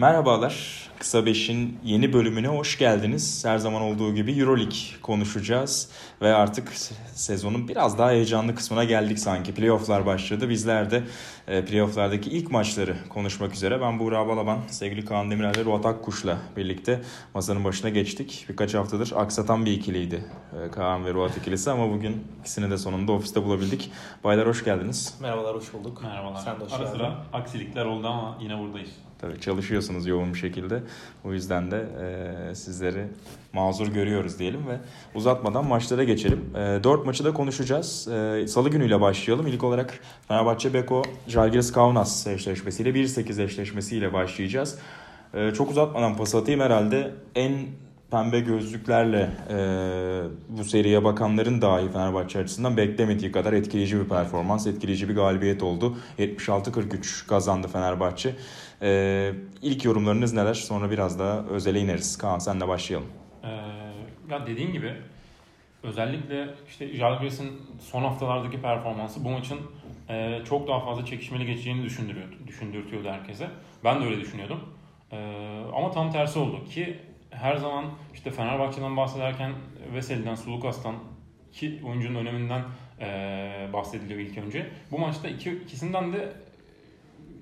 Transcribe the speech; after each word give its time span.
Merhabalar. 0.00 0.88
Kısa 1.00 1.26
Beş'in 1.26 1.78
yeni 1.84 2.12
bölümüne 2.12 2.48
hoş 2.48 2.78
geldiniz. 2.78 3.44
Her 3.44 3.58
zaman 3.58 3.82
olduğu 3.82 4.14
gibi 4.14 4.32
Euroleague 4.40 4.78
konuşacağız. 5.02 5.90
Ve 6.22 6.34
artık 6.34 6.72
sezonun 7.14 7.68
biraz 7.68 7.98
daha 7.98 8.10
heyecanlı 8.10 8.54
kısmına 8.54 8.84
geldik 8.84 9.18
sanki. 9.18 9.54
Playoff'lar 9.54 10.06
başladı. 10.06 10.48
Bizler 10.48 10.90
de 10.90 11.02
e, 11.48 11.64
playoff'lardaki 11.64 12.30
ilk 12.30 12.50
maçları 12.50 12.96
konuşmak 13.08 13.52
üzere. 13.54 13.80
Ben 13.80 13.98
Buğra 13.98 14.28
Balaban, 14.28 14.58
sevgili 14.70 15.04
Kaan 15.04 15.30
Demirel 15.30 15.52
ve 15.56 15.64
Ruat 15.64 15.86
Akkuş'la 15.86 16.38
birlikte 16.56 17.00
masanın 17.34 17.64
başına 17.64 17.90
geçtik. 17.90 18.46
Birkaç 18.48 18.74
haftadır 18.74 19.12
aksatan 19.16 19.66
bir 19.66 19.72
ikiliydi 19.72 20.24
e, 20.66 20.70
Kaan 20.70 21.04
ve 21.04 21.12
Ruat 21.14 21.36
ikilisi 21.36 21.70
ama 21.70 21.90
bugün 21.92 22.24
ikisini 22.40 22.70
de 22.70 22.78
sonunda 22.78 23.12
ofiste 23.12 23.44
bulabildik. 23.44 23.90
Baylar 24.24 24.46
hoş 24.48 24.64
geldiniz. 24.64 25.14
Merhabalar, 25.20 25.56
hoş 25.56 25.72
bulduk. 25.72 26.02
Merhabalar. 26.02 26.40
Sen 26.44 26.60
de 26.60 26.64
hoş 26.64 26.72
Ara 26.72 26.82
geldin. 26.82 26.92
sıra 26.92 27.26
aksilikler 27.32 27.84
oldu 27.84 28.06
ama 28.06 28.38
yine 28.40 28.58
buradayız. 28.58 28.90
Tabii 29.18 29.40
çalışıyorsunuz 29.40 30.06
yoğun 30.06 30.34
bir 30.34 30.38
şekilde. 30.38 30.82
O 31.24 31.32
yüzden 31.32 31.70
de 31.70 31.86
e, 32.50 32.54
sizleri 32.54 33.06
mazur 33.52 33.88
görüyoruz 33.88 34.38
diyelim 34.38 34.68
ve 34.68 34.78
uzatmadan 35.14 35.66
maçlara 35.66 36.04
geçelim. 36.04 36.56
E, 36.56 36.84
dört 36.84 37.06
maçı 37.06 37.24
da 37.24 37.32
konuşacağız. 37.32 38.08
E, 38.08 38.46
Salı 38.48 38.68
günüyle 38.68 39.00
başlayalım. 39.00 39.46
İlk 39.46 39.64
olarak 39.64 40.00
Fenerbahçe 40.28 40.74
Beko 40.74 41.02
Jalgiris 41.28 41.72
Kaunas 41.72 42.26
eşleşmesiyle 42.26 42.90
1-8 42.90 43.42
eşleşmesiyle 43.42 44.12
başlayacağız. 44.12 44.78
E, 45.34 45.50
çok 45.54 45.70
uzatmadan 45.70 46.16
pas 46.16 46.34
atayım 46.34 46.60
herhalde 46.60 47.14
en 47.34 47.52
pembe 48.10 48.40
gözlüklerle 48.40 49.30
e, 49.50 49.56
bu 50.48 50.64
seriye 50.64 51.04
bakanların 51.04 51.62
dahi 51.62 51.92
Fenerbahçe 51.92 52.38
açısından 52.38 52.76
beklemediği 52.76 53.32
kadar 53.32 53.52
etkileyici 53.52 54.00
bir 54.00 54.08
performans, 54.08 54.66
etkileyici 54.66 55.08
bir 55.08 55.14
galibiyet 55.14 55.62
oldu. 55.62 55.96
76-43 56.18 57.26
kazandı 57.26 57.68
Fenerbahçe. 57.68 58.34
E, 58.82 59.32
ilk 59.62 59.84
yorumlarınız 59.84 60.32
neler? 60.32 60.54
Sonra 60.54 60.90
biraz 60.90 61.18
daha 61.18 61.44
özele 61.44 61.80
ineriz. 61.80 62.18
Kaan 62.18 62.38
senle 62.38 62.68
başlayalım. 62.68 63.08
Ee, 63.44 63.48
ya 64.30 64.46
dediğin 64.46 64.72
gibi 64.72 64.94
özellikle 65.82 66.48
işte 66.68 66.96
Jalgiris'in 66.96 67.62
son 67.80 68.02
haftalardaki 68.02 68.62
performansı 68.62 69.24
bu 69.24 69.30
maçın 69.30 69.58
e, 70.08 70.38
çok 70.48 70.68
daha 70.68 70.80
fazla 70.80 71.04
çekişmeli 71.04 71.46
geçeceğini 71.46 71.84
düşündürüyordu, 71.84 72.34
düşündürtüyordu 72.46 73.08
herkese. 73.08 73.50
Ben 73.84 74.00
de 74.00 74.04
öyle 74.04 74.20
düşünüyordum. 74.20 74.60
Ee, 75.12 75.16
ama 75.76 75.90
tam 75.90 76.12
tersi 76.12 76.38
oldu 76.38 76.64
ki 76.64 76.98
her 77.30 77.56
zaman 77.56 77.84
işte 78.14 78.30
Fenerbahçe'den 78.30 78.96
bahsederken 78.96 79.52
Veseli'den, 79.94 80.34
Sulukas'tan 80.34 80.94
iki 81.52 81.80
oyuncunun 81.84 82.14
öneminden 82.14 82.62
e, 83.00 83.06
bahsediliyor 83.72 84.20
ilk 84.20 84.38
önce. 84.38 84.70
Bu 84.90 84.98
maçta 84.98 85.28
iki, 85.28 85.52
ikisinden 85.52 86.12
de 86.12 86.32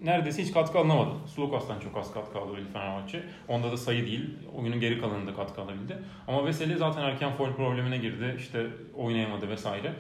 neredeyse 0.03 0.43
hiç 0.43 0.53
katkı 0.53 0.79
alınamadı. 0.79 1.11
Sulukas'tan 1.27 1.81
çok 1.81 1.97
az 1.97 2.15
katkı 2.15 2.39
alabildi 2.39 2.73
Fenerbahçe. 2.73 3.23
Onda 3.49 3.73
da 3.73 3.77
sayı 3.77 4.07
değil. 4.07 4.31
Oyunun 4.57 4.81
geri 4.81 5.01
kalanında 5.01 5.35
katkı 5.35 5.63
alabildi. 5.63 5.99
Ama 6.29 6.47
Veseli 6.47 6.77
zaten 6.77 7.03
erken 7.03 7.33
foul 7.33 7.53
problemine 7.53 7.99
girdi. 7.99 8.35
İşte 8.39 8.67
oynayamadı 8.95 9.49
vesaire. 9.49 9.93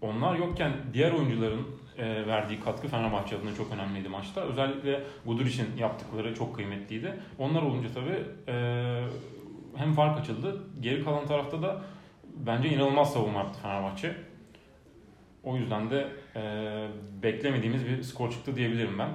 Onlar 0.00 0.34
yokken 0.34 0.72
diğer 0.92 1.12
oyuncuların 1.12 1.66
e, 1.98 2.26
verdiği 2.26 2.60
katkı 2.60 2.88
Fenerbahçe 2.88 3.36
adına 3.36 3.54
çok 3.54 3.72
önemliydi 3.72 4.08
maçta. 4.08 4.40
Özellikle 4.40 5.02
Guduric'in 5.26 5.76
yaptıkları 5.78 6.34
çok 6.34 6.54
kıymetliydi. 6.54 7.14
Onlar 7.38 7.62
olunca 7.62 7.88
tabii 7.94 8.24
e, 8.48 8.54
hem 9.76 9.92
fark 9.92 10.20
açıldı. 10.20 10.62
Geri 10.80 11.04
kalan 11.04 11.26
tarafta 11.26 11.62
da 11.62 11.82
bence 12.36 12.68
inanılmaz 12.68 13.12
savunma 13.12 13.38
yaptı 13.38 13.60
Fenerbahçe. 13.62 14.27
O 15.44 15.56
yüzden 15.56 15.90
de 15.90 16.08
e, 16.36 16.42
beklemediğimiz 17.22 17.86
bir 17.86 18.02
skor 18.02 18.30
çıktı 18.30 18.56
diyebilirim 18.56 18.98
ben. 18.98 19.10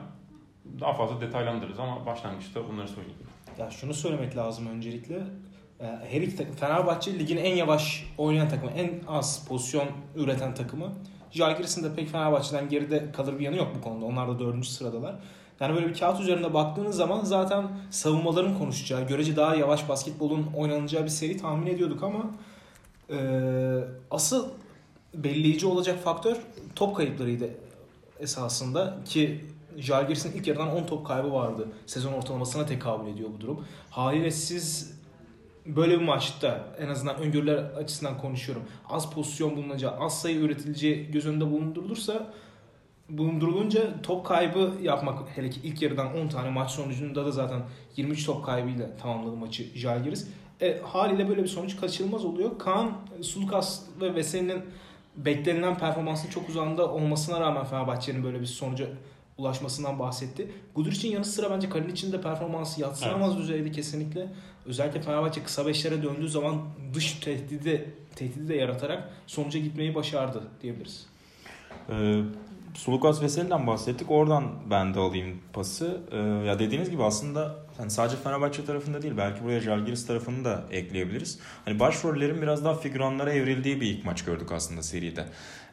Daha 0.79 0.93
fazla 0.93 1.21
detaylandırırız 1.21 1.79
ama 1.79 2.05
başlangıçta 2.05 2.67
bunları 2.69 2.87
söyleyeyim. 2.87 3.17
Ya 3.59 3.71
şunu 3.71 3.93
söylemek 3.93 4.37
lazım 4.37 4.67
öncelikle. 4.67 5.15
Ee, 5.79 5.85
Her 6.09 6.21
iki 6.21 6.35
takım, 6.35 6.55
Fenerbahçe 6.55 7.19
ligin 7.19 7.37
en 7.37 7.55
yavaş 7.55 8.13
oynayan 8.17 8.49
takımı, 8.49 8.71
en 8.71 8.91
az 9.07 9.47
pozisyon 9.47 9.87
üreten 10.15 10.53
takımı. 10.55 10.93
Jalgiris'in 11.31 11.83
de 11.83 11.95
pek 11.95 12.09
Fenerbahçe'den 12.09 12.69
geride 12.69 13.11
kalır 13.11 13.39
bir 13.39 13.43
yanı 13.43 13.55
yok 13.55 13.67
bu 13.77 13.81
konuda. 13.81 14.05
Onlar 14.05 14.27
da 14.27 14.39
dördüncü 14.39 14.69
sıradalar. 14.69 15.15
Yani 15.59 15.75
böyle 15.75 15.87
bir 15.87 15.93
kağıt 15.99 16.21
üzerinde 16.21 16.53
baktığınız 16.53 16.95
zaman 16.95 17.23
zaten 17.23 17.67
savunmaların 17.89 18.57
konuşacağı, 18.57 19.07
görece 19.07 19.35
daha 19.35 19.55
yavaş 19.55 19.89
basketbolun 19.89 20.47
oynanacağı 20.55 21.03
bir 21.03 21.09
seri 21.09 21.37
tahmin 21.37 21.67
ediyorduk 21.67 22.03
ama 22.03 22.25
e, 23.09 23.17
asıl 24.11 24.49
belirleyici 25.13 25.67
olacak 25.67 26.03
faktör 26.03 26.37
top 26.75 26.95
kayıplarıydı 26.95 27.49
esasında 28.19 28.97
ki 29.05 29.45
Jalgiris'in 29.77 30.31
ilk 30.31 30.47
yarıdan 30.47 30.75
10 30.75 30.85
top 30.85 31.07
kaybı 31.07 31.33
vardı. 31.33 31.67
Sezon 31.85 32.13
ortalamasına 32.13 32.65
tekabül 32.65 33.11
ediyor 33.11 33.29
bu 33.37 33.41
durum. 33.41 33.65
Haliyle 33.89 34.31
siz 34.31 34.99
böyle 35.65 35.99
bir 35.99 36.05
maçta 36.05 36.75
en 36.79 36.87
azından 36.87 37.17
öngörüler 37.17 37.57
açısından 37.57 38.17
konuşuyorum. 38.17 38.63
Az 38.89 39.11
pozisyon 39.11 39.55
bulunacağı, 39.55 39.91
az 39.99 40.21
sayı 40.21 40.39
üretileceği 40.39 41.11
göz 41.11 41.25
önünde 41.25 41.51
bulundurulursa 41.51 42.33
bulundurulunca 43.09 44.01
top 44.01 44.25
kaybı 44.25 44.73
yapmak 44.81 45.37
hele 45.37 45.49
ki 45.49 45.59
ilk 45.63 45.81
yarıdan 45.81 46.17
10 46.17 46.27
tane 46.27 46.49
maç 46.49 46.71
sonucunda 46.71 47.25
da 47.25 47.31
zaten 47.31 47.61
23 47.97 48.25
top 48.25 48.45
kaybıyla 48.45 48.97
tamamladı 48.97 49.35
maçı 49.35 49.63
Jalgiris. 49.75 50.27
E, 50.61 50.81
haliyle 50.81 51.29
böyle 51.29 51.43
bir 51.43 51.47
sonuç 51.47 51.77
kaçınılmaz 51.77 52.25
oluyor. 52.25 52.59
Kaan, 52.59 52.91
Sulukas 53.21 53.81
ve 54.01 54.15
Veseli'nin 54.15 54.61
beklenilen 55.15 55.77
performansın 55.77 56.29
çok 56.29 56.49
uzağında 56.49 56.91
olmasına 56.91 57.39
rağmen 57.39 57.65
Fenerbahçe'nin 57.65 58.23
böyle 58.23 58.41
bir 58.41 58.45
sonuca 58.45 58.87
ulaşmasından 59.37 59.99
bahsetti. 59.99 60.51
Guduric'in 60.75 61.11
yanı 61.11 61.25
sıra 61.25 61.51
bence 61.51 61.69
Kalinic'in 61.69 62.11
de 62.11 62.21
performansı 62.21 62.81
yatsınamaz 62.81 63.37
düzeyde 63.37 63.71
kesinlikle. 63.71 64.27
Özellikle 64.65 65.01
Fenerbahçe 65.01 65.43
kısa 65.43 65.65
beşlere 65.65 66.03
döndüğü 66.03 66.29
zaman 66.29 66.61
dış 66.93 67.11
tehdidi, 67.13 67.93
tehdidi 68.15 68.47
de 68.47 68.55
yaratarak 68.55 69.09
sonuca 69.27 69.59
gitmeyi 69.59 69.95
başardı 69.95 70.43
diyebiliriz. 70.61 71.05
Ee, 71.89 72.21
Sulukas 72.73 73.21
Veseli'den 73.21 73.67
bahsettik. 73.67 74.11
Oradan 74.11 74.43
ben 74.69 74.93
de 74.93 74.99
alayım 74.99 75.39
pası. 75.53 76.01
Ee, 76.11 76.17
ya 76.17 76.59
dediğiniz 76.59 76.89
gibi 76.89 77.03
aslında 77.03 77.62
hani 77.77 77.91
sadece 77.91 78.17
Fenerbahçe 78.17 78.65
tarafında 78.65 79.01
değil 79.01 79.13
belki 79.17 79.43
buraya 79.43 79.59
Jalgiris 79.59 80.07
tarafını 80.07 80.45
da 80.45 80.63
ekleyebiliriz. 80.71 81.39
Hani 81.65 81.79
başrollerin 81.79 82.41
biraz 82.41 82.65
daha 82.65 82.75
figüranlara 82.75 83.33
evrildiği 83.33 83.81
bir 83.81 83.87
ilk 83.87 84.05
maç 84.05 84.25
gördük 84.25 84.51
aslında 84.51 84.83
seride. 84.83 85.25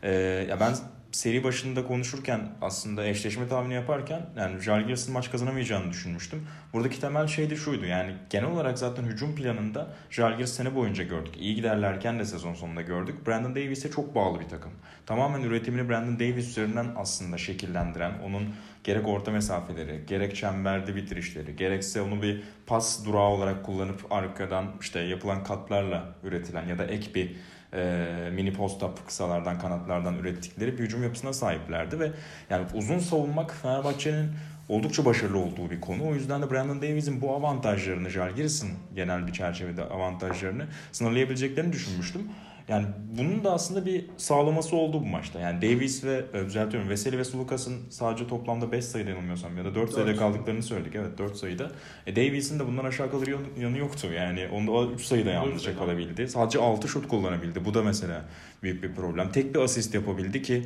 Ee, 0.03 0.11
ya 0.51 0.61
ben 0.61 0.75
seri 1.13 1.45
başında 1.45 1.87
konuşurken 1.87 2.49
aslında 2.63 3.07
eşleşme 3.07 3.49
tahmini 3.49 3.75
yaparken 3.75 4.27
yani 4.37 4.61
Jalgiris'in 4.61 5.13
maç 5.13 5.31
kazanamayacağını 5.31 5.91
düşünmüştüm. 5.91 6.47
Buradaki 6.73 7.01
temel 7.01 7.27
şey 7.27 7.51
de 7.51 7.57
şuydu 7.57 7.87
yani 7.87 8.15
genel 8.31 8.51
olarak 8.51 8.79
zaten 8.79 9.05
hücum 9.05 9.35
planında 9.35 9.95
Jalgiris 10.11 10.53
sene 10.53 10.75
boyunca 10.75 11.05
gördük. 11.05 11.35
İyi 11.37 11.55
giderlerken 11.55 12.19
de 12.19 12.25
sezon 12.25 12.55
sonunda 12.55 12.83
gördük. 12.83 13.27
Brandon 13.27 13.55
Davis'e 13.55 13.91
çok 13.91 14.15
bağlı 14.15 14.41
bir 14.41 14.49
takım. 14.49 14.73
Tamamen 15.07 15.43
üretimini 15.43 15.89
Brandon 15.89 16.15
Davis 16.15 16.49
üzerinden 16.49 16.87
aslında 16.97 17.39
şekillendiren, 17.39 18.13
onun 18.25 18.55
gerek 18.85 19.09
orta 19.09 19.31
mesafeleri, 19.31 20.07
gerek 20.07 20.37
çemberde 20.37 20.97
bitirişleri, 20.97 21.57
gerekse 21.57 22.03
onu 22.03 22.23
bir 22.23 22.43
pas 22.67 23.05
durağı 23.05 23.29
olarak 23.29 23.65
kullanıp 23.65 24.13
arkadan 24.13 24.67
işte 24.81 25.01
yapılan 25.01 25.45
katlarla 25.45 26.15
üretilen 26.23 26.69
ya 26.69 26.79
da 26.79 26.85
ek 26.85 27.15
bir 27.15 27.37
e, 27.75 28.31
mini 28.33 28.53
post-up 28.53 29.07
kısalardan 29.07 29.59
kanatlardan 29.59 30.19
ürettikleri 30.19 30.79
bir 30.79 30.85
hücum 30.85 31.03
yapısına 31.03 31.33
sahiplerdi 31.33 32.01
ve 32.01 32.11
yani 32.51 32.67
uzun 32.75 32.99
savunmak 32.99 33.55
Fenerbahçe'nin 33.63 34.31
oldukça 34.69 35.05
başarılı 35.05 35.39
olduğu 35.39 35.71
bir 35.71 35.81
konu. 35.81 36.09
O 36.09 36.15
yüzden 36.15 36.43
de 36.43 36.51
Brandon 36.51 36.77
Davies'in 36.77 37.21
bu 37.21 37.35
avantajlarını, 37.35 38.11
Jalgiris'in 38.11 38.71
genel 38.95 39.27
bir 39.27 39.33
çerçevede 39.33 39.85
avantajlarını 39.85 40.67
sınırlayabileceklerini 40.93 41.73
düşünmüştüm. 41.73 42.23
Yani 42.71 42.87
bunun 43.19 43.45
da 43.45 43.53
aslında 43.53 43.87
bir 43.87 44.05
sağlaması 44.17 44.77
oldu 44.77 45.01
bu 45.01 45.07
maçta. 45.07 45.41
Yani 45.41 45.63
Davies 45.63 46.05
ve 46.05 46.25
e, 46.35 46.45
düzeltiyorum 46.47 46.89
Veseli 46.91 47.19
ve 47.19 47.25
Sulukas'ın 47.25 47.77
sadece 47.91 48.27
toplamda 48.27 48.73
5 48.73 48.85
sayıda 48.85 49.11
yanılmıyorsam 49.11 49.57
ya 49.59 49.65
da 49.65 49.75
4 49.75 49.91
sayıda 49.93 50.11
Dört. 50.11 50.19
kaldıklarını 50.19 50.63
söyledik. 50.63 50.95
Evet 50.95 51.19
4 51.19 51.37
sayıda. 51.37 51.71
E, 52.07 52.17
Davies'in 52.17 52.59
de 52.59 52.67
bundan 52.67 52.85
aşağı 52.85 53.11
kalır 53.11 53.27
yan- 53.27 53.63
yanı 53.63 53.79
yoktu. 53.79 54.09
Yani 54.17 54.49
onda 54.53 54.93
3 54.93 55.03
sayıda 55.03 55.31
yalnızca 55.31 55.59
sayıda. 55.65 55.81
kalabildi. 55.81 56.29
Sadece 56.29 56.59
6 56.59 56.89
şut 56.89 57.09
kullanabildi. 57.09 57.65
Bu 57.65 57.75
da 57.75 57.83
mesela 57.83 58.25
büyük 58.63 58.83
bir 58.83 58.95
problem. 58.95 59.33
Tek 59.33 59.55
bir 59.55 59.61
asist 59.61 59.95
yapabildi 59.95 60.43
ki 60.43 60.63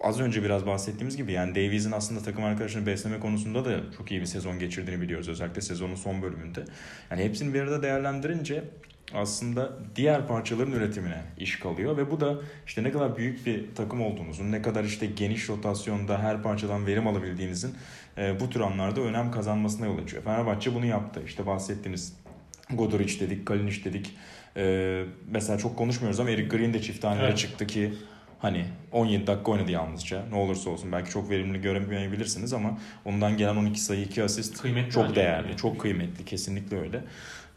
az 0.00 0.20
önce 0.20 0.42
biraz 0.42 0.66
bahsettiğimiz 0.66 1.16
gibi 1.16 1.32
yani 1.32 1.50
Davies'in 1.54 1.92
aslında 1.92 2.22
takım 2.22 2.44
arkadaşını 2.44 2.86
besleme 2.86 3.20
konusunda 3.20 3.64
da 3.64 3.70
çok 3.98 4.10
iyi 4.10 4.20
bir 4.20 4.26
sezon 4.26 4.58
geçirdiğini 4.58 5.00
biliyoruz. 5.00 5.28
Özellikle 5.28 5.60
sezonun 5.60 5.94
son 5.94 6.22
bölümünde. 6.22 6.64
Yani 7.10 7.24
hepsini 7.24 7.54
bir 7.54 7.60
arada 7.60 7.82
değerlendirince 7.82 8.64
aslında 9.14 9.72
diğer 9.96 10.26
parçaların 10.26 10.72
üretimine 10.72 11.22
iş 11.38 11.58
kalıyor 11.58 11.96
ve 11.96 12.10
bu 12.10 12.20
da 12.20 12.36
işte 12.66 12.82
ne 12.82 12.92
kadar 12.92 13.16
büyük 13.16 13.46
bir 13.46 13.74
takım 13.74 14.02
olduğunuzun, 14.02 14.52
ne 14.52 14.62
kadar 14.62 14.84
işte 14.84 15.06
geniş 15.06 15.48
rotasyonda 15.48 16.18
her 16.22 16.42
parçadan 16.42 16.86
verim 16.86 17.06
alabildiğinizin 17.06 17.74
e, 18.18 18.40
bu 18.40 18.50
tür 18.50 18.60
anlarda 18.60 19.00
önem 19.00 19.30
kazanmasına 19.30 19.86
yol 19.86 19.98
açıyor. 19.98 20.22
Fenerbahçe 20.22 20.74
bunu 20.74 20.86
yaptı. 20.86 21.22
İşte 21.26 21.46
bahsettiğiniz 21.46 22.16
Godoric 22.70 23.20
dedik, 23.20 23.46
Kalinic 23.46 23.84
dedik. 23.84 24.16
E, 24.56 25.04
mesela 25.30 25.58
çok 25.58 25.76
konuşmuyoruz 25.78 26.20
ama 26.20 26.30
Eric 26.30 26.56
Green 26.56 26.74
de 26.74 26.82
çift 26.82 27.02
tanelere 27.02 27.26
Evet. 27.26 27.38
çıktı 27.38 27.66
ki 27.66 27.92
Hani 28.38 28.64
17 28.92 29.26
dakika 29.26 29.52
oynadı 29.52 29.70
yalnızca. 29.70 30.22
Ne 30.30 30.36
olursa 30.36 30.70
olsun 30.70 30.92
belki 30.92 31.10
çok 31.10 31.30
verimli 31.30 31.60
göremeyebilirsiniz 31.60 32.52
ama 32.52 32.78
ondan 33.04 33.36
gelen 33.36 33.56
12 33.56 33.80
sayı 33.80 34.02
2 34.02 34.22
asist 34.22 34.62
Kıymetli 34.62 34.90
çok 34.90 35.16
değerli. 35.16 35.46
yani. 35.48 35.56
Çok 35.56 35.80
kıymetli. 35.80 36.24
Kesinlikle 36.24 36.80
öyle. 36.80 37.04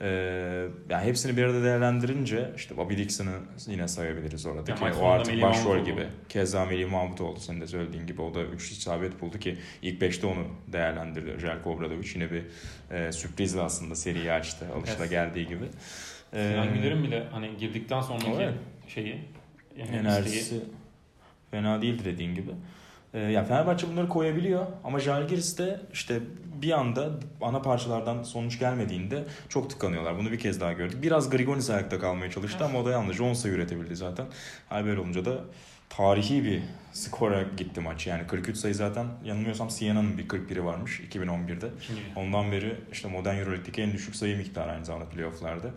Ee, 0.02 0.68
yani 0.90 1.06
hepsini 1.06 1.38
bir 1.38 1.44
arada 1.44 1.64
değerlendirince 1.64 2.52
işte 2.56 2.78
Bobby 2.78 2.98
Dixon'ı 2.98 3.36
yine 3.68 3.88
sayabiliriz 3.88 4.46
oradaki. 4.46 4.84
Ya 4.86 4.94
o 5.02 5.06
artık 5.08 5.28
Melih 5.34 5.44
başrol 5.44 5.70
Mahmutoğlu. 5.70 5.86
gibi. 5.96 6.08
Keza 6.30 6.66
Melih 6.66 6.92
Mahmutoğlu 6.92 7.40
senin 7.40 7.62
de 7.62 7.68
söylediğin 7.68 8.08
gibi. 8.08 8.22
O 8.22 8.34
da 8.34 8.44
3 8.44 8.72
isabet 8.72 9.22
buldu 9.22 9.40
ki 9.40 9.58
ilk 9.82 10.02
5'te 10.02 10.28
onu 10.28 10.48
değerlendirdi. 10.68 11.40
Jelko 11.40 11.70
Obradovic 11.72 12.08
yine 12.14 12.32
bir 12.32 12.44
e, 12.92 13.12
sürprizle 13.12 13.62
aslında 13.62 13.96
seriyi 13.96 14.32
açtı. 14.32 14.66
Alışla 14.76 14.96
Evet. 15.00 15.10
geldiği 15.10 15.48
gibi. 15.48 15.66
Ee, 16.34 16.50
Sinan 16.52 16.74
Güler'in 16.74 17.04
bile 17.04 17.24
hani 17.32 17.58
girdikten 17.58 18.02
sonraki 18.02 18.32
Evet. 18.32 18.54
şeyi 18.88 19.08
yani 19.78 19.90
isteği- 19.90 20.00
enerjisi 20.00 20.64
fena 21.52 21.82
değildi 21.82 22.06
dediğin 22.06 22.36
gibi. 22.36 22.52
Ee, 23.14 23.20
ya 23.20 23.44
Fenerbahçe 23.44 23.88
bunları 23.88 24.10
koyabiliyor 24.10 24.66
ama 24.84 25.00
Žalgiris'te 25.00 25.82
işte 25.94 26.20
bir 26.62 26.72
anda 26.72 27.10
ana 27.42 27.62
parçalardan 27.62 28.24
sonuç 28.24 28.60
gelmediğinde 28.60 29.24
çok 29.50 29.70
tıkanıyorlar. 29.70 30.18
Bunu 30.18 30.32
bir 30.32 30.40
kez 30.40 30.62
daha 30.62 30.74
gördük. 30.74 31.04
Biraz 31.04 31.30
Grigonis 31.30 31.70
ayakta 31.70 32.00
kalmaya 32.00 32.32
çalıştı 32.32 32.66
ama 32.66 32.80
o 32.80 32.86
da 32.86 32.92
yalnızca 32.92 33.24
10 33.24 33.34
sayı 33.34 33.54
üretebildi 33.54 33.96
zaten. 33.96 34.26
Hal 34.70 34.86
böyle 34.86 35.00
olunca 35.00 35.26
da 35.26 35.38
tarihi 35.90 36.44
bir 36.44 36.62
skora 36.94 37.44
gitti 37.58 37.82
maç. 37.82 38.08
Yani 38.08 38.28
43 38.28 38.58
sayı 38.58 38.76
zaten 38.76 39.08
yanılmıyorsam 39.24 39.70
Siena'nın 39.70 40.18
bir 40.18 40.28
41'i 40.28 40.66
varmış 40.66 41.00
2011'de. 41.00 41.68
İkinci. 41.84 42.02
Ondan 42.16 42.52
beri 42.52 42.76
işte 42.92 43.08
modern 43.08 43.38
Euroleague'deki 43.38 43.82
en 43.82 43.94
düşük 43.94 44.16
sayı 44.16 44.38
miktarı 44.38 44.72
aynı 44.72 44.86
zamanda 44.86 45.10
playofflarda. 45.10 45.68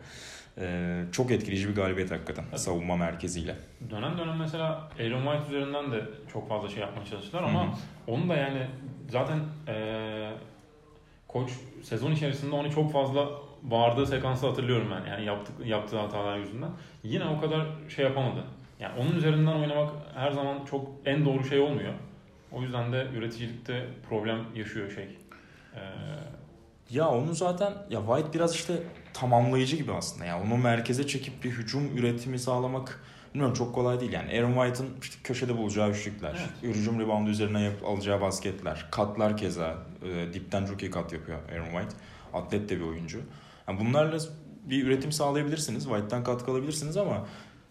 Ee, 0.59 1.05
çok 1.13 1.31
etkileyici 1.31 1.69
bir 1.69 1.75
galibiyet 1.75 2.11
hakikaten 2.11 2.45
Evet. 2.51 2.61
savunma 2.61 2.97
merkeziyle. 2.97 3.57
Dönem 3.91 4.19
dönem 4.19 4.37
mesela 4.37 4.69
Aaron 5.01 5.23
White 5.23 5.57
üzerinden 5.57 5.93
de 5.93 6.05
çok 6.33 6.49
fazla 6.49 6.69
şey 6.69 6.81
yapmaya 6.81 7.05
çalıştılar 7.07 7.43
ama 7.43 7.75
onu 8.07 8.29
da 8.29 8.35
yani 8.37 8.67
zaten 9.11 9.39
eee 9.69 10.31
koç 11.29 11.51
sezon 11.83 12.13
içerisinde 12.13 12.55
onu 12.55 12.71
çok 12.73 12.93
fazla 12.93 13.29
bağırdığı 13.63 14.07
sekansı 14.07 14.47
hatırlıyorum 14.49 14.89
ben. 14.91 15.11
Yani 15.11 15.25
yaptık, 15.25 15.67
yaptığı 15.67 15.99
hatalar 15.99 16.39
yüzünden. 16.39 16.71
Yine 17.03 17.25
o 17.25 17.41
kadar 17.41 17.67
şey 17.89 18.05
yapamadı. 18.05 18.45
Yani 18.81 18.93
onun 19.01 19.17
üzerinden 19.17 19.53
oynamak 19.61 19.91
her 20.15 20.31
zaman 20.33 20.65
çok 20.65 20.87
en 21.05 21.25
doğru 21.25 21.45
şey 21.45 21.59
olmuyor. 21.61 21.93
O 22.53 22.63
yüzden 22.63 22.93
de 22.93 23.07
üreticilikte 23.17 23.87
problem 24.09 24.39
yaşıyor 24.55 24.91
şey. 24.91 25.05
Eee 25.75 25.81
Ya 26.91 27.09
onu 27.09 27.35
zaten 27.35 27.73
ya 27.91 28.01
White 28.07 28.33
biraz 28.35 28.55
işte 28.55 28.73
tamamlayıcı 29.15 29.77
gibi 29.77 29.93
aslında. 29.93 30.25
Yani 30.25 30.47
onu 30.47 30.57
merkeze 30.57 31.07
çekip 31.07 31.45
bir 31.45 31.51
hücum 31.51 31.97
üretimi 31.97 32.39
sağlamak 32.39 33.05
bilmiyorum 33.35 33.55
çok 33.55 33.75
kolay 33.75 34.01
değil. 34.01 34.13
Yani 34.13 34.39
Aaron 34.39 34.53
White'ın 34.53 34.91
işte 35.03 35.17
köşede 35.25 35.57
bulacağı 35.57 35.91
üçlükler, 35.91 36.37
Evet. 36.63 36.77
hücum 36.77 37.01
reboundu 37.01 37.31
üzerine 37.31 37.63
yap, 37.63 37.75
alacağı 37.87 38.21
basketler, 38.21 38.87
katlar 38.91 39.37
keza 39.37 39.77
e, 40.03 40.33
dipten 40.33 40.67
çok 40.67 40.83
iyi 40.83 40.91
kat 40.91 41.13
yapıyor 41.13 41.39
Aaron 41.53 41.65
White. 41.65 41.97
Atlet 42.35 42.69
de 42.69 42.77
bir 42.77 42.85
oyuncu. 42.85 43.21
Yani 43.69 43.81
bunlarla 43.81 44.19
bir 44.65 44.87
üretim 44.87 45.13
sağlayabilirsiniz. 45.13 45.85
White'tan 45.85 46.25
katkı 46.25 46.51
alabilirsiniz 46.51 46.97
ama 46.97 47.27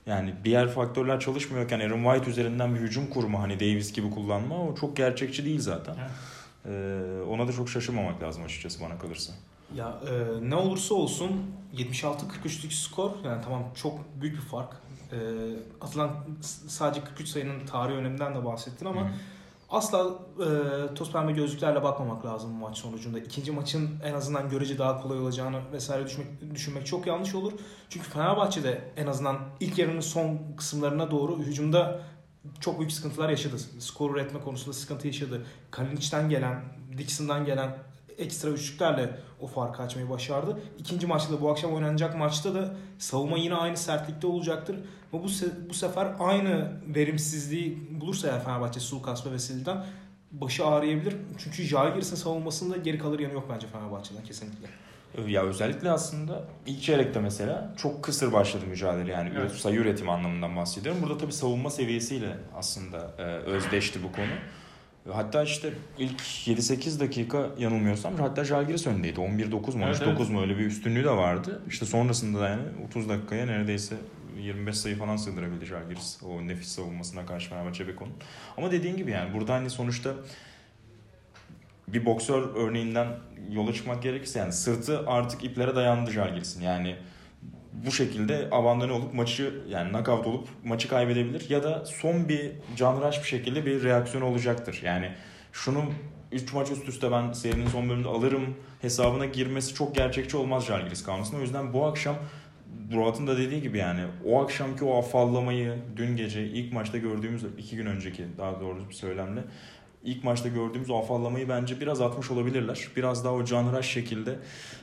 yani 0.06 0.34
diğer 0.44 0.70
faktörler 0.70 1.20
çalışmıyorken 1.20 1.80
Aaron 1.80 2.04
White 2.04 2.32
üzerinden 2.32 2.76
bir 2.76 2.80
hücum 2.80 3.08
kurma 3.08 3.42
hani 3.42 3.60
Davis 3.60 3.94
gibi 3.94 4.10
kullanma 4.10 4.64
o 4.68 4.76
çok 4.76 4.98
gerçekçi 4.98 5.46
değil 5.46 5.60
zaten. 5.60 5.96
Evet. 6.02 6.12
Ee, 6.66 7.22
ona 7.30 7.48
da 7.48 7.52
çok 7.52 7.70
şaşırmamak 7.70 8.24
lazım 8.24 8.44
açıkçası 8.44 8.82
bana 8.82 8.98
kalırsa. 9.00 9.34
Ya 9.76 10.00
e, 10.10 10.50
ne 10.50 10.56
olursa 10.56 10.96
olsun 10.96 11.32
76-43'lük 11.76 12.72
skor 12.74 13.12
yani 13.26 13.42
tamam 13.44 13.64
çok 13.76 14.00
büyük 14.22 14.36
bir 14.36 14.42
fark. 14.42 14.74
E, 15.12 15.18
atılan 15.82 16.12
sadece 16.68 17.04
43 17.04 17.28
sayının 17.28 17.66
tarihi 17.66 17.98
öneminden 17.98 18.36
de 18.36 18.46
bahsettin 18.46 18.86
ama 18.86 19.02
Hı. 19.02 19.14
asla 19.70 20.10
e, 20.40 20.94
toz 20.94 21.12
pembe 21.12 21.32
gözlüklerle 21.32 21.84
bakmamak 21.84 22.26
lazım 22.26 22.52
bu 22.54 22.68
maç 22.68 22.78
sonucunda. 22.78 23.20
İkinci 23.20 23.52
maçın 23.52 23.90
en 24.04 24.14
azından 24.14 24.50
görece 24.50 24.78
daha 24.78 25.02
kolay 25.02 25.20
olacağını 25.20 25.60
vesaire 25.74 26.06
düşünmek, 26.06 26.56
düşünmek 26.56 26.86
çok 26.86 27.08
yanlış 27.08 27.36
olur. 27.36 27.54
Çünkü 27.90 28.10
Fenerbahçe'de 28.10 28.82
en 28.98 29.08
azından 29.08 29.38
ilk 29.60 29.78
yarının 29.78 30.02
son 30.02 30.40
kısımlarına 30.58 31.12
doğru 31.12 31.40
hücumda 31.40 32.02
çok 32.60 32.80
büyük 32.80 32.92
sıkıntılar 32.92 33.30
yaşadı. 33.30 33.60
Skor 33.80 34.16
üretme 34.16 34.40
konusunda 34.42 34.74
sıkıntı 34.74 35.08
yaşadı. 35.08 35.46
Kalinic'ten 35.72 36.30
gelen, 36.30 36.64
Dixon'dan 36.98 37.46
gelen 37.46 37.78
ekstra 38.18 38.50
üçlüklerle 38.50 39.10
o 39.40 39.48
farkı 39.48 39.84
açmayı 39.84 40.10
başardı. 40.10 40.60
İkinci 40.80 41.08
maçta 41.08 41.34
da 41.34 41.42
bu 41.42 41.52
akşam 41.52 41.74
oynanacak 41.74 42.18
maçta 42.18 42.54
da 42.56 42.76
savunma 43.00 43.38
yine 43.38 43.56
aynı 43.56 43.78
sertlikte 43.78 44.28
olacaktır. 44.28 44.76
Ama 45.14 45.24
bu, 45.24 45.28
se- 45.28 45.70
bu 45.70 45.74
sefer 45.74 46.08
aynı 46.20 46.72
verimsizliği 46.96 47.88
bulursa 48.02 48.28
eğer 48.28 48.44
Fenerbahçe 48.44 48.80
Sulukas 48.80 49.26
ve 49.26 49.32
Veseli'den 49.32 49.86
başı 50.32 50.66
ağrıyabilir. 50.66 51.16
Çünkü 51.38 51.64
Jalgiris'in 51.64 52.16
savunmasında 52.16 52.78
geri 52.78 52.98
kalır 52.98 53.20
yanı 53.20 53.34
yok 53.34 53.46
bence 53.54 53.68
Fenerbahçe'den 53.68 54.24
kesinlikle. 54.24 54.68
Ya 55.28 55.44
özellikle 55.44 55.92
aslında 55.92 56.44
ilk 56.66 56.82
çeyrekte 56.84 57.20
mesela 57.20 57.74
çok 57.78 58.04
kısır 58.04 58.34
başladı 58.34 58.66
mücadele 58.66 59.12
yani 59.12 59.32
Evet. 59.38 59.52
sayı 59.52 59.76
üretimi 59.80 60.12
anlamından 60.12 60.56
bahsediyorum. 60.56 61.02
Burada 61.04 61.18
tabii 61.18 61.32
savunma 61.34 61.70
seviyesiyle 61.70 62.38
aslında 62.56 63.12
e, 63.18 63.22
özdeşti 63.24 64.04
bu 64.04 64.12
konu. 64.12 64.26
Hatta 65.10 65.44
işte 65.44 65.74
ilk 65.98 66.22
7-8 66.22 67.00
dakika 67.00 67.50
yanılmıyorsam 67.58 68.16
hatta 68.16 68.44
Žalgiris 68.44 68.88
öndeydi. 68.88 69.20
11-9 69.20 69.78
mu 69.78 69.84
Evet, 69.86 69.98
13-9 69.98 70.18
evet. 70.18 70.30
mu 70.30 70.42
öyle 70.42 70.58
bir 70.58 70.66
üstünlüğü 70.66 71.04
de 71.04 71.10
vardı. 71.10 71.62
İşte 71.68 71.86
sonrasında 71.86 72.40
da 72.40 72.50
yani 72.50 72.62
30 72.88 73.10
dakikaya 73.10 73.46
neredeyse 73.46 73.96
25 74.38 74.78
sayı 74.78 74.98
falan 74.98 75.16
sığdırabildi 75.16 75.66
Žalgiris. 75.66 76.24
O 76.24 76.48
nefis 76.48 76.68
savunmasına 76.68 77.26
karşı 77.26 77.50
Fenerbahçe 77.50 77.88
Beko'nun. 77.88 78.14
Ama 78.58 78.72
dediğin 78.72 78.98
gibi 78.98 79.12
yani 79.12 79.34
burada 79.34 79.54
hani 79.54 79.70
sonuçta 79.70 80.14
bir 81.88 82.06
boksör 82.06 82.56
örneğinden 82.56 83.08
yola 83.50 83.74
çıkmak 83.74 84.04
gerekirse 84.04 84.40
yani 84.40 84.54
sırtı 84.54 85.04
artık 85.08 85.44
iplere 85.44 85.76
dayandı 85.76 86.12
Žalgiris'in. 86.12 86.62
Yani 86.62 86.96
bu 87.74 87.92
şekilde 87.92 88.48
abandone 88.52 88.92
olup 88.92 89.14
maçı 89.14 89.54
yani 89.70 89.92
knockout 89.92 90.28
olup 90.28 90.48
maçı 90.64 90.88
kaybedebilir 90.88 91.50
ya 91.50 91.64
da 91.64 91.86
son 91.86 92.30
bir 92.30 92.52
canraş 92.76 93.24
bir 93.24 93.28
şekilde 93.28 93.66
bir 93.66 93.84
reaksiyon 93.84 94.24
olacaktır. 94.24 94.80
Yani 94.84 95.12
şunu 95.52 95.84
3 96.32 96.54
maç 96.54 96.72
üst 96.72 96.90
üste 96.90 97.12
ben 97.12 97.32
serinin 97.32 97.68
son 97.68 97.90
bölümünde 97.90 98.08
alırım 98.08 98.56
hesabına 98.82 99.26
girmesi 99.26 99.74
çok 99.74 99.96
gerçekçi 99.96 100.38
olmaz 100.38 100.66
Žalgiris 100.66 101.04
kanusunda. 101.04 101.38
O 101.38 101.42
yüzden 101.42 101.74
bu 101.74 101.86
akşam 101.86 102.16
Murat'ın 102.92 103.28
da 103.28 103.38
dediği 103.38 103.62
gibi 103.62 103.78
yani 103.78 104.02
o 104.26 104.44
akşamki 104.44 104.86
o 104.86 104.98
afallamayı 104.98 105.76
dün 105.96 106.18
gece 106.18 106.44
ilk 106.44 106.74
maçta 106.74 106.98
gördüğümüz 106.98 107.44
iki 107.58 107.76
gün 107.76 107.86
önceki 107.86 108.26
daha 108.38 108.60
doğru 108.60 108.90
bir 108.90 108.94
söylemle 108.94 109.42
ilk 110.04 110.24
maçta 110.24 110.50
gördüğümüz 110.50 110.90
o 110.90 110.98
afallamayı 110.98 111.50
bence 111.50 111.80
biraz 111.82 112.02
atmış 112.02 112.32
olabilirler. 112.32 112.88
Biraz 112.96 113.26
daha 113.26 113.34
o 113.34 113.46
canhıraş 113.46 113.86
şekilde 113.90 114.40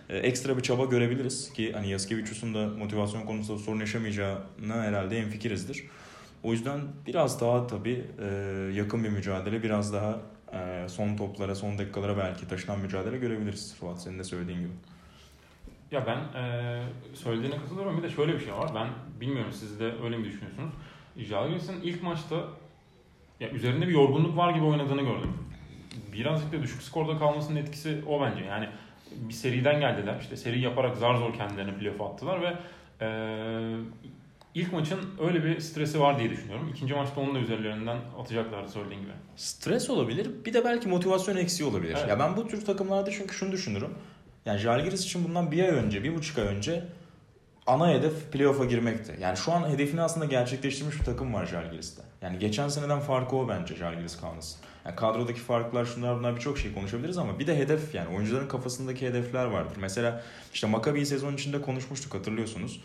e, 0.08 0.18
ekstra 0.18 0.56
bir 0.56 0.62
çaba 0.62 0.84
görebiliriz 0.84 1.52
ki 1.52 1.72
hani 1.72 1.90
Yaskevicius'un 1.90 2.54
da 2.54 2.68
motivasyon 2.68 3.26
konusunda 3.26 3.58
sorun 3.58 3.80
yaşamayacağına 3.80 4.82
herhalde 4.82 5.18
enfikirizdir. 5.18 5.84
O 6.42 6.52
yüzden 6.52 6.80
biraz 7.06 7.40
daha 7.40 7.66
tabii 7.66 8.04
e, 8.20 8.26
yakın 8.74 9.04
bir 9.04 9.08
mücadele, 9.08 9.62
biraz 9.62 9.92
daha 9.92 10.20
e, 10.52 10.88
son 10.88 11.16
toplara, 11.16 11.54
son 11.54 11.78
dakikalara 11.78 12.16
belki 12.16 12.48
taşınan 12.48 12.80
mücadele 12.80 13.18
görebiliriz. 13.18 13.74
Fuat 13.80 14.02
senin 14.02 14.18
de 14.18 14.24
söylediğin 14.24 14.58
gibi. 14.58 14.72
Ya 15.90 16.06
ben 16.06 16.18
eee 16.40 16.82
söylediğine 17.14 17.56
katılıyorum. 17.56 17.98
Bir 17.98 18.02
de 18.02 18.10
şöyle 18.10 18.34
bir 18.34 18.40
şey 18.40 18.52
var. 18.52 18.70
Ben 18.74 18.88
bilmiyorum 19.20 19.52
siz 19.52 19.80
de 19.80 19.92
öyle 20.04 20.16
mi 20.16 20.24
düşünüyorsunuz? 20.24 20.72
Jalgiris'in 21.16 21.80
ilk 21.82 22.02
maçta 22.02 22.44
ya 23.40 23.50
üzerinde 23.50 23.88
bir 23.88 23.92
yorgunluk 23.92 24.36
var 24.36 24.54
gibi 24.54 24.64
oynadığını 24.64 25.02
gördüm. 25.02 25.32
Birazcık 26.12 26.52
da 26.52 26.62
düşük 26.62 26.82
skorda 26.82 27.18
kalmasının 27.18 27.56
etkisi 27.56 28.02
o 28.08 28.20
bence. 28.22 28.44
Yani 28.44 28.68
bir 29.10 29.34
seriden 29.34 29.80
geldiler. 29.80 30.16
İşte 30.20 30.36
seri 30.36 30.60
yaparak 30.60 30.96
zar 30.96 31.14
zor 31.14 31.34
kendilerini 31.34 31.78
playoff'a 31.78 32.06
attılar 32.06 32.42
ve 32.42 32.54
eee 33.00 33.76
ilk 34.54 34.72
maçın 34.72 35.00
öyle 35.20 35.44
bir 35.44 35.60
stresi 35.60 36.00
var 36.00 36.18
diye 36.18 36.30
düşünüyorum. 36.30 36.68
İkinci 36.74 36.94
maçta 36.94 37.20
onu 37.20 37.34
da 37.34 37.38
üzerlerinden 37.38 37.96
atacaklardı 38.20 38.68
söylediğin 38.68 39.00
gibi. 39.00 39.12
Stres 39.36 39.90
olabilir. 39.90 40.28
Bir 40.44 40.52
de 40.52 40.64
belki 40.64 40.88
motivasyon 40.88 41.36
eksiği 41.36 41.68
olabilir. 41.70 41.96
Evet. 41.98 42.08
Ya 42.08 42.18
ben 42.18 42.36
bu 42.36 42.48
tür 42.48 42.64
takımlarda 42.64 43.10
çünkü 43.10 43.34
şunu 43.34 43.52
düşünürüm. 43.52 43.90
Yani 44.46 44.58
Žalgiris 44.58 45.04
için 45.04 45.24
bundan 45.24 45.52
bir 45.52 45.62
ay 45.62 45.68
önce, 45.68 46.04
bir 46.04 46.14
buçuk 46.16 46.38
ay 46.38 46.44
önce 46.44 46.84
ana 47.68 47.88
hedef 47.90 48.32
playoff'a 48.32 48.64
girmekti. 48.64 49.16
Yani 49.20 49.36
şu 49.36 49.52
an 49.52 49.68
hedefini 49.68 50.02
aslında 50.02 50.26
gerçekleştirmiş 50.26 51.00
bir 51.00 51.04
takım 51.04 51.34
var 51.34 51.46
Žalgiris'te. 51.46 52.02
Yani 52.22 52.38
geçen 52.38 52.68
seneden 52.68 53.00
farkı 53.00 53.36
o 53.36 53.48
bence 53.48 53.76
Žalgiris 53.76 54.20
Kaunas. 54.20 54.54
Yani 54.84 54.96
kadrodaki 54.96 55.40
farklar 55.40 55.84
şunlar 55.84 56.18
bunlar 56.18 56.36
birçok 56.36 56.58
şey 56.58 56.74
konuşabiliriz 56.74 57.18
ama 57.18 57.38
bir 57.38 57.46
de 57.46 57.58
hedef 57.58 57.94
yani 57.94 58.16
oyuncuların 58.16 58.48
kafasındaki 58.48 59.08
hedefler 59.08 59.44
vardır. 59.44 59.76
Mesela 59.80 60.22
işte 60.54 60.66
Maccabi'yi 60.66 61.06
sezon 61.06 61.34
içinde 61.34 61.62
konuşmuştuk 61.62 62.14
hatırlıyorsunuz. 62.14 62.80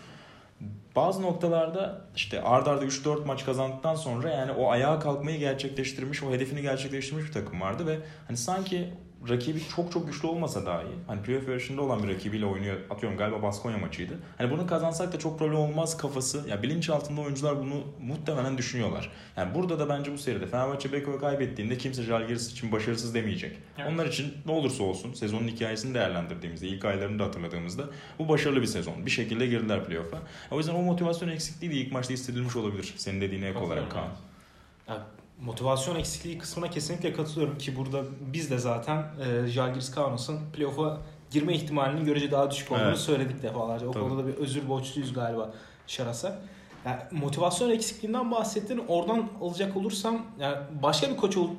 Bazı 0.95 1.21
noktalarda 1.21 2.05
işte 2.15 2.41
ard 2.41 2.67
arda 2.67 2.85
3-4 2.85 3.25
maç 3.25 3.45
kazandıktan 3.45 3.95
sonra 3.95 4.29
yani 4.29 4.51
o 4.51 4.71
ayağa 4.71 4.99
kalkmayı 4.99 5.39
gerçekleştirmiş, 5.39 6.23
o 6.23 6.31
hedefini 6.31 6.61
gerçekleştirmiş 6.61 7.25
bir 7.27 7.31
takım 7.31 7.61
vardı 7.61 7.87
ve 7.87 7.99
hani 8.27 8.37
sanki 8.37 8.93
rakibi 9.29 9.59
çok 9.75 9.91
çok 9.91 10.07
güçlü 10.07 10.27
olmasa 10.27 10.65
dahi 10.65 10.87
hani 11.07 11.21
playoff 11.21 11.47
yarışında 11.47 11.81
olan 11.81 12.03
bir 12.03 12.07
rakibiyle 12.07 12.45
oynuyor. 12.45 12.77
Atıyorum 12.89 13.17
galiba 13.17 13.41
Baskonya 13.41 13.77
maçıydı. 13.77 14.13
Hani 14.37 14.51
bunu 14.51 14.67
kazansak 14.67 15.13
da 15.13 15.19
çok 15.19 15.39
problem 15.39 15.57
olmaz 15.57 15.97
kafası. 15.97 16.49
Ya 16.49 16.63
bilinç 16.63 16.89
altında 16.89 17.21
oyuncular 17.21 17.59
bunu 17.59 17.83
muhtemelen 18.01 18.57
düşünüyorlar. 18.57 19.11
Yani 19.37 19.55
burada 19.55 19.79
da 19.79 19.89
bence 19.89 20.13
bu 20.13 20.17
seride 20.17 20.47
Fenerbahçe 20.47 20.91
Beko'yu 20.91 21.19
kaybettiğinde 21.19 21.77
kimse 21.77 22.03
Jalgiris 22.03 22.51
için 22.51 22.71
başarısız 22.71 23.13
demeyecek. 23.13 23.57
Evet. 23.77 23.91
Onlar 23.91 24.05
için 24.05 24.33
ne 24.45 24.51
olursa 24.51 24.83
olsun 24.83 25.13
sezonun 25.13 25.47
hikayesini 25.47 25.93
değerlendirdiğimizde, 25.93 26.67
ilk 26.67 26.85
aylarını 26.85 27.19
da 27.19 27.23
hatırladığımızda 27.23 27.83
bu 28.19 28.29
başarılı 28.29 28.61
bir 28.61 28.67
sezon. 28.67 29.05
Bir 29.05 29.11
şekilde 29.11 29.47
girdiler 29.47 29.85
playoff'a. 29.85 30.17
O 30.51 30.57
yüzden 30.57 30.75
o 30.75 30.81
motivasyon 30.81 31.29
eksikliği 31.29 31.71
de 31.71 31.75
ilk 31.75 31.91
maçta 31.91 32.13
hissedilmiş 32.13 32.55
olabilir. 32.55 32.93
Senin 32.97 33.21
dediğine 33.21 33.47
ek 33.47 33.59
olarak 33.59 33.91
Kaan. 33.91 34.09
Yani 34.87 35.01
motivasyon 35.45 35.95
eksikliği 35.95 36.37
kısmına 36.37 36.69
kesinlikle 36.69 37.13
katılıyorum 37.13 37.57
ki 37.57 37.77
burada 37.77 38.01
biz 38.33 38.51
de 38.51 38.57
zaten 38.57 38.97
e, 39.43 39.47
Jalgiris 39.47 39.91
Kaunos'un 39.91 40.39
playoff'a 40.53 40.97
girme 41.31 41.53
ihtimalinin 41.53 42.05
görece 42.05 42.31
daha 42.31 42.51
düşük 42.51 42.71
olduğunu 42.71 42.83
Evet. 42.87 42.97
söyledik 42.97 43.43
defalarca. 43.43 43.87
O 43.87 43.91
Tabii. 43.91 44.03
konuda 44.03 44.23
da 44.23 44.27
bir 44.27 44.33
özür 44.33 44.69
borçluyuz 44.69 45.13
galiba 45.13 45.53
Şaras'a. 45.87 46.39
Yani 46.85 46.97
motivasyon 47.11 47.69
eksikliğinden 47.69 48.31
bahsettin. 48.31 48.81
Oradan 48.87 49.29
alacak 49.41 49.77
olursam 49.77 50.21
yani 50.39 50.55
başka 50.83 51.09
bir 51.09 51.17
koç 51.17 51.37
ol- 51.37 51.49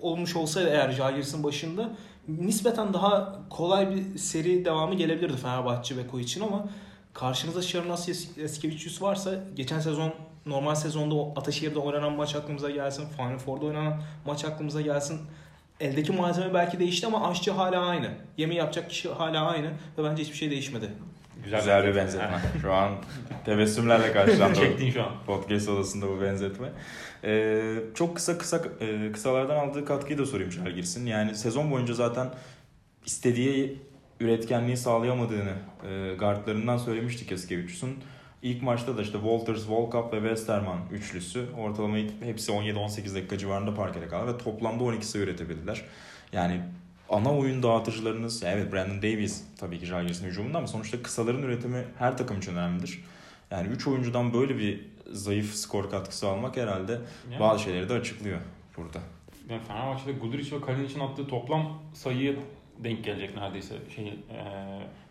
olmuş 0.00 0.36
olsaydı 0.36 0.68
eğer 0.68 0.90
Jalgiris'in 0.92 1.44
başında 1.44 1.90
nispeten 2.28 2.94
daha 2.94 3.38
kolay 3.50 3.90
bir 3.94 4.18
seri 4.18 4.64
devamı 4.64 4.94
gelebilirdi 4.94 5.36
Fenerbahçe 5.36 5.96
Beko 5.96 6.20
için 6.20 6.40
ama 6.40 6.64
karşınızda 7.14 7.62
Şarnas 7.62 8.08
Eskevicius 8.38 9.02
varsa 9.02 9.34
geçen 9.56 9.80
sezon 9.80 10.14
normal 10.46 10.74
sezonda 10.74 11.14
o 11.14 11.32
Ataşehir'de 11.36 11.78
oynanan 11.78 12.12
maç 12.12 12.36
aklımıza 12.36 12.70
gelsin. 12.70 13.04
Final 13.16 13.38
Four'da 13.38 13.66
oynanan 13.66 14.02
maç 14.26 14.44
aklımıza 14.44 14.80
gelsin. 14.80 15.20
Eldeki 15.80 16.12
malzeme 16.12 16.54
belki 16.54 16.78
değişti 16.78 17.06
ama 17.06 17.28
aşçı 17.28 17.50
hala 17.50 17.86
aynı. 17.86 18.10
Yemeği 18.36 18.58
yapacak 18.58 18.90
kişi 18.90 19.08
hala 19.08 19.46
aynı 19.46 19.66
ve 19.98 20.04
bence 20.04 20.22
hiçbir 20.22 20.36
şey 20.36 20.50
değişmedi. 20.50 20.90
Güzel, 21.44 21.86
bir 21.86 21.96
benzetme. 21.96 22.40
Şu 22.62 22.72
an 22.72 22.92
tebessümlerle 23.44 24.12
karşılandı. 24.12 24.54
Çektin 24.54 24.90
şu 24.90 25.02
an. 25.02 25.12
Podcast 25.26 25.68
odasında 25.68 26.08
bu 26.08 26.20
benzetme. 26.20 26.68
Ee, 27.24 27.74
çok 27.94 28.16
kısa 28.16 28.38
kısa 28.38 28.62
e, 28.80 29.12
kısalardan 29.12 29.56
aldığı 29.56 29.84
katkıyı 29.84 30.18
da 30.18 30.26
sorayım 30.26 30.52
Žalgiris'in. 30.52 31.06
Yani 31.06 31.36
sezon 31.36 31.70
boyunca 31.70 31.94
zaten 31.94 32.30
istediği 33.06 33.78
üretkenliği 34.20 34.76
sağlayamadığını 34.76 35.54
e, 35.88 36.14
guardlarından 36.18 36.76
söylemiştik 36.76 37.32
Eskevicius'un. 37.32 37.96
İlk 38.42 38.62
maçta 38.62 38.96
da 38.96 39.02
işte 39.02 39.18
Walters, 39.18 39.68
Volkap 39.68 40.12
ve 40.12 40.18
Westerman 40.18 40.78
üçlüsü 40.92 41.46
ortalama 41.58 41.96
hepsi 42.24 42.52
17-18 42.52 43.14
dakika 43.14 43.38
civarında 43.38 43.74
parkede 43.74 44.08
kaldı 44.08 44.34
ve 44.34 44.38
toplamda 44.38 44.84
12 44.84 45.06
sayı 45.06 45.24
üretebildiler. 45.24 45.82
Yani 46.32 46.60
ana 47.08 47.34
oyun 47.38 47.62
dağıtıcılarınız, 47.62 48.42
ya 48.42 48.52
evet 48.52 48.72
Brandon 48.72 48.98
Davies 48.98 49.44
tabii 49.58 49.78
ki 49.78 49.86
Žalgiris'in 49.86 50.26
hücumunda 50.26 50.58
ama 50.58 50.66
sonuçta 50.66 51.02
kısaların 51.02 51.42
üretimi 51.42 51.84
her 51.98 52.18
takım 52.18 52.38
için 52.38 52.52
önemlidir. 52.52 53.04
Yani 53.50 53.68
3 53.68 53.86
oyuncudan 53.86 54.34
böyle 54.34 54.58
bir 54.58 54.80
zayıf 55.12 55.54
skor 55.54 55.90
katkısı 55.90 56.28
almak 56.28 56.56
herhalde 56.56 56.92
Yani, 57.30 57.40
bazı 57.40 57.62
şeyleri 57.62 57.88
de 57.88 57.92
açıklıyor 57.92 58.38
burada. 58.76 58.98
yani 59.48 59.60
Fenerbahçe'de 59.68 60.12
Guduric 60.12 60.56
ve 60.56 60.60
Kalinic'in 60.60 61.00
attığı 61.00 61.26
toplam 61.26 61.78
sayıya 61.94 62.32
denk 62.84 63.04
gelecek 63.04 63.36
neredeyse 63.36 63.74
şey 63.96 64.06
e, 64.08 64.14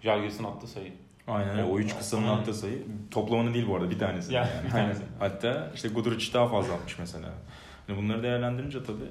Jalgiris'in 0.03 0.43
attığı 0.43 0.67
sayı. 0.67 0.91
Aynen 1.27 1.49
öyle. 1.49 1.63
O 1.63 1.79
üç 1.79 1.97
kısanın 1.97 2.27
Aynen. 2.27 2.37
attığı 2.37 2.53
sayı. 2.53 2.83
Toplamanı 3.11 3.53
değil 3.53 3.67
bu 3.67 3.75
arada 3.75 3.89
bir 3.89 3.99
tanesi. 3.99 4.33
Ya, 4.33 4.41
yani. 4.41 4.65
bir 4.65 4.69
tanesi. 4.69 5.01
Aynen. 5.19 5.33
Hatta 5.33 5.71
işte 5.75 5.87
Guduric 5.89 6.33
daha 6.33 6.47
fazla 6.47 6.73
atmış 6.73 6.99
mesela. 6.99 7.29
Yani 7.87 8.01
bunları 8.01 8.23
değerlendirince 8.23 8.83
tabii 8.83 9.09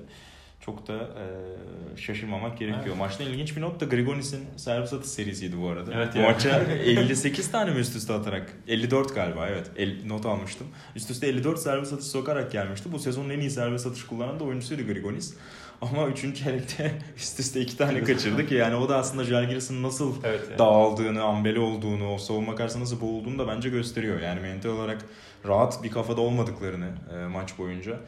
çok 0.61 0.89
da 0.89 0.95
e, 0.95 1.97
şaşırmamak 1.97 2.59
gerekiyor. 2.59 2.87
Evet. 2.87 2.99
Maçta 2.99 3.25
ilginç 3.25 3.57
bir 3.57 3.61
not 3.61 3.81
da 3.81 3.85
Grigonis'in 3.85 4.47
servis 4.57 4.93
atış 4.93 5.11
serisiydi 5.11 5.61
bu 5.61 5.69
arada. 5.69 5.91
Evet 5.95 6.15
bu 6.15 6.19
ya. 6.19 6.31
maça 6.31 6.61
58 6.85 7.51
tane 7.51 7.71
mi 7.71 7.81
üst 7.81 7.97
üste 7.97 8.13
atarak? 8.13 8.53
54 8.69 9.15
galiba 9.15 9.49
evet. 9.49 9.71
El, 9.77 10.07
not 10.07 10.27
almıştım. 10.27 10.67
Üst 10.97 11.11
üste 11.11 11.27
54 11.27 11.59
servis 11.59 11.93
atış 11.93 12.07
sokarak 12.07 12.53
gelmişti. 12.53 12.93
Bu 12.93 12.99
sezonun 12.99 13.31
en 13.31 13.41
iyi 13.41 13.51
servis 13.51 13.87
atış 13.87 14.07
kullanan 14.07 14.41
da 14.41 14.45
oyuncusuydu 14.45 14.87
Grigonis. 14.87 15.35
Ama 15.83 16.07
3. 16.07 16.21
çeyrekte 16.21 16.93
üst 17.17 17.41
üste 17.41 17.61
2 17.61 17.77
tane 17.77 18.05
kaçırdı 18.05 18.47
ki 18.47 18.55
yani 18.55 18.77
o 18.77 18.89
da 18.89 18.97
aslında 18.97 19.25
Jalgiris'in 19.25 19.83
nasıl 19.83 20.15
Evet. 20.25 20.41
yani. 20.49 20.59
dağıldığını, 20.59 21.23
ambeli 21.23 21.59
olduğunu, 21.59 22.15
o 22.15 22.19
savunma 22.19 22.55
karşısında 22.55 22.83
nasıl 22.85 23.01
boğulduğunu 23.01 23.39
da 23.39 23.49
bence 23.49 23.69
gösteriyor. 23.69 24.21
Yani 24.21 24.41
mental 24.41 24.71
olarak 24.71 25.05
rahat 25.47 25.83
bir 25.83 25.91
kafada 25.91 26.21
olmadıklarını 26.21 26.89
e, 27.15 27.27
maç 27.27 27.59
boyunca 27.59 28.01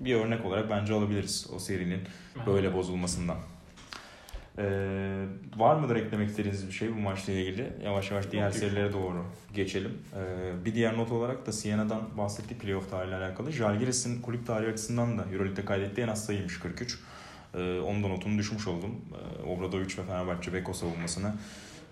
bir 0.00 0.14
örnek 0.14 0.44
olarak 0.44 0.70
bence 0.70 0.94
alabiliriz 0.94 1.46
o 1.56 1.58
serinin 1.58 2.00
böyle 2.46 2.74
bozulmasından. 2.74 3.36
Ee, 4.58 5.24
var 5.56 5.76
mıdır 5.76 5.96
eklemek 5.96 6.28
istediğiniz 6.28 6.66
bir 6.66 6.72
şey 6.72 6.94
bu 6.94 6.98
maçla 6.98 7.32
ilgili? 7.32 7.72
Yavaş 7.84 8.10
yavaş 8.10 8.30
diğer 8.30 8.46
Yok, 8.46 8.54
serilere 8.54 8.92
doğru 8.92 9.24
geçelim. 9.54 9.98
Ee, 10.16 10.64
bir 10.64 10.74
diğer 10.74 10.96
not 10.96 11.12
olarak 11.12 11.46
da 11.46 11.52
Siena'dan 11.52 12.18
bahsettik 12.18 12.60
playoff 12.60 12.90
tarihiyle 12.90 13.16
alakalı. 13.16 13.52
Jalgiris'in 13.52 14.22
kulüp 14.22 14.46
tarihi 14.46 14.72
açısından 14.72 15.18
da 15.18 15.24
Euroleague'de 15.32 15.64
kaydettiği 15.64 16.06
en 16.06 16.10
az 16.10 16.24
sayıymış 16.24 16.58
43. 16.58 16.98
Ee, 17.54 17.80
onun 17.80 18.02
da 18.04 18.08
notunu 18.08 18.38
düşmüş 18.38 18.68
oldum. 18.68 18.90
Ee, 19.12 19.48
Obradovic 19.48 19.98
ve 19.98 20.02
Fenerbahçe 20.06 20.52
Beko 20.52 20.72
savunmasına 20.72 21.34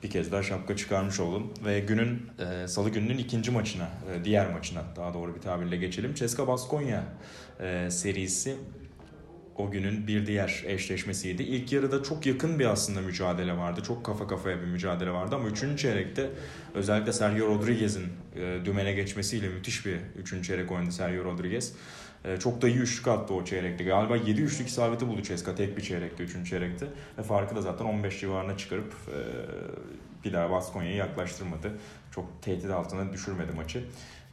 bir 0.02 0.10
kez 0.10 0.32
daha 0.32 0.42
şapka 0.42 0.76
çıkarmış 0.76 1.20
oldum. 1.20 1.52
Ve 1.64 1.80
günün 1.80 2.30
e, 2.38 2.68
salı 2.68 2.90
gününün 2.90 3.18
ikinci 3.18 3.50
maçına, 3.50 3.88
e, 4.12 4.24
diğer 4.24 4.52
maçına 4.52 4.82
daha 4.96 5.14
doğru 5.14 5.34
bir 5.34 5.40
tabirle 5.40 5.76
geçelim. 5.76 6.14
Ceska 6.14 6.48
Baskonya 6.48 7.04
e, 7.60 7.90
serisi 7.90 8.56
o 9.58 9.70
günün 9.70 10.06
bir 10.06 10.26
diğer 10.26 10.62
eşleşmesiydi. 10.66 11.42
İlk 11.42 11.72
yarıda 11.72 12.02
çok 12.02 12.26
yakın 12.26 12.58
bir 12.58 12.66
aslında 12.66 13.00
mücadele 13.00 13.56
vardı. 13.56 13.82
Çok 13.86 14.04
kafa 14.04 14.26
kafaya 14.26 14.60
bir 14.60 14.66
mücadele 14.66 15.10
vardı 15.10 15.36
ama 15.36 15.48
3. 15.48 15.80
çeyrekte 15.80 16.30
özellikle 16.74 17.12
Sergio 17.12 17.46
Rodriguez'in 17.46 18.06
e, 18.36 18.64
dümene 18.64 18.92
geçmesiyle 18.92 19.48
müthiş 19.48 19.86
bir 19.86 19.96
3. 20.16 20.46
çeyrek 20.46 20.72
oynadı 20.72 20.92
Sergio 20.92 21.24
Rodriguez. 21.24 21.72
E, 22.24 22.36
çok 22.36 22.62
da 22.62 22.68
iyi 22.68 22.78
üçlük 22.78 23.08
attı 23.08 23.34
o 23.34 23.44
çeyrekte. 23.44 23.84
Galiba 23.84 24.16
7 24.16 24.42
üçlük 24.42 24.68
isabeti 24.68 25.08
buldu 25.08 25.22
Ceska 25.22 25.54
tek 25.54 25.76
bir 25.76 25.82
çeyrekte, 25.82 26.24
3. 26.24 26.50
çeyrekte. 26.50 26.86
Ve 27.18 27.22
farkı 27.22 27.56
da 27.56 27.60
zaten 27.60 27.84
15 27.84 28.20
civarına 28.20 28.56
çıkarıp 28.56 28.92
e, 28.92 29.18
bir 30.24 30.32
daha 30.32 30.50
Baskonya'yı 30.50 30.96
yaklaştırmadı. 30.96 31.78
Çok 32.10 32.42
tehdit 32.42 32.70
altına 32.70 33.12
düşürmedi 33.12 33.52
maçı. 33.52 33.78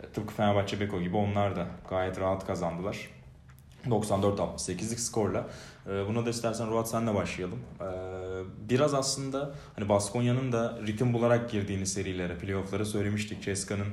E, 0.03 0.08
tıpkı 0.13 0.34
Fenerbahçe 0.34 0.79
Beko 0.79 1.01
gibi 1.01 1.17
onlar 1.17 1.55
da 1.55 1.67
gayet 1.89 2.20
rahat 2.20 2.48
kazandılar. 2.48 3.15
94-68'lik 3.86 5.00
skorla. 5.00 5.48
Ee, 5.88 6.08
Buna 6.08 6.25
da 6.25 6.30
istersen 6.30 6.70
Ruat 6.72 6.89
senle 6.89 7.15
başlayalım. 7.15 7.60
Ee, 7.82 7.86
Biraz 8.70 8.94
aslında 8.94 9.56
hani 9.75 9.89
Baskonya'nın 9.89 10.51
da 10.51 10.80
ritim 10.88 11.13
bularak 11.13 11.50
girdiğini 11.51 11.86
serilere, 11.86 12.38
playoff'lara 12.38 12.86
söylemiştik. 12.86 13.44
Ceska'nın 13.44 13.88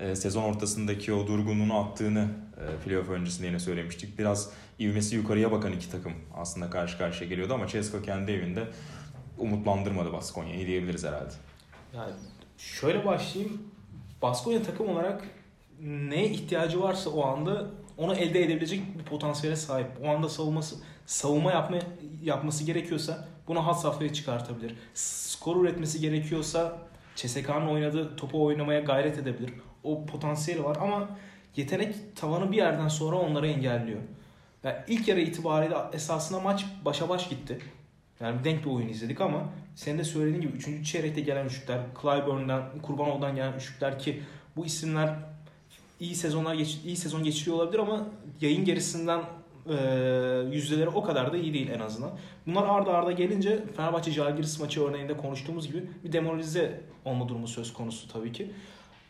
e, 0.00 0.16
sezon 0.16 0.42
ortasındaki 0.42 1.12
o 1.12 1.26
durgunluğunu 1.26 1.78
attığını 1.78 2.28
e, 2.56 2.84
playoff 2.84 3.10
öncesinde 3.10 3.46
yine 3.46 3.58
söylemiştik. 3.58 4.18
Biraz 4.18 4.50
ivmesi 4.80 5.16
yukarıya 5.16 5.52
bakan 5.52 5.72
iki 5.72 5.90
takım 5.90 6.12
aslında 6.36 6.70
karşı 6.70 6.98
karşıya 6.98 7.30
geliyordu 7.30 7.54
ama 7.54 7.66
Ceska 7.66 8.02
kendi 8.02 8.32
evinde 8.32 8.68
umutlandırmadı 9.38 10.12
Baskonya'yı 10.12 10.66
diyebiliriz 10.66 11.04
herhalde. 11.04 11.32
Yani 11.96 12.12
şöyle 12.58 13.04
başlayayım. 13.04 13.62
Baskonya 14.22 14.62
takım 14.62 14.88
olarak 14.88 15.24
neye 15.80 16.28
ihtiyacı 16.28 16.82
varsa 16.82 17.10
o 17.10 17.24
anda 17.24 17.66
onu 17.98 18.14
elde 18.14 18.42
edebilecek 18.42 18.98
bir 18.98 19.04
potansiyele 19.04 19.56
sahip. 19.56 19.86
O 20.04 20.08
anda 20.08 20.28
savunması 20.28 20.76
savunma 21.06 21.52
yapma 21.52 21.78
yapması 22.22 22.64
gerekiyorsa 22.64 23.28
bunu 23.48 23.66
hat 23.66 23.80
safhaya 23.80 24.12
çıkartabilir. 24.12 24.74
Skor 24.94 25.64
üretmesi 25.64 26.00
gerekiyorsa 26.00 26.78
CSK'nın 27.16 27.66
oynadığı 27.66 28.16
topu 28.16 28.44
oynamaya 28.44 28.80
gayret 28.80 29.18
edebilir. 29.18 29.50
O 29.84 30.06
potansiyeli 30.06 30.64
var 30.64 30.76
ama 30.80 31.08
yetenek 31.56 32.16
tavanı 32.16 32.52
bir 32.52 32.56
yerden 32.56 32.88
sonra 32.88 33.16
onları 33.16 33.48
engelliyor. 33.48 34.00
Yani 34.64 34.76
ilk 34.88 35.08
yarı 35.08 35.20
itibariyle 35.20 35.74
esasında 35.92 36.40
maç 36.40 36.66
başa 36.84 37.08
baş 37.08 37.28
gitti. 37.28 37.58
Yani 38.20 38.44
denk 38.44 38.64
bir 38.64 38.70
oyun 38.70 38.88
izledik 38.88 39.20
ama 39.20 39.42
senin 39.74 39.98
de 39.98 40.04
söylediğin 40.04 40.40
gibi 40.40 40.52
3. 40.56 40.92
çeyrekte 40.92 41.20
gelen 41.20 41.46
üçlükler, 41.46 41.80
Clyburn'dan, 42.02 42.62
Kurbanoğlu'dan 42.82 43.36
gelen 43.36 43.52
üçlükler 43.52 43.98
ki 43.98 44.22
bu 44.56 44.66
isimler 44.66 45.14
iyi 46.00 46.14
sezonlar 46.14 46.54
geç, 46.54 46.78
iyi 46.84 46.96
sezon 46.96 47.24
geçiriyor 47.24 47.56
olabilir 47.56 47.78
ama 47.78 48.06
yayın 48.40 48.64
gerisinden 48.64 49.20
e, 49.68 49.74
yüzdeleri 50.52 50.88
o 50.88 51.02
kadar 51.02 51.32
da 51.32 51.36
iyi 51.36 51.54
değil 51.54 51.70
en 51.70 51.80
azından. 51.80 52.10
Bunlar 52.46 52.62
arda 52.68 52.94
arda 52.94 53.12
gelince 53.12 53.64
Fenerbahçe 53.76 54.10
Jalgiris 54.10 54.60
maçı 54.60 54.84
örneğinde 54.84 55.16
konuştuğumuz 55.16 55.66
gibi 55.66 55.84
bir 56.04 56.12
demoralize 56.12 56.80
olma 57.04 57.28
durumu 57.28 57.48
söz 57.48 57.72
konusu 57.72 58.08
tabii 58.08 58.32
ki. 58.32 58.50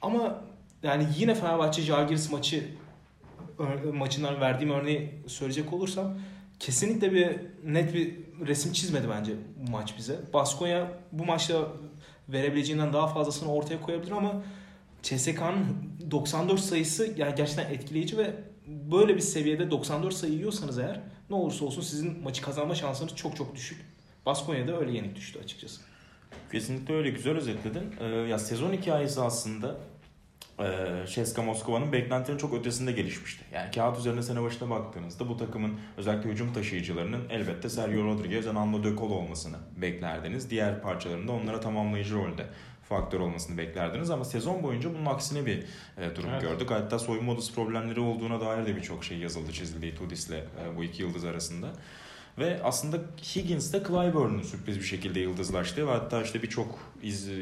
Ama 0.03 0.41
yani 0.83 1.07
yine 1.19 1.35
Fenerbahçe 1.35 1.83
Jalgiris 1.83 2.33
maçı 2.33 2.65
maçından 3.95 4.41
verdiğim 4.41 4.73
örneği 4.73 5.11
söyleyecek 5.27 5.73
olursam 5.73 6.15
kesinlikle 6.61 7.13
bir 7.13 7.37
net 7.65 7.95
bir 7.95 8.15
resim 8.47 8.73
çizmedi 8.73 9.09
bence 9.11 9.33
bu 9.57 9.71
maç 9.71 9.95
bize. 9.99 10.21
Baskonya 10.33 10.93
bu 11.13 11.25
maçta 11.25 11.69
verebileceğinden 12.29 12.93
daha 12.93 13.07
fazlasını 13.07 13.53
ortaya 13.53 13.81
koyabilir 13.81 14.13
ama 14.13 14.43
CSK'nın 15.07 15.67
94 16.11 16.61
sayısı 16.61 17.15
yani 17.17 17.35
gerçekten 17.35 17.71
etkileyici 17.71 18.19
ve 18.19 18.35
böyle 18.67 19.15
bir 19.15 19.21
seviyede 19.21 19.71
94 19.71 20.15
sayı 20.15 20.33
yiyorsanız 20.33 20.79
eğer 20.79 21.01
ne 21.31 21.37
olursa 21.37 21.65
olsun 21.65 21.83
sizin 21.83 22.23
maçı 22.23 22.43
kazanma 22.43 22.75
şansınız 22.75 23.17
çok 23.17 23.37
çok 23.37 23.55
düşük. 23.55 23.81
Baskonya'da 24.27 24.79
öyle 24.79 24.93
yenik 24.93 25.17
düştü 25.17 25.39
açıkçası. 25.45 25.81
Kesinlikle 26.53 26.95
öyle 26.95 27.11
güzel 27.11 27.37
özetledin. 27.37 27.95
Ee, 28.01 28.05
ya 28.05 28.39
sezon 28.39 28.73
hikayesi 28.73 29.21
aslında 29.21 29.77
e, 30.59 31.07
CSKA 31.07 31.43
Moskova'nın 31.43 31.93
beklentilerin 31.93 32.39
çok 32.39 32.55
ötesinde 32.55 32.93
gelişmişti. 32.93 33.45
Yani 33.53 33.71
kağıt 33.71 33.99
üzerinde 33.99 34.23
sene 34.23 34.43
başına 34.43 34.71
baktığınızda 34.71 35.29
bu 35.29 35.37
takımın 35.37 35.75
özellikle 35.97 36.31
hücum 36.31 36.53
taşıyıcılarının 36.53 37.29
elbette 37.31 37.69
Sergio 37.69 38.05
Rodriguez 38.05 38.47
ve 38.47 38.55
Nando 38.55 38.85
De 38.85 38.97
Colo 38.97 39.15
olmasını 39.15 39.57
beklerdiniz. 39.77 40.51
Diğer 40.51 40.83
parçalarında 40.83 41.33
onlara 41.33 41.61
tamamlayıcı 41.61 42.15
rolde 42.15 42.47
faktör 42.89 43.21
olmasını 43.21 43.59
beklerdiniz 43.59 44.11
ama 44.11 44.25
sezon 44.25 44.63
boyunca 44.63 44.95
bunun 44.95 45.07
aksine 45.07 45.47
bir 45.47 45.59
e, 45.99 46.17
durum 46.17 46.31
Evet. 46.31 46.43
gördük. 46.43 46.71
Hatta 46.71 46.99
soyunma 46.99 47.33
odası 47.33 47.55
problemleri 47.55 48.01
olduğuna 48.01 48.41
dair 48.41 48.67
de 48.67 48.77
birçok 48.77 49.05
şey 49.05 49.19
yazıldı 49.19 49.53
çizildi 49.53 49.95
Tudis'le 49.95 50.31
e, 50.31 50.77
bu 50.77 50.85
iki 50.85 51.03
yıldız 51.03 51.25
arasında. 51.25 51.73
Ve 52.39 52.61
aslında 52.63 52.97
Higgins 53.37 53.73
de 53.73 53.79
Clyburn'un 53.79 54.43
sürpriz 54.43 54.79
bir 54.79 54.85
şekilde 54.85 55.21
yıldızlaştığı 55.21 55.87
ve 55.87 55.91
hatta 55.91 56.23
işte 56.23 56.43
birçok 56.43 56.79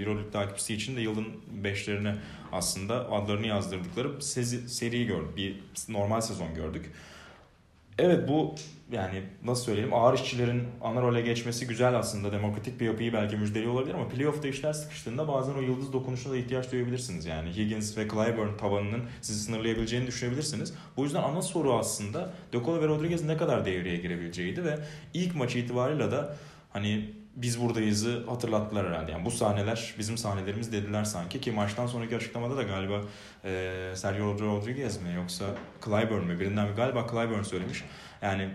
Euroleague 0.01 0.31
takipçisi 0.31 0.75
için 0.75 0.97
de 0.97 1.01
yılın 1.01 1.27
beşlerine 1.65 2.17
aslında 2.53 3.11
adlarını 3.11 3.47
yazdırdıkları 3.47 4.23
sezi, 4.23 4.69
seriyi 4.69 5.07
gördük. 5.07 5.37
Bir 5.37 5.61
normal 5.89 6.21
sezon 6.21 6.55
gördük. 6.55 6.91
Evet 7.99 8.29
bu 8.29 8.55
yani 8.93 9.23
nasıl 9.45 9.65
söyleyelim 9.65 9.95
ağır 9.95 10.15
işçilerin 10.15 10.63
ana 10.81 11.03
role 11.03 11.21
geçmesi 11.21 11.67
güzel 11.67 11.99
aslında. 11.99 12.33
Demokratik 12.33 12.81
bir 12.81 12.87
yapıyı 12.87 13.13
belki 13.13 13.37
müjdeli 13.37 13.69
olabilir 13.69 13.95
ama 13.95 14.09
playoff'ta 14.09 14.49
işler 14.49 14.73
sıkıştığında 14.73 15.29
bazen 15.29 15.55
o 15.55 15.61
yıldız 15.61 15.93
dokunuşuna 15.93 16.33
da 16.33 16.37
ihtiyaç 16.37 16.73
duyabilirsiniz. 16.73 17.27
Yani 17.27 17.51
Higgins 17.57 17.99
ve 17.99 18.09
Clyburn 18.09 18.57
tavanının 18.59 19.03
sizi 19.23 19.41
sınırlayabileceğini 19.41 20.07
düşünebilirsiniz. 20.07 20.75
Bu 20.97 21.05
yüzden 21.05 21.23
ana 21.23 21.43
soru 21.43 21.75
aslında 21.75 22.33
De 22.53 22.59
ve 22.59 22.87
Rodriguez 22.87 23.25
ne 23.25 23.37
kadar 23.37 23.65
devreye 23.65 23.97
girebileceğiydi 23.97 24.65
ve 24.65 24.79
ilk 25.15 25.35
maçı 25.35 25.59
itibariyle 25.59 26.11
de 26.11 26.21
hani 26.73 27.15
biz 27.37 27.61
buradayız'ı 27.61 28.25
hatırlattılar 28.27 28.87
herhalde. 28.87 29.13
Yani 29.13 29.25
bu 29.25 29.31
sahneler 29.31 29.95
bizim 29.99 30.19
sahnelerimiz 30.19 30.73
dediler 30.73 31.05
sanki 31.05 31.41
ki 31.41 31.53
maçtan 31.53 31.87
sonraki 31.87 32.17
açıklamada 32.17 32.57
da 32.57 32.63
galiba 32.63 33.01
e, 33.45 33.93
Sergio 33.97 34.39
Rodriguez 34.39 35.03
mi 35.03 35.15
yoksa 35.17 35.45
Clyburn 35.85 36.25
mi 36.25 36.41
birinden 36.41 36.69
bir 36.69 36.75
galiba 36.75 37.07
Clyburn 37.11 37.43
söylemiş. 37.43 37.85
Yani 38.23 38.51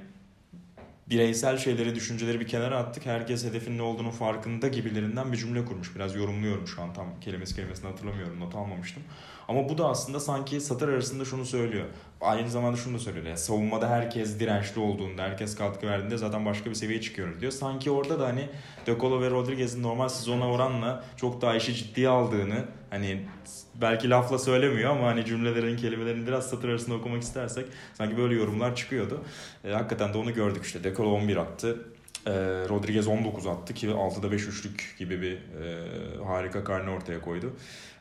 bireysel 1.10 1.58
şeyleri, 1.58 1.96
düşünceleri 1.96 2.39
bir 2.39 2.48
kenara 2.48 2.78
attık. 2.78 3.06
Herkes 3.06 3.46
hedefin 3.46 3.78
ne 3.78 3.82
olduğunu 3.82 4.12
farkında 4.12 4.68
gibilerinden 4.68 5.32
bir 5.32 5.38
cümle 5.38 5.66
kurmuş. 5.66 5.96
Biraz 5.96 6.16
yorumluyorum 6.16 6.68
şu 6.68 6.82
an 6.82 6.94
tam 6.94 7.20
kelimesi 7.22 7.56
kelimesini 7.56 7.89
hatırlamıyorum. 7.89 8.39
Not 8.39 8.56
almamıştım. 8.56 9.04
Ama 9.48 9.70
bu 9.70 9.78
da 9.78 9.89
aslında 9.89 10.20
sanki 10.20 10.62
satır 10.62 10.89
arasında 10.89 11.25
şunu 11.25 11.46
söylüyor. 11.46 11.86
Aynı 12.22 12.50
zamanda 12.50 12.78
şunu 12.78 12.96
da 12.96 13.00
söylüyor. 13.00 13.25
Yani 13.25 13.38
savunmada 13.38 13.89
herkes 13.89 14.39
dirençli 14.39 14.82
olduğunda, 14.82 15.24
herkes 15.24 15.56
katkı 15.56 15.88
verdiğinde 15.88 16.18
zaten 16.18 16.46
başka 16.46 16.70
bir 16.70 16.75
seviyeye 16.75 17.01
çıkıyoruz 17.01 17.42
diyor. 17.42 17.51
Sanki 17.51 17.92
orada 17.92 18.20
da 18.20 18.28
hani 18.28 18.50
De 18.86 19.00
Colo 19.00 19.22
ve 19.22 19.30
Rodriguez'in 19.30 19.84
normal 19.84 20.10
sezona 20.10 20.51
oranla 20.51 21.04
çok 21.18 21.42
daha 21.42 21.56
işi 21.56 21.75
ciddiye 21.75 22.10
aldığını 22.10 22.66
hani 22.89 23.25
belki 23.81 24.09
lafla 24.09 24.39
söylemiyor 24.39 24.91
ama 24.91 25.07
hani 25.07 25.25
cümlelerin, 25.25 25.77
kelimelerin 25.77 26.27
biraz 26.27 26.50
satır 26.50 26.69
arasında 26.69 26.95
okumak 26.95 27.21
istersek 27.21 27.65
sanki 27.93 28.17
böyle 28.17 28.36
yorumlar 28.36 28.75
çıkıyordu. 28.75 29.21
E, 29.65 29.71
hakikaten 29.71 30.13
de 30.13 30.17
onu 30.17 30.33
gördük 30.33 30.65
işte. 30.65 30.83
De 30.83 30.93
Colo 30.93 31.09
11 31.12 31.38
attı. 31.38 31.86
E, 32.25 32.31
Rodriguez 32.69 33.07
19 33.07 33.48
attı 33.48 33.74
ki 33.74 33.88
6'da 33.88 34.31
5 34.31 34.48
üçlük 34.48 34.95
gibi 35.00 35.21
bir 35.21 35.33
e, 35.33 36.24
harika 36.25 36.63
karne 36.63 36.89
ortaya 36.89 37.21
koydu. 37.21 37.53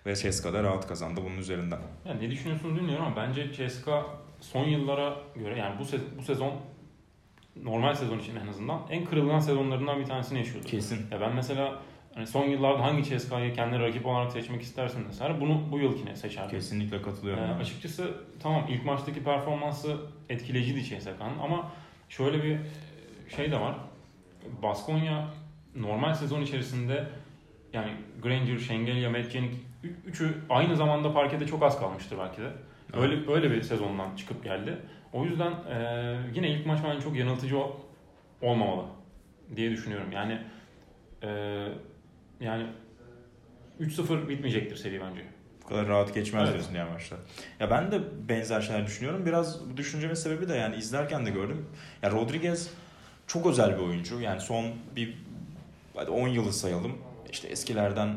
Ve 0.06 0.16
Ceska'da 0.16 0.62
rahat 0.62 0.88
kazandı 0.88 1.20
bunun 1.24 1.38
üzerinden. 1.38 1.80
Ya 2.04 2.14
ne 2.14 2.30
düşünüyorsun 2.30 2.76
bilmiyorum 2.76 3.04
ama 3.04 3.16
bence 3.16 3.52
CSKA 3.52 4.06
son 4.40 4.64
yıllara 4.64 5.16
göre 5.36 5.58
yani 5.58 5.78
bu, 5.78 5.82
se- 5.82 6.18
bu 6.18 6.22
sezon 6.22 6.52
normal 7.62 7.94
sezon 7.94 8.18
için 8.18 8.36
en 8.36 8.46
azından 8.46 8.80
en 8.90 9.04
kırılgan 9.04 9.40
sezonlarından 9.40 10.00
bir 10.00 10.04
tanesini 10.06 10.38
yaşıyordu. 10.38 10.66
Kesin. 10.68 11.06
Ya 11.12 11.20
ben 11.20 11.34
mesela 11.34 11.78
hani 12.18 12.26
son 12.26 12.44
yıllarda 12.44 12.82
hangi 12.82 13.04
CSKA'yı 13.04 13.54
kendi 13.54 13.78
rakip 13.78 14.06
olarak 14.06 14.32
seçmek 14.32 14.62
istersin 14.62 15.04
mesela 15.06 15.40
bunu 15.40 15.62
bu 15.72 15.78
yılkine 15.78 16.16
seçerdim. 16.16 16.50
Kesinlikle 16.50 17.02
katılıyorum. 17.02 17.44
Ee, 17.44 17.46
açıkçası 17.46 18.14
tamam 18.42 18.66
ilk 18.68 18.84
maçtaki 18.84 19.24
performansı 19.24 19.96
etkileyiciydi 20.28 20.84
CSK'nın 20.84 21.38
ama 21.42 21.72
şöyle 22.08 22.42
bir 22.42 22.58
şey 23.36 23.50
de 23.50 23.60
var. 23.60 23.74
Baskonya 24.62 25.28
normal 25.76 26.14
sezon 26.14 26.42
içerisinde 26.42 27.06
yani 27.72 27.90
Granger, 28.22 28.58
Şengelya, 28.58 29.10
Metkenik 29.10 29.54
üçü 30.06 30.34
aynı 30.50 30.76
zamanda 30.76 31.12
parkede 31.12 31.46
çok 31.46 31.62
az 31.62 31.80
kalmıştır 31.80 32.18
belki 32.18 32.42
de. 32.42 32.52
Öyle 32.92 33.30
öyle 33.32 33.50
bir 33.50 33.62
sezondan 33.62 34.16
çıkıp 34.16 34.44
geldi. 34.44 34.78
O 35.12 35.24
yüzden 35.24 35.52
e, 35.52 36.16
yine 36.34 36.50
ilk 36.50 36.66
maç 36.66 36.80
bence 36.84 37.00
çok 37.00 37.16
yanıltıcı 37.16 37.56
olmamalı 38.42 38.84
diye 39.56 39.70
düşünüyorum. 39.70 40.12
Yani 40.12 40.38
e, 41.22 41.28
yani 42.40 42.66
3-0 43.80 44.28
bitmeyecektir 44.28 44.76
seri 44.76 45.00
bence. 45.00 45.24
Bu 45.64 45.68
kadar 45.68 45.88
rahat 45.88 46.14
geçmez 46.14 46.42
Evet. 46.42 46.52
diyorsun 46.52 46.72
diğer 46.74 46.88
maçta. 46.88 47.16
Ya 47.60 47.70
ben 47.70 47.92
de 47.92 48.00
benzer 48.28 48.60
şeyler 48.60 48.86
düşünüyorum. 48.86 49.26
Biraz 49.26 49.70
bu 49.70 49.76
düşüncemin 49.76 50.14
sebebi 50.14 50.48
de 50.48 50.54
yani 50.54 50.76
izlerken 50.76 51.26
de 51.26 51.30
gördüm. 51.30 51.66
Ya 52.02 52.10
Rodriguez 52.10 52.70
çok 53.26 53.46
özel 53.46 53.78
bir 53.78 53.82
oyuncu. 53.82 54.20
Yani 54.20 54.40
son 54.40 54.66
bir 54.96 55.18
hadi 55.96 56.10
10 56.10 56.28
yılı 56.28 56.52
sayalım. 56.52 56.98
İşte 57.30 57.48
eskilerden 57.48 58.14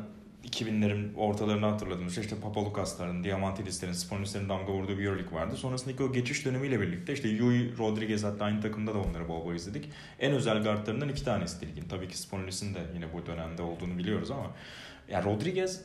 2000'lerin 0.51 1.15
ortalarını 1.15 1.65
hatırladığımız 1.65 2.17
işte 2.17 2.35
Papalukasların, 2.35 3.23
Diamantidislerin, 3.23 3.91
Sponislerin 3.91 4.49
damga 4.49 4.73
vurduğu 4.73 4.97
bir 4.97 5.05
Euroleague 5.05 5.39
vardı. 5.39 5.55
Sonrasındaki 5.55 6.03
o 6.03 6.13
geçiş 6.13 6.45
dönemiyle 6.45 6.81
birlikte 6.81 7.13
işte 7.13 7.27
Yui, 7.27 7.77
Rodriguez 7.77 8.23
hatta 8.23 8.45
aynı 8.45 8.61
takımda 8.61 8.93
da 8.93 8.99
onları 8.99 9.29
bol 9.29 9.45
bol 9.45 9.53
izledik. 9.53 9.89
En 10.19 10.31
özel 10.31 10.63
guardlarından 10.63 11.09
iki 11.09 11.23
tanesi 11.25 11.67
ligin. 11.67 11.87
Tabii 11.89 12.07
ki 12.07 12.17
Sponis'in 12.17 12.73
de 12.73 12.79
yine 12.93 13.13
bu 13.13 13.25
dönemde 13.25 13.61
olduğunu 13.61 13.97
biliyoruz 13.97 14.31
ama 14.31 14.51
yani 15.09 15.25
Rodriguez 15.25 15.81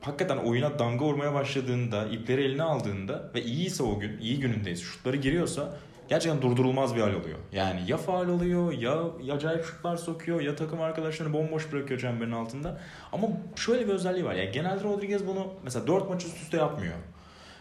hakikaten 0.00 0.36
oyuna 0.36 0.78
damga 0.78 1.04
vurmaya 1.04 1.34
başladığında, 1.34 2.06
ipleri 2.06 2.44
eline 2.44 2.62
aldığında 2.62 3.30
ve 3.34 3.42
iyiyse 3.42 3.82
o 3.82 3.98
gün, 3.98 4.18
iyi 4.18 4.40
günündeyiz, 4.40 4.82
şutları 4.82 5.16
giriyorsa 5.16 5.78
gerçekten 6.12 6.42
durdurulmaz 6.42 6.96
bir 6.96 7.00
hal 7.00 7.14
oluyor. 7.14 7.38
Yani 7.52 7.80
ya 7.86 7.96
faal 7.96 8.28
oluyor, 8.28 8.72
ya 8.72 9.34
acayip 9.34 9.64
şutlar 9.64 9.96
sokuyor, 9.96 10.40
ya 10.40 10.56
takım 10.56 10.80
arkadaşlarını 10.80 11.32
bomboş 11.32 11.72
bırakıyor 11.72 12.00
çemberin 12.00 12.32
altında. 12.32 12.80
Ama 13.12 13.26
şöyle 13.56 13.86
bir 13.88 13.92
özelliği 13.92 14.24
var. 14.24 14.34
Yani 14.34 14.50
genelde 14.50 14.84
Rodriguez 14.84 15.26
bunu 15.26 15.54
mesela 15.64 15.86
4 15.86 16.08
maç 16.08 16.24
üst 16.24 16.42
üste 16.42 16.56
yapmıyor. 16.56 16.94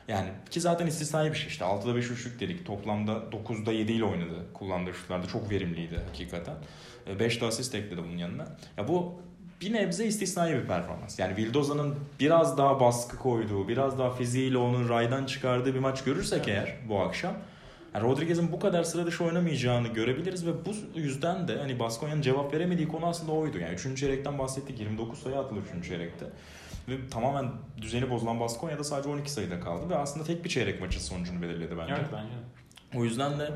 Yani 0.07 0.29
ki 0.49 0.61
zaten 0.61 0.87
istisnai 0.87 1.31
bir 1.31 1.37
şey 1.37 1.47
işte 1.47 1.65
6'da 1.65 1.95
5 1.95 2.11
üçlük 2.11 2.39
dedik. 2.39 2.65
Toplamda 2.65 3.11
9'da 3.11 3.71
7 3.71 3.91
ile 3.91 4.05
oynadı. 4.05 4.53
Kullandığı 4.53 4.93
şutlarda 4.93 5.27
çok 5.27 5.51
verimliydi 5.51 5.99
hakikaten. 6.07 6.55
5 7.19 7.41
de 7.41 7.45
asist 7.45 7.75
ekledi 7.75 8.03
bunun 8.03 8.17
yanına. 8.17 8.47
Ya 8.77 8.87
bu 8.87 9.21
bir 9.61 9.73
nebze 9.73 10.05
istisnai 10.05 10.53
bir 10.53 10.67
performans. 10.67 11.19
Yani 11.19 11.37
Vildoza'nın 11.37 11.95
biraz 12.19 12.57
daha 12.57 12.79
baskı 12.79 13.17
koyduğu, 13.17 13.67
biraz 13.67 13.99
daha 13.99 14.11
fiziğiyle 14.11 14.57
onun 14.57 14.89
raydan 14.89 15.25
çıkardığı 15.25 15.73
bir 15.73 15.79
maç 15.79 16.03
görürsek 16.03 16.47
eğer 16.47 16.75
bu 16.89 16.99
akşam 16.99 17.33
yani 17.95 18.03
Rodriguez'in 18.03 18.51
bu 18.51 18.59
kadar 18.59 18.83
sıra 18.83 19.05
dışı 19.05 19.23
oynamayacağını 19.23 19.87
görebiliriz 19.87 20.45
ve 20.45 20.51
bu 20.65 20.99
yüzden 20.99 21.47
de 21.47 21.57
hani 21.57 21.79
Baskonya'nın 21.79 22.21
cevap 22.21 22.53
veremediği 22.53 22.87
konu 22.87 23.05
aslında 23.05 23.31
oydu. 23.31 23.57
Yani 23.57 23.73
3. 23.73 23.99
çeyrekten 23.99 24.39
bahsettik. 24.39 24.79
29 24.79 25.19
sayı 25.19 25.37
atıldı 25.37 25.59
3. 25.79 25.87
çeyrekte. 25.87 26.25
Ve 26.89 27.09
tamamen 27.11 27.51
düzeni 27.81 28.09
bozulan 28.09 28.39
Baskonya'da 28.39 28.83
sadece 28.83 29.09
12 29.09 29.31
sayıda 29.31 29.59
kaldı 29.59 29.89
ve 29.89 29.95
aslında 29.95 30.25
tek 30.25 30.43
bir 30.43 30.49
çeyrek 30.49 30.81
maçın 30.81 30.99
sonucunu 30.99 31.41
belirledi 31.41 31.77
bence. 31.77 31.93
Evet 31.97 32.05
bence 32.13 32.33
de. 32.33 32.99
O 32.99 33.03
yüzden 33.03 33.39
de 33.39 33.51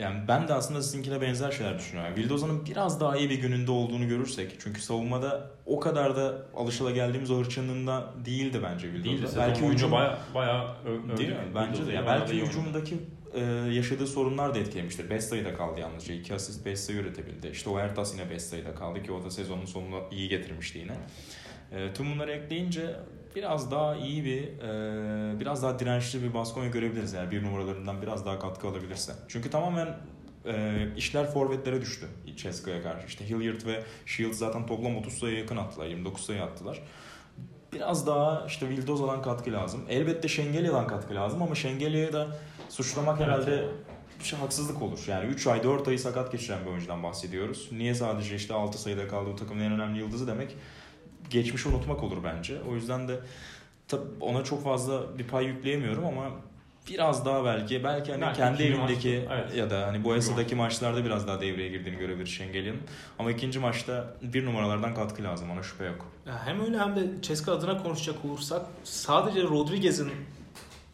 yani 0.00 0.28
ben 0.28 0.48
de 0.48 0.54
aslında 0.54 0.82
sizinkine 0.82 1.20
benzer 1.20 1.50
şeyler 1.50 1.78
düşünüyorum. 1.78 2.12
Yani 2.14 2.24
Vildoza'nın 2.24 2.66
biraz 2.66 3.00
daha 3.00 3.16
iyi 3.16 3.30
bir 3.30 3.38
gününde 3.40 3.70
olduğunu 3.70 4.08
görürsek. 4.08 4.56
Çünkü 4.60 4.80
savunmada 4.82 5.50
o 5.66 5.80
kadar 5.80 6.16
da 6.16 6.34
alışılageldiğimiz 6.56 7.30
o 7.30 7.38
hırçınlığında 7.38 8.10
değildi 8.24 8.60
bence 8.62 8.88
Vildoza. 8.92 9.04
Değil 9.04 9.22
de 9.22 9.26
sezon 9.26 9.42
belki 9.42 9.66
hücum, 9.66 9.92
baya 9.92 10.18
baya 10.34 10.76
ö- 10.86 11.16
değil 11.16 11.28
mi? 11.28 11.36
Bence 11.54 11.86
de. 11.86 11.92
Yani 11.92 12.06
Bayağı 12.06 12.20
belki 12.20 12.46
hücumdaki 12.46 12.96
e, 13.34 13.40
yaşadığı 13.72 14.06
sorunlar 14.06 14.54
da 14.54 14.58
etkilemiştir. 14.58 15.10
5 15.10 15.24
sayıda 15.24 15.54
kaldı 15.54 15.80
yalnızca. 15.80 16.14
2 16.14 16.34
asist 16.34 16.66
5 16.66 16.80
sayı 16.80 16.98
üretebildi. 16.98 17.48
İşte 17.48 17.70
o 17.70 17.78
Ertas 17.78 18.14
yine 18.14 18.30
5 18.30 18.42
sayıda 18.42 18.74
kaldı 18.74 19.02
ki 19.02 19.12
o 19.12 19.24
da 19.24 19.30
sezonun 19.30 19.64
sonunda 19.64 19.96
iyi 20.10 20.28
getirmişti 20.28 20.78
yine. 20.78 20.96
E, 21.72 21.94
tüm 21.94 22.14
bunları 22.14 22.32
ekleyince 22.32 22.96
biraz 23.36 23.70
daha 23.70 23.96
iyi 23.96 24.24
bir, 24.24 24.42
e, 24.42 25.40
biraz 25.40 25.62
daha 25.62 25.78
dirençli 25.78 26.22
bir 26.22 26.34
Baskonya 26.34 26.68
görebiliriz. 26.68 27.12
Yani 27.12 27.30
bir 27.30 27.42
numaralarından 27.42 28.02
biraz 28.02 28.26
daha 28.26 28.38
katkı 28.38 28.68
alabilirse. 28.68 29.12
Çünkü 29.28 29.50
tamamen 29.50 29.96
e, 30.46 30.86
işler 30.96 31.30
forvetlere 31.30 31.80
düştü 31.80 32.06
Ceska'ya 32.36 32.82
karşı. 32.82 33.06
İşte 33.06 33.28
Hilliard 33.28 33.66
ve 33.66 33.82
Shields 34.06 34.38
zaten 34.38 34.66
toplam 34.66 34.96
30 34.96 35.12
sayıya 35.12 35.40
yakın 35.40 35.56
attılar. 35.56 35.86
29 35.86 36.24
sayı 36.24 36.42
attılar. 36.42 36.82
Biraz 37.72 38.06
daha 38.06 38.46
işte 38.46 38.68
Vildoza'dan 38.68 39.22
katkı 39.22 39.52
lazım. 39.52 39.80
Elbette 39.88 40.28
Şengelya'dan 40.28 40.86
katkı 40.86 41.14
lazım 41.14 41.42
ama 41.42 41.54
Şengelya'yı 41.54 42.12
da 42.12 42.36
suçlamak 42.68 43.20
herhalde 43.20 43.68
bir 44.20 44.24
şey 44.24 44.38
haksızlık 44.38 44.82
olur. 44.82 45.04
Yani 45.06 45.26
3 45.26 45.46
ay 45.46 45.62
4 45.62 45.88
ayı 45.88 45.98
sakat 45.98 46.32
geçiren 46.32 46.64
bir 46.64 46.70
oyuncudan 46.70 47.02
bahsediyoruz. 47.02 47.68
Niye 47.72 47.94
sadece 47.94 48.36
işte 48.36 48.54
6 48.54 48.78
sayıda 48.78 49.08
kaldı 49.08 49.30
bu 49.32 49.36
takımın 49.36 49.62
en 49.62 49.72
önemli 49.72 49.98
yıldızı 49.98 50.26
demek 50.26 50.56
geçmişi 51.30 51.68
unutmak 51.68 52.02
olur 52.02 52.18
bence. 52.24 52.58
O 52.70 52.74
yüzden 52.74 53.08
de 53.08 53.20
ona 54.20 54.44
çok 54.44 54.64
fazla 54.64 55.18
bir 55.18 55.24
pay 55.24 55.44
yükleyemiyorum 55.44 56.04
ama 56.04 56.30
biraz 56.88 57.26
daha 57.26 57.44
belki 57.44 57.84
belki 57.84 58.12
hani 58.12 58.22
Belki 58.22 58.36
kendi 58.36 58.62
evindeki 58.62 59.24
maçta, 59.28 59.34
evet. 59.34 59.56
ya 59.56 59.70
da 59.70 59.86
hani 59.86 60.04
bu 60.04 60.16
Esa'daki 60.16 60.54
maçlarda 60.54 61.04
biraz 61.04 61.28
daha 61.28 61.40
devreye 61.40 61.68
girdiğini 61.68 61.98
görebilir 61.98 62.26
Şengelya'nın. 62.26 62.80
Ama 63.18 63.30
ikinci 63.30 63.58
maçta 63.58 64.14
bir 64.22 64.46
numaralardan 64.46 64.94
katkı 64.94 65.22
lazım 65.22 65.50
ona 65.50 65.62
şüphe 65.62 65.84
yok. 65.84 66.06
Ya 66.26 66.46
hem 66.46 66.64
öyle 66.64 66.78
hem 66.78 66.96
de 66.96 67.22
Ceska 67.22 67.52
adına 67.52 67.82
konuşacak 67.82 68.24
olursak 68.24 68.62
sadece 68.84 69.42
Rodriguez'in 69.42 70.12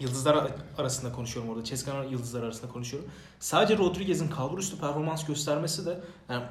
yıldızlar 0.00 0.50
arasında 0.78 1.12
konuşuyorum 1.12 1.52
orada. 1.52 1.64
Ceska'nın 1.64 2.04
yıldızlar 2.04 2.42
arasında 2.42 2.72
konuşuyorum. 2.72 3.10
Sadece 3.40 3.78
Rodriguez'in 3.78 4.28
kalbur 4.28 4.58
üstü 4.58 4.78
performans 4.78 5.26
göstermesi 5.26 5.86
de 5.86 6.00
yani 6.28 6.44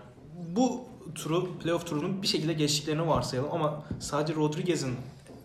bu 0.56 0.86
turu, 1.16 1.58
playoff 1.58 1.86
turunun 1.86 2.22
bir 2.22 2.28
şekilde 2.28 2.54
geçtiklerini 2.54 3.08
varsayalım 3.08 3.52
ama 3.52 3.84
sadece 4.00 4.36
Rodriguez'in 4.36 4.96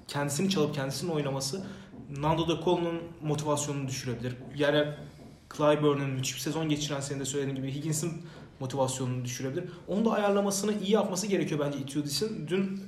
kendisini 0.09 0.51
çalıp 0.51 0.75
kendisinin 0.75 1.11
oynaması 1.11 1.67
Nando 2.11 2.49
De 2.49 2.65
Colo'nun 2.65 3.01
motivasyonunu 3.23 3.89
düşürebilir. 3.89 4.37
Yani 4.57 4.89
Clyburn'un 5.57 6.11
müthiş 6.11 6.35
bir 6.35 6.41
sezon 6.41 6.69
geçiren 6.69 7.01
senin 7.01 7.21
de 7.21 7.25
söylediğin 7.25 7.57
gibi 7.57 7.75
Higgins'in 7.75 8.23
motivasyonunu 8.61 9.25
düşürebilir. 9.25 9.65
Onu 9.89 10.05
da 10.05 10.13
ayarlamasını 10.13 10.81
iyi 10.81 10.91
yapması 10.91 11.27
gerekiyor 11.27 11.61
bence 11.67 11.79
Itiudis'in. 11.79 12.49
Dün 12.49 12.83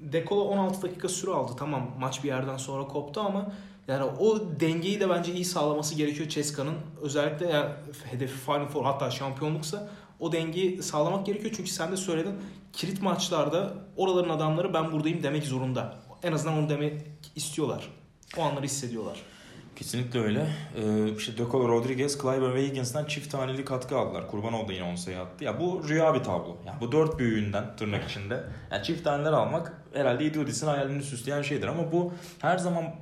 Dekolo 0.00 0.40
16 0.40 0.82
dakika 0.82 1.08
süre 1.08 1.30
aldı. 1.30 1.52
Tamam 1.58 1.90
maç 1.98 2.24
bir 2.24 2.28
yerden 2.28 2.56
sonra 2.56 2.88
koptu 2.88 3.20
ama 3.20 3.52
yani 3.88 4.04
o 4.04 4.40
dengeyi 4.60 5.00
de 5.00 5.10
bence 5.10 5.32
iyi 5.32 5.44
sağlaması 5.44 5.94
gerekiyor 5.94 6.28
Ceska'nın. 6.28 6.74
Özellikle 7.02 7.46
yani 7.46 7.70
hedefi 8.10 8.38
Final 8.38 8.66
Four 8.66 8.84
hatta 8.84 9.10
şampiyonluksa 9.10 9.88
o 10.20 10.32
dengeyi 10.32 10.82
sağlamak 10.82 11.26
gerekiyor. 11.26 11.52
Çünkü 11.56 11.70
sen 11.70 11.92
de 11.92 11.96
söyledin 11.96 12.34
kilit 12.72 13.02
maçlarda 13.02 13.74
oraların 13.96 14.30
adamları 14.30 14.74
ben 14.74 14.92
buradayım 14.92 15.22
demek 15.22 15.44
zorunda. 15.44 15.98
En 16.22 16.32
azından 16.32 16.58
onu 16.58 16.68
demek 16.68 17.02
istiyorlar. 17.36 17.88
O 18.38 18.42
anları 18.42 18.64
hissediyorlar. 18.64 19.22
Kesinlikle 19.76 20.20
öyle. 20.20 20.46
Ee, 20.76 21.14
işte 21.16 21.38
De 21.38 21.42
Rodriguez, 21.42 22.18
Clyburn 22.22 22.54
ve 22.54 22.66
Higgins'ten 22.66 23.04
çift 23.04 23.32
taneli 23.32 23.64
katkı 23.64 23.98
aldılar. 23.98 24.28
Kurban 24.30 24.68
da 24.68 24.72
yine 24.72 24.84
10 24.84 24.94
sayı 24.94 25.20
attı. 25.20 25.44
Ya 25.44 25.60
bu 25.60 25.88
rüya 25.88 26.14
bir 26.14 26.20
tablo. 26.20 26.56
Ya 26.66 26.74
bu 26.80 26.92
dört 26.92 27.18
büyüğünden 27.18 27.76
tırnak 27.76 28.10
içinde. 28.10 28.44
Yani 28.70 28.84
çift 28.84 29.04
taneler 29.04 29.32
almak 29.32 29.82
herhalde 29.92 30.24
Idiodis'in 30.24 30.66
hayalini 30.66 31.02
süsleyen 31.02 31.42
şeydir 31.42 31.66
ama 31.66 31.92
bu 31.92 32.12
her 32.38 32.58
zaman 32.58 32.94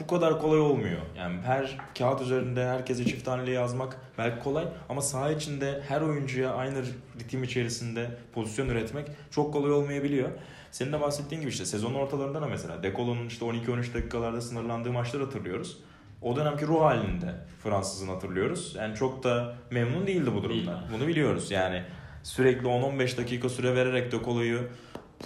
bu 0.00 0.06
kadar 0.06 0.40
kolay 0.40 0.60
olmuyor. 0.60 1.00
Yani 1.16 1.40
her 1.40 1.78
kağıt 1.98 2.22
üzerinde 2.22 2.68
herkese 2.68 3.04
çift 3.04 3.24
taneli 3.24 3.50
yazmak 3.50 3.96
belki 4.18 4.44
kolay 4.44 4.64
ama 4.88 5.02
saha 5.02 5.32
içinde 5.32 5.82
her 5.88 6.00
oyuncuya 6.00 6.54
aynı 6.54 6.82
ritim 7.20 7.44
içerisinde 7.44 8.10
pozisyon 8.34 8.68
üretmek 8.68 9.06
çok 9.30 9.52
kolay 9.52 9.72
olmayabiliyor. 9.72 10.30
Senin 10.70 10.92
de 10.92 11.00
bahsettiğin 11.00 11.40
gibi 11.40 11.50
işte 11.50 11.66
sezonun 11.66 11.94
ortalarında 11.94 12.42
da 12.42 12.46
mesela 12.46 12.82
Dekolo'nun 12.82 13.26
işte 13.26 13.44
12-13 13.44 13.94
dakikalarda 13.94 14.40
sınırlandığı 14.40 14.92
maçlar 14.92 15.22
hatırlıyoruz. 15.22 15.78
O 16.22 16.36
dönemki 16.36 16.66
ruh 16.66 16.80
halinde 16.80 17.34
Fransız'ın 17.62 18.08
hatırlıyoruz. 18.08 18.74
Yani 18.78 18.96
çok 18.96 19.24
da 19.24 19.54
memnun 19.70 20.06
değildi 20.06 20.34
bu 20.34 20.42
durumda. 20.42 20.84
Bunu 20.92 21.06
biliyoruz. 21.06 21.50
Yani 21.50 21.82
sürekli 22.22 22.66
10-15 22.66 23.16
dakika 23.16 23.48
süre 23.48 23.74
vererek 23.76 24.12
Dekolo'yu 24.12 24.60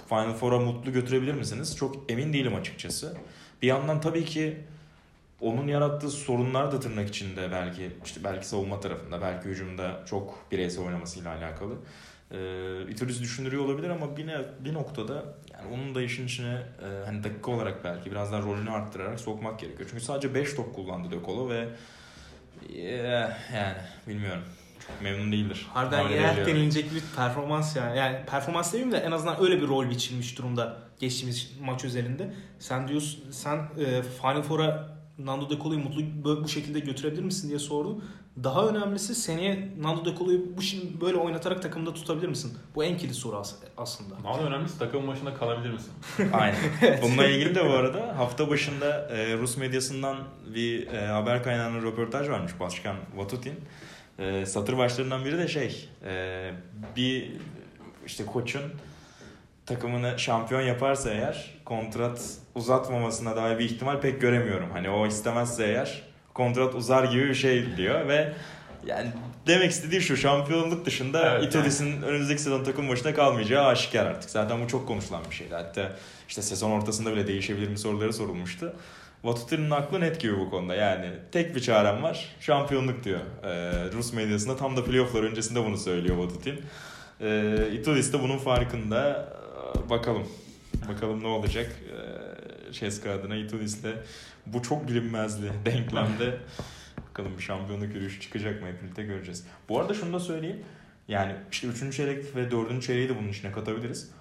Final 0.09 0.33
Four'a 0.33 0.59
mutlu 0.59 0.91
götürebilir 0.91 1.33
misiniz? 1.33 1.77
Çok 1.77 2.11
emin 2.11 2.33
değilim 2.33 2.55
açıkçası. 2.55 3.17
Bir 3.61 3.67
yandan 3.67 4.01
tabii 4.01 4.25
ki 4.25 4.57
onun 5.41 5.67
yarattığı 5.67 6.09
sorunlar 6.09 6.71
da 6.71 6.79
tırnak 6.79 7.09
içinde 7.09 7.51
belki 7.51 7.91
işte 8.05 8.23
belki 8.23 8.47
savunma 8.47 8.79
tarafında 8.79 9.21
belki 9.21 9.49
hücumda 9.49 10.05
çok 10.05 10.45
bireysel 10.51 10.85
oynamasıyla 10.85 11.35
alakalı. 11.35 11.73
Ee, 12.31 12.91
Itudis 12.91 13.21
düşündürüyor 13.21 13.65
olabilir 13.65 13.89
ama 13.89 14.17
bir, 14.17 14.27
ne- 14.27 14.45
bir 14.59 14.73
noktada 14.73 15.13
yani 15.53 15.73
onun 15.73 15.95
da 15.95 16.01
işin 16.01 16.25
içine 16.25 16.53
e, 16.83 17.05
hani 17.05 17.23
dakika 17.23 17.51
olarak 17.51 17.83
belki 17.83 18.11
biraz 18.11 18.31
daha 18.31 18.41
rolünü 18.41 18.71
arttırarak 18.71 19.19
sokmak 19.19 19.59
gerekiyor. 19.59 19.87
Çünkü 19.91 20.03
sadece 20.03 20.33
5 20.35 20.53
top 20.55 20.75
kullandı 20.75 21.11
De 21.11 21.25
Colo 21.25 21.49
ve 21.49 21.67
eh, 22.77 23.29
yani 23.55 23.77
bilmiyorum. 24.07 24.43
Çok 24.87 25.01
memnun 25.01 25.31
değildir. 25.31 25.67
Harbiden 25.73 26.01
Tahmin 26.03 26.15
yer 26.15 26.33
ediyorum. 26.33 26.53
denilecek 26.55 26.93
bir 26.93 27.03
performans 27.15 27.75
yani. 27.75 27.97
Yani 27.97 28.17
performans 28.31 28.73
demeyeyim 28.73 28.91
de 28.95 28.97
en 28.97 29.11
azından 29.11 29.41
öyle 29.43 29.61
bir 29.61 29.67
rol 29.67 29.89
biçilmiş 29.89 30.37
durumda 30.37 30.77
geçtiğimiz 30.99 31.51
maç 31.61 31.85
üzerinde. 31.85 32.33
Sen 32.59 32.87
diyorsun 32.87 33.31
sen 33.31 33.57
e, 33.57 34.01
Final 34.21 34.41
Four'a 34.41 34.95
Nando 35.17 35.49
De 35.49 35.59
Colo'yu 35.63 35.79
mutlu 35.79 36.01
bu, 36.43 36.47
şekilde 36.47 36.79
götürebilir 36.79 37.23
misin 37.23 37.49
diye 37.49 37.59
sordum. 37.59 38.03
Daha 38.43 38.67
önemlisi 38.67 39.15
seneye 39.15 39.69
Nando 39.81 40.05
De 40.05 40.17
Colo'yu 40.17 40.57
bu 40.57 40.61
şimdi 40.61 41.01
böyle 41.01 41.17
oynatarak 41.17 41.61
takımda 41.61 41.93
tutabilir 41.93 42.27
misin? 42.27 42.53
Bu 42.75 42.83
en 42.83 42.97
kilit 42.97 43.15
soru 43.15 43.37
as- 43.37 43.55
aslında. 43.77 44.15
Daha 44.23 44.39
da 44.39 44.47
önemlisi 44.47 44.79
takımın 44.79 45.07
başında 45.07 45.33
kalabilir 45.33 45.69
misin? 45.69 45.91
Aynen. 46.33 46.57
Bununla 47.01 47.27
ilgili 47.27 47.55
de 47.55 47.69
bu 47.69 47.73
arada 47.73 48.17
hafta 48.17 48.49
başında 48.49 49.09
e, 49.09 49.37
Rus 49.37 49.57
medyasından 49.57 50.17
bir 50.55 50.87
e, 50.87 51.07
haber 51.07 51.43
kaynağının 51.43 51.83
röportaj 51.83 52.29
varmış 52.29 52.51
Başkan 52.59 52.95
Vatutin. 53.15 53.55
E, 54.19 54.45
satır 54.45 54.77
başlarından 54.77 55.25
biri 55.25 55.37
de 55.37 55.47
şey 55.47 55.89
e, 56.05 56.51
bir 56.95 57.31
işte 58.05 58.25
koçun 58.25 58.61
takımını 59.65 60.19
şampiyon 60.19 60.61
yaparsa 60.61 61.09
eğer 61.09 61.51
kontrat 61.65 62.21
uzatmamasına 62.55 63.35
dair 63.35 63.59
bir 63.59 63.65
ihtimal 63.65 64.01
pek 64.01 64.21
göremiyorum. 64.21 64.69
Hani 64.73 64.89
o 64.89 65.07
istemezse 65.07 65.65
eğer 65.65 66.01
kontrat 66.33 66.75
uzar 66.75 67.03
gibi 67.03 67.29
bir 67.29 67.35
şey 67.35 67.77
diyor 67.77 68.07
ve 68.07 68.33
yani 68.85 69.09
demek 69.47 69.71
istediği 69.71 70.01
şu 70.01 70.17
şampiyonluk 70.17 70.85
dışında 70.85 71.31
Evet, 71.31 71.43
Itudis'in 71.43 72.01
önümüzdeki 72.01 72.41
sezon 72.41 72.63
takım 72.63 72.89
başında 72.89 73.13
kalmayacağı 73.13 73.65
aşikar 73.65 74.05
artık. 74.05 74.29
Zaten 74.29 74.63
bu 74.63 74.67
çok 74.67 74.87
konuşulan 74.87 75.21
bir 75.29 75.35
şeydi. 75.35 75.55
Hatta 75.55 75.91
işte 76.27 76.41
sezon 76.41 76.71
ortasında 76.71 77.11
bile 77.13 77.27
değişebilir 77.27 77.67
mi 77.67 77.77
soruları 77.77 78.13
sorulmuştu. 78.13 78.73
Vatutin'in 79.23 79.71
aklı 79.71 80.01
net 80.01 80.19
gibi 80.19 80.39
bu 80.39 80.49
konuda. 80.49 80.75
Yani 80.75 81.09
tek 81.31 81.55
bir 81.55 81.61
çarem 81.61 82.03
var. 82.03 82.35
Şampiyonluk 82.39 83.03
diyor. 83.03 83.19
Ee, 83.43 83.71
Rus 83.93 84.13
medyasında 84.13 84.57
tam 84.57 84.77
da 84.77 84.85
playofflar 84.85 85.23
öncesinde 85.23 85.65
bunu 85.65 85.77
söylüyor 85.77 86.17
Vatutin. 86.17 86.61
Ee, 87.21 87.69
Itudis 87.73 88.13
de 88.13 88.21
bunun 88.21 88.37
farkında. 88.37 89.29
Bakalım. 89.89 90.27
Bakalım 90.89 91.23
ne 91.23 91.27
olacak. 91.27 91.71
Ee, 92.69 92.73
Ceska 92.73 93.11
adına 93.11 93.35
Itudis'le 93.35 93.85
bu 94.45 94.61
çok 94.61 94.87
bilinmezli 94.87 95.51
denklemde 95.65 96.37
bakalım 97.09 97.37
bir 97.37 97.43
şampiyonluk 97.43 97.95
yürüyüşü 97.95 98.21
çıkacak 98.21 98.61
mı 98.61 98.67
hep 98.67 98.83
birlikte 98.83 99.03
göreceğiz. 99.03 99.47
Bu 99.69 99.79
arada 99.79 99.93
şunu 99.93 100.13
da 100.13 100.19
söyleyeyim. 100.19 100.63
Yani 101.07 101.35
işte 101.51 101.67
3. 101.67 101.95
çeyrek 101.95 102.35
ve 102.35 102.51
4. 102.51 102.83
çeyreği 102.83 103.09
de 103.09 103.17
bunun 103.19 103.27
içine 103.29 103.51
katabiliriz. 103.51 104.11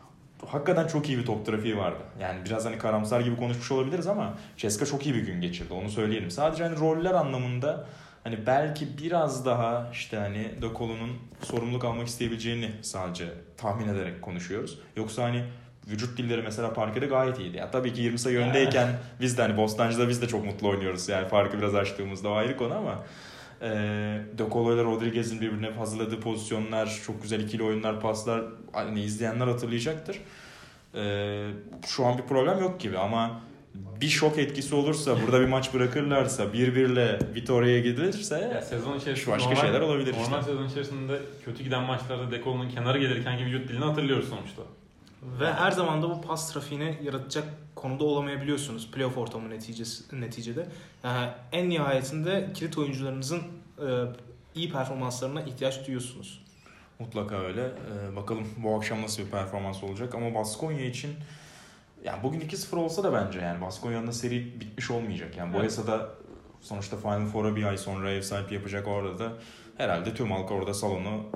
Hakikaten 0.47 0.87
çok 0.87 1.09
iyi 1.09 1.19
bir 1.19 1.27
top 1.27 1.47
trafiği 1.47 1.77
vardı. 1.77 2.03
Yani 2.21 2.45
biraz 2.45 2.64
hani 2.64 2.79
karamsar 2.79 3.21
gibi 3.21 3.37
konuşmuş 3.37 3.73
olabiliriz 3.73 4.07
ama 4.07 4.38
Ceska 4.57 4.87
çok 4.87 5.07
iyi 5.07 5.14
bir 5.14 5.27
gün 5.27 5.40
geçirdi. 5.40 5.73
Onu 5.73 5.90
söyleyelim. 5.90 6.31
Sadece 6.31 6.64
hani 6.64 6.79
roller 6.79 7.14
anlamında 7.14 7.87
hani 8.25 8.47
belki 8.47 8.99
biraz 8.99 9.47
daha 9.47 9.91
işte 9.93 10.17
hani 10.17 10.63
De 10.63 10.67
Colo'nun 10.79 11.11
sorumluluk 11.43 11.85
almak 11.85 12.07
isteyebileceğini 12.07 12.71
sadece 12.83 13.29
tahmin 13.57 13.89
ederek 13.89 14.23
konuşuyoruz. 14.23 14.79
Yoksa 14.97 15.23
hani 15.23 15.45
vücut 15.91 16.19
dilleri 16.19 16.43
mesela 16.43 16.73
parkede 16.73 17.07
gayet 17.07 17.39
iyiydi. 17.39 17.57
Ya 17.57 17.71
tabii 17.71 17.93
ki 17.93 18.01
20 18.03 18.19
sayı 18.19 18.39
öndeyken 18.39 18.89
biz 19.21 19.39
de 19.39 19.43
hani 19.43 19.57
Bostancı'da 19.57 20.09
biz 20.09 20.23
de 20.23 20.29
çok 20.29 20.45
mutlu 20.45 20.69
oynuyoruz. 20.69 21.09
Yani 21.09 21.29
farkı 21.29 21.59
biraz 21.59 21.75
açtığımızda 21.75 22.29
o 22.29 22.33
ayrı 22.33 22.57
konu 22.57 22.75
ama 22.75 23.05
e, 23.63 23.69
De 24.39 24.45
Colo 24.53 24.75
ile 24.75 24.85
Rodriguez'in 24.85 25.41
birbirine 25.41 25.71
hazırladığı 25.71 26.21
pozisyonlar, 26.21 27.01
çok 27.07 27.23
güzel 27.23 27.41
ikili 27.41 27.63
oyunlar, 27.63 28.01
paslar 28.01 28.43
hani 28.73 29.01
izleyenler 29.01 29.47
hatırlayacaktır. 29.47 30.21
E, 30.95 31.47
şu 31.87 32.07
an 32.07 32.19
bir 32.19 32.23
problem 32.23 32.61
yok 32.61 32.81
gibi 32.81 32.99
ama 32.99 33.41
bir 33.75 34.09
şok 34.09 34.39
etkisi 34.39 34.75
olursa, 34.75 35.17
burada 35.23 35.41
bir 35.41 35.47
maç 35.47 35.75
bırakırlarsa, 35.75 36.53
bir 36.53 36.75
birle 36.75 37.19
Vitoria'ya 37.35 37.77
Ya 37.77 37.83
gidilirse 37.83 38.65
sezon 38.69 38.99
içerisinde 38.99 39.35
başka 39.35 39.57
şeyler 39.57 39.81
olabilir 39.81 40.13
Normal 40.13 40.25
işte. 40.25 40.43
sezon 40.43 40.69
içerisinde 40.69 41.19
kötü 41.45 41.65
giden 41.65 41.83
maçlarda 41.83 42.31
Dekolo'nun 42.31 42.69
kenara 42.69 42.99
gelirken 42.99 43.39
gibi 43.39 43.49
vücut 43.49 43.69
dilini 43.69 43.85
hatırlıyoruz 43.85 44.29
sonuçta. 44.29 44.63
Ve 45.41 45.53
her 45.53 45.71
zaman 45.71 46.03
da 46.03 46.11
bu 46.11 46.23
pas 46.23 46.53
trafiğini 46.53 46.99
yaratacak 47.03 47.45
konuda 47.75 48.05
olamayabiliyorsunuz 48.05 48.91
playoff 48.91 49.19
ortamı 49.19 49.51
neticesi, 49.51 50.21
neticede. 50.21 50.67
Yani 51.05 51.31
en 51.53 51.71
nihayetinde 51.71 52.51
kilit 52.55 52.79
oyuncularınızın 52.79 53.43
e, 53.79 53.87
iyi 54.55 54.73
performanslarına 54.73 55.43
ihtiyaç 55.43 55.87
duyuyorsunuz. 55.87 56.45
Mutlaka 56.99 57.37
öyle. 57.37 57.63
Ee, 57.63 58.17
bakalım 58.17 58.49
bu 58.57 58.77
akşam 58.77 59.03
nasıl 59.03 59.23
bir 59.23 59.31
performans 59.31 59.85
olacak 59.85 60.15
ama 60.15 60.35
Baskonya 60.35 60.85
için 60.85 61.11
yani 62.05 62.23
bugün 62.23 62.40
2-0 62.40 62.77
olsa 62.77 63.05
da 63.05 63.12
bence 63.12 63.40
yani 63.40 63.61
Baskonya'nın 63.61 64.11
seri 64.11 64.61
bitmiş 64.61 64.90
olmayacak. 64.90 65.37
Yani 65.37 65.51
Evet. 65.51 65.61
Boyasa'da 65.61 66.09
sonuçta 66.61 66.97
Final 66.97 67.27
Four'a 67.27 67.57
bir 67.57 67.64
ay 67.64 67.79
sonra 67.79 68.11
ev 68.11 68.23
sahipliği 68.23 68.55
yapacak 68.55 68.88
orada 68.88 69.19
da 69.19 69.33
herhalde 69.77 70.14
tüm 70.14 70.31
halk 70.31 70.51
orada 70.51 70.75
salonu 70.75 71.27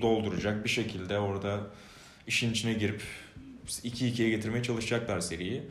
dolduracak 0.00 0.64
bir 0.64 0.68
şekilde 0.70 1.18
orada 1.18 1.58
işin 2.26 2.50
içine 2.50 2.72
girip 2.72 3.02
2-2'ye 3.68 4.30
getirmeye 4.30 4.62
çalışacaklar 4.62 5.20
seriyi. 5.20 5.62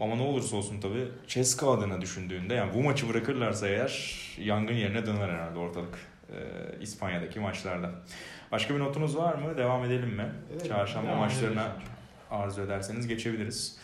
Ama 0.00 0.14
ne 0.14 0.22
olursa 0.22 0.56
olsun 0.56 0.80
tabii 0.80 1.08
Ceska 1.28 1.72
adına 1.72 2.00
düşündüğünde 2.00 2.54
yani 2.54 2.74
bu 2.74 2.82
maçı 2.82 3.08
bırakırlarsa 3.08 3.68
eğer 3.68 4.20
yangın 4.38 4.74
yerine 4.74 5.06
döner 5.06 5.28
herhalde 5.28 5.58
ortalık 5.58 5.98
e, 6.28 6.36
İspanya'daki 6.80 7.40
maçlarda. 7.40 7.90
Başka 8.52 8.74
bir 8.74 8.80
notunuz 8.80 9.16
var 9.16 9.34
mı? 9.34 9.56
Devam 9.56 9.84
edelim 9.84 10.08
mi? 10.08 10.32
Evet, 10.52 10.68
Çarşamba 10.68 11.14
maçlarına 11.14 11.62
edelim. 11.62 12.01
Arzu 12.32 12.62
ederseniz 12.62 13.06
geçebiliriz. 13.06 13.76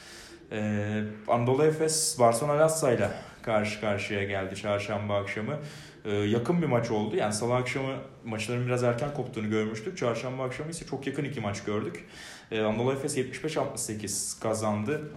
Ee, 0.52 1.02
Anadolu 1.28 1.64
Efes 1.64 2.16
Barcelona 2.18 2.58
Lassa 2.58 2.92
ile 2.92 3.10
karşı 3.42 3.80
karşıya 3.80 4.24
geldi 4.24 4.56
çarşamba 4.56 5.16
akşamı. 5.16 5.58
Ee, 6.04 6.12
yakın 6.12 6.62
bir 6.62 6.66
maç 6.66 6.90
oldu. 6.90 7.16
Yani 7.16 7.32
salı 7.32 7.54
akşamı 7.54 7.94
maçların 8.24 8.66
biraz 8.66 8.82
erken 8.84 9.14
koptuğunu 9.14 9.50
görmüştük. 9.50 9.98
Çarşamba 9.98 10.44
akşamı 10.44 10.70
ise 10.70 10.86
çok 10.86 11.06
yakın 11.06 11.24
iki 11.24 11.40
maç 11.40 11.64
gördük. 11.64 12.04
Ee, 12.50 12.60
Anadolu 12.60 12.92
Efes 12.92 13.18
75-68 13.18 14.40
kazandı. 14.42 15.10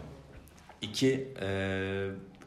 İki 0.82 1.28
e, 1.42 1.48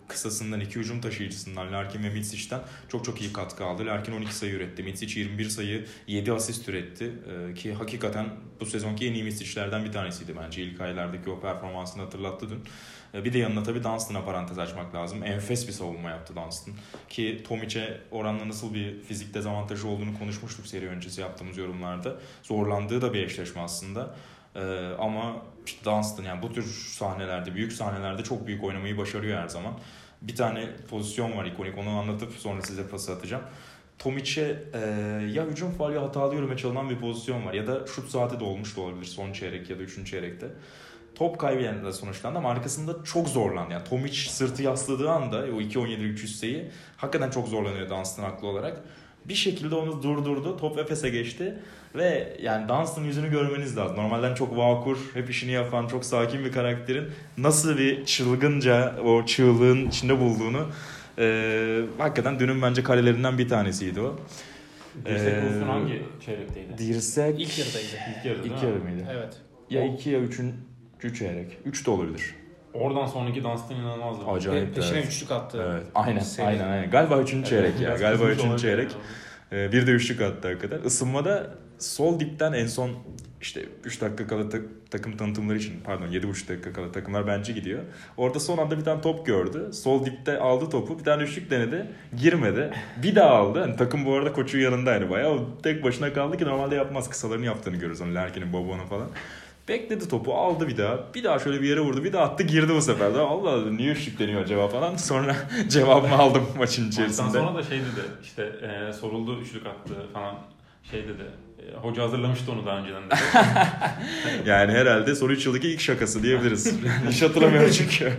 kısasından, 0.08 0.60
iki 0.60 0.76
hücum 0.76 1.00
taşıyıcısından 1.00 1.72
Larkin 1.72 2.02
ve 2.02 2.10
Mitsic'den 2.10 2.60
çok 2.88 3.04
çok 3.04 3.20
iyi 3.20 3.32
katkı 3.32 3.64
aldı. 3.64 3.86
Larkin 3.86 4.12
12 4.12 4.34
sayı 4.34 4.52
üretti. 4.52 4.82
Mitsic 4.82 5.20
21 5.20 5.48
sayı, 5.48 5.86
7 6.06 6.32
asist 6.32 6.68
üretti. 6.68 7.12
Ee, 7.50 7.54
ki 7.54 7.72
hakikaten 7.72 8.26
bu 8.60 8.66
sezonki 8.66 9.06
en 9.06 9.14
iyi 9.14 9.24
Mitsic'lerden 9.24 9.84
bir 9.84 9.92
tanesiydi 9.92 10.34
bence. 10.42 10.62
İlk 10.62 10.80
aylardaki 10.80 11.30
o 11.30 11.40
performansını 11.40 12.02
hatırlattı 12.02 12.50
dün. 12.50 12.60
Ee, 13.14 13.24
bir 13.24 13.32
de 13.32 13.38
yanına 13.38 13.62
tabii 13.62 13.84
Dunstan'a 13.84 14.24
parantez 14.24 14.58
açmak 14.58 14.94
lazım. 14.94 15.22
Enfes 15.22 15.68
bir 15.68 15.72
savunma 15.72 16.10
yaptı 16.10 16.36
Dunstan. 16.36 16.74
Ki 17.08 17.42
Tomic'e 17.48 18.00
oranla 18.10 18.48
nasıl 18.48 18.74
bir 18.74 19.00
fizik 19.00 19.34
dezavantajı 19.34 19.88
olduğunu 19.88 20.18
konuşmuştuk 20.18 20.66
seri 20.66 20.88
öncesi 20.88 21.20
yaptığımız 21.20 21.56
yorumlarda. 21.56 22.16
Zorlandığı 22.42 23.02
da 23.02 23.14
bir 23.14 23.22
eşleşme 23.22 23.62
aslında. 23.62 24.14
Ee, 24.54 24.90
ama 24.98 25.36
işte 25.66 25.84
Dunstan 25.84 26.24
yani 26.24 26.42
bu 26.42 26.52
tür 26.52 26.64
sahnelerde, 26.98 27.54
büyük 27.54 27.72
sahnelerde 27.72 28.22
çok 28.22 28.46
büyük 28.46 28.64
oynamayı 28.64 28.98
başarıyor 28.98 29.42
her 29.42 29.48
zaman. 29.48 29.72
Bir 30.22 30.36
tane 30.36 30.68
pozisyon 30.90 31.36
var 31.36 31.44
ikonik 31.44 31.78
onu 31.78 31.88
anlatıp 31.90 32.32
sonra 32.32 32.62
size 32.62 32.88
pası 32.88 33.12
atacağım. 33.12 33.42
Tomic'e 33.98 34.64
e, 34.74 34.78
ya 35.32 35.46
hücum 35.46 35.70
faal 35.70 35.94
ya 35.94 36.02
hatalı 36.02 36.34
yürüme 36.34 36.56
çalınan 36.56 36.90
bir 36.90 36.98
pozisyon 36.98 37.46
var 37.46 37.54
ya 37.54 37.66
da 37.66 37.86
şut 37.86 38.10
saati 38.10 38.40
de 38.40 38.44
olmuş 38.44 38.76
da 38.76 38.80
olabilir 38.80 39.04
son 39.04 39.32
çeyrek 39.32 39.70
ya 39.70 39.78
da 39.78 39.82
üçüncü 39.82 40.10
çeyrekte. 40.10 40.46
Top 41.14 41.38
kaybı 41.38 41.62
yani 41.62 41.92
sonuçlandı 41.92 42.38
ama 42.38 42.50
arkasında 42.50 43.04
çok 43.04 43.28
zorlandı. 43.28 43.72
Yani 43.72 43.84
Tomic 43.84 44.16
sırtı 44.30 44.62
yasladığı 44.62 45.10
anda 45.10 45.36
o 45.36 45.60
2-17'lik 45.60 46.18
cüsseyi 46.18 46.70
hakikaten 46.96 47.30
çok 47.30 47.48
zorlanıyor 47.48 47.90
Dunstan 47.90 48.24
haklı 48.24 48.48
olarak. 48.48 48.82
Bir 49.28 49.34
şekilde 49.34 49.74
onu 49.74 50.02
durdurdu. 50.02 50.56
Top 50.56 50.78
Efes'e 50.78 51.10
geçti. 51.10 51.54
Ve 51.94 52.36
yani 52.42 52.68
Dunstan 52.68 53.04
yüzünü 53.04 53.30
görmeniz 53.30 53.76
lazım. 53.76 53.96
Normalden 53.96 54.34
çok 54.34 54.56
vakur, 54.56 54.98
hep 55.14 55.30
işini 55.30 55.50
yapan, 55.52 55.86
çok 55.86 56.04
sakin 56.04 56.44
bir 56.44 56.52
karakterin 56.52 57.04
nasıl 57.38 57.78
bir 57.78 58.04
çılgınca 58.04 58.94
o 59.04 59.26
çığlığın 59.26 59.88
içinde 59.88 60.20
bulduğunu 60.20 60.66
e, 61.18 61.80
hakikaten 61.98 62.40
dünün 62.40 62.62
bence 62.62 62.82
karelerinden 62.82 63.38
bir 63.38 63.48
tanesiydi 63.48 64.00
o. 64.00 64.18
Dirsek 65.06 65.32
Ee, 65.32 65.40
pozisyonu 65.40 65.72
hangi 65.72 66.02
çeyrekteydi? 66.26 66.78
Dirsek 66.78 67.40
İlk 67.40 67.58
yarıdaydı. 67.58 67.86
İlk 68.16 68.24
değil 68.24 68.36
İlk 68.44 68.62
yarı 68.62 68.78
mıydı? 68.80 69.08
Evet. 69.12 69.36
Ya 69.70 69.84
iki 69.84 70.10
ya 70.10 70.20
üçüncü 70.20 71.18
çeyrek. 71.18 71.58
Üç 71.64 71.86
de 71.86 71.90
olabilir. 71.90 72.34
Oradan 72.74 73.06
sonraki 73.06 73.44
Dunstan 73.44 73.76
inanılmazdı. 73.76 74.24
Acayip. 74.30 74.68
Pe- 74.68 74.74
peşine 74.74 74.98
evet. 74.98 75.08
üçlük 75.08 75.30
attı. 75.30 75.66
Evet. 75.72 75.82
Aynen, 75.94 76.20
Seri. 76.20 76.46
aynen, 76.46 76.68
aynen. 76.68 76.90
Galiba 76.90 77.20
üçüncü 77.20 77.48
çeyrek 77.50 77.80
ya. 77.80 77.96
Galiba 77.96 78.24
üçüncü 78.24 78.58
çeyrek. 78.62 78.90
Ee, 79.52 79.72
bir 79.72 79.86
de 79.86 79.90
üçlük 79.90 80.20
attı 80.20 80.48
hakikaten. 80.48 80.82
Isınmada 80.84 81.50
sol 81.78 82.20
dipten 82.20 82.52
en 82.52 82.66
son 82.66 82.90
işte 83.40 83.64
3 83.84 84.00
dakika 84.00 84.26
kala 84.26 84.48
ta- 84.48 84.58
takım 84.90 85.16
tanıtımları 85.16 85.58
için 85.58 85.80
pardon 85.84 86.06
7,5 86.06 86.48
dakika 86.48 86.72
kala 86.72 86.92
takımlar 86.92 87.26
bence 87.26 87.52
gidiyor. 87.52 87.82
Orada 88.16 88.40
son 88.40 88.58
anda 88.58 88.78
bir 88.78 88.84
tane 88.84 89.00
top 89.00 89.26
gördü. 89.26 89.70
Sol 89.72 90.04
dipte 90.04 90.38
aldı 90.38 90.70
topu. 90.70 90.98
Bir 90.98 91.04
tane 91.04 91.22
üçlük 91.22 91.50
denedi. 91.50 91.86
Girmedi. 92.20 92.70
Bir 93.02 93.14
daha 93.14 93.30
aldı. 93.30 93.60
Hani 93.60 93.76
takım 93.76 94.04
bu 94.06 94.14
arada 94.14 94.32
koçun 94.32 94.58
yanındaydı 94.58 95.10
bayağı. 95.10 95.30
O 95.32 95.38
tek 95.62 95.84
başına 95.84 96.12
kaldı 96.12 96.36
ki 96.38 96.44
normalde 96.44 96.74
yapmaz. 96.74 97.10
Kısalarını 97.10 97.44
yaptığını 97.46 97.76
görürüz. 97.76 98.00
Hani 98.00 98.14
Lerkin'in 98.14 98.52
Bobo'nun 98.52 98.86
falan. 98.86 99.08
Bekledi 99.68 100.08
topu 100.08 100.34
aldı 100.34 100.68
bir 100.68 100.76
daha. 100.76 100.98
Bir 101.14 101.24
daha 101.24 101.38
şöyle 101.38 101.62
bir 101.62 101.68
yere 101.68 101.80
vurdu. 101.80 102.04
Bir 102.04 102.12
daha 102.12 102.24
attı 102.24 102.42
girdi 102.42 102.72
bu 102.74 102.82
sefer 102.82 103.14
de. 103.14 103.18
Allah 103.18 103.50
Allah 103.50 103.70
niye 103.70 103.92
üçlük 103.92 104.18
deniyor 104.18 104.42
acaba 104.42 104.68
falan. 104.68 104.96
Sonra 104.96 105.36
cevabımı 105.68 106.14
aldım 106.18 106.42
maçın 106.42 106.58
Maçtan 106.58 106.88
içerisinde. 106.88 107.38
sonra 107.38 107.54
da 107.54 107.62
şey 107.62 107.78
dedi 107.78 108.06
işte 108.22 108.42
e, 108.42 108.92
soruldu 108.92 109.40
üçlük 109.40 109.66
attı 109.66 109.94
falan 110.12 110.34
şey 110.90 111.02
dedi. 111.02 111.22
E, 111.58 111.76
hoca 111.76 112.02
hazırlamıştı 112.02 112.52
onu 112.52 112.66
daha 112.66 112.78
önceden 112.78 113.02
dedi. 113.06 113.14
Yani 114.46 114.72
herhalde 114.72 115.14
soru 115.14 115.32
3 115.32 115.46
yıldaki 115.46 115.68
ilk 115.68 115.80
şakası 115.80 116.22
diyebiliriz. 116.22 116.78
Hiç 117.10 117.22
hatırlamıyorum 117.22 117.70
çünkü 117.70 118.12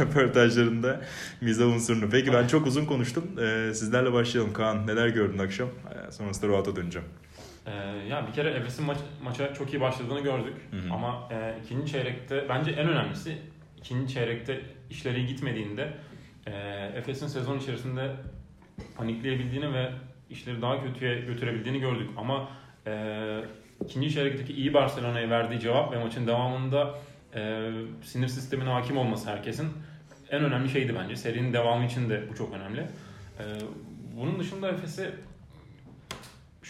röportajlarında 0.00 1.00
miza 1.40 1.64
unsurunu. 1.66 2.10
Peki 2.10 2.32
ben 2.32 2.46
çok 2.46 2.66
uzun 2.66 2.84
konuştum. 2.84 3.24
Ee, 3.40 3.74
sizlerle 3.74 4.12
başlayalım. 4.12 4.52
Kaan 4.52 4.86
neler 4.86 5.08
gördün 5.08 5.38
akşam? 5.38 5.68
Ee, 5.68 6.12
sonrasında 6.12 6.46
Ruat'a 6.48 6.76
döneceğim. 6.76 7.08
E, 7.66 7.70
ya 8.08 8.26
bir 8.26 8.32
kere 8.32 8.50
Efes'in 8.50 8.86
maç, 8.86 8.98
maça 9.22 9.54
çok 9.54 9.72
iyi 9.72 9.80
başladığını 9.80 10.20
gördük. 10.20 10.56
Hı 10.70 10.76
hı. 10.76 10.92
Ama 10.92 11.28
e, 11.30 11.54
ikinci 11.64 11.92
çeyrekte 11.92 12.46
bence 12.48 12.70
en 12.70 12.88
önemlisi 12.88 13.38
ikinci 13.78 14.14
çeyrekte 14.14 14.60
işleri 14.90 15.18
iyi 15.18 15.26
gitmediğinde 15.26 15.92
e, 16.46 16.52
Efes'in 16.96 17.26
sezon 17.26 17.58
içerisinde 17.58 18.10
panikleyebildiğini 18.96 19.74
ve 19.74 19.90
işleri 20.30 20.62
daha 20.62 20.82
kötüye 20.82 21.20
götürebildiğini 21.20 21.80
gördük. 21.80 22.10
Ama 22.16 22.48
e, 22.86 23.40
ikinci 23.84 24.14
çeyrekteki 24.14 24.52
iyi 24.52 24.74
Barcelona'ya 24.74 25.30
verdiği 25.30 25.60
cevap 25.60 25.92
ve 25.92 25.98
maçın 25.98 26.26
devamında 26.26 26.94
e, 27.34 27.70
sinir 28.02 28.28
sistemine 28.28 28.70
hakim 28.70 28.96
olması 28.96 29.30
herkesin 29.30 29.68
en 30.30 30.44
önemli 30.44 30.68
şeydi 30.68 30.94
bence. 31.02 31.16
Serinin 31.16 31.52
devamı 31.52 31.86
için 31.86 32.10
de 32.10 32.22
bu 32.30 32.34
çok 32.34 32.54
önemli. 32.54 32.80
E, 32.80 33.44
bunun 34.16 34.38
dışında 34.38 34.68
Efes'i 34.68 35.10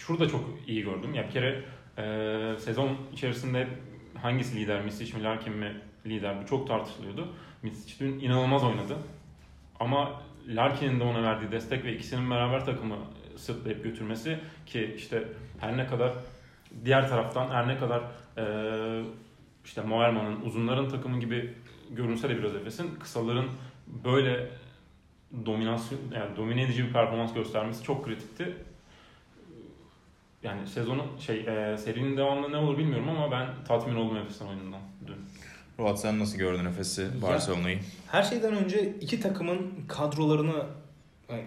şurada 0.06 0.28
çok 0.28 0.44
iyi 0.66 0.82
gördüm. 0.82 1.14
Ya 1.14 1.26
bir 1.26 1.30
kere 1.30 1.64
e, 1.98 2.58
sezon 2.58 2.96
içerisinde 3.12 3.68
hangisi 4.22 4.56
lider, 4.56 4.84
Misic 4.84 5.16
mi 5.16 5.22
Larkin 5.22 5.52
mi 5.52 5.80
lider 6.06 6.42
bu 6.42 6.46
çok 6.46 6.68
tartışılıyordu. 6.68 7.28
Misic 7.62 8.04
dün 8.04 8.20
inanılmaz 8.20 8.64
oynadı. 8.64 8.96
Ama 9.80 10.22
Larkin'in 10.48 11.00
de 11.00 11.04
ona 11.04 11.22
verdiği 11.22 11.52
destek 11.52 11.84
ve 11.84 11.94
ikisinin 11.94 12.30
beraber 12.30 12.64
takımı 12.64 12.96
sırtlayıp 13.36 13.84
götürmesi 13.84 14.38
ki 14.66 14.94
işte 14.96 15.28
her 15.60 15.76
ne 15.76 15.86
kadar 15.86 16.12
diğer 16.84 17.08
taraftan 17.08 17.50
her 17.50 17.68
ne 17.68 17.78
kadar 17.78 18.02
e, 18.38 18.44
işte 19.64 19.82
Moerman'ın 19.82 20.40
uzunların 20.40 20.88
takımı 20.88 21.20
gibi 21.20 21.54
görünse 21.90 22.28
de 22.28 22.38
biraz 22.38 22.54
Efes'in 22.54 22.94
kısaların 23.00 23.46
böyle 24.04 24.50
dominasyon 25.46 26.00
yani 26.14 26.36
domine 26.36 26.62
edici 26.62 26.84
bir 26.84 26.92
performans 26.92 27.34
göstermesi 27.34 27.82
çok 27.84 28.04
kritikti. 28.04 28.56
Yani 30.42 30.68
sezonun 30.68 31.18
şey 31.18 31.36
e, 31.36 31.78
serinin 31.78 32.16
devamında 32.16 32.48
ne 32.48 32.56
olur 32.56 32.78
bilmiyorum 32.78 33.08
ama 33.08 33.30
ben 33.30 33.46
tatmin 33.68 33.96
oldum 33.96 34.16
Efes'in 34.16 34.46
oyunundan 34.46 34.80
dün. 35.06 35.16
Ruat 35.78 36.00
sen 36.00 36.18
nasıl 36.18 36.38
gördün 36.38 36.64
Efes'i, 36.64 37.22
Barcelona'yı? 37.22 37.78
Her 38.10 38.22
şeyden 38.22 38.52
önce 38.52 38.94
iki 39.00 39.20
takımın 39.20 39.72
kadrolarını 39.88 40.66
yani, 41.28 41.44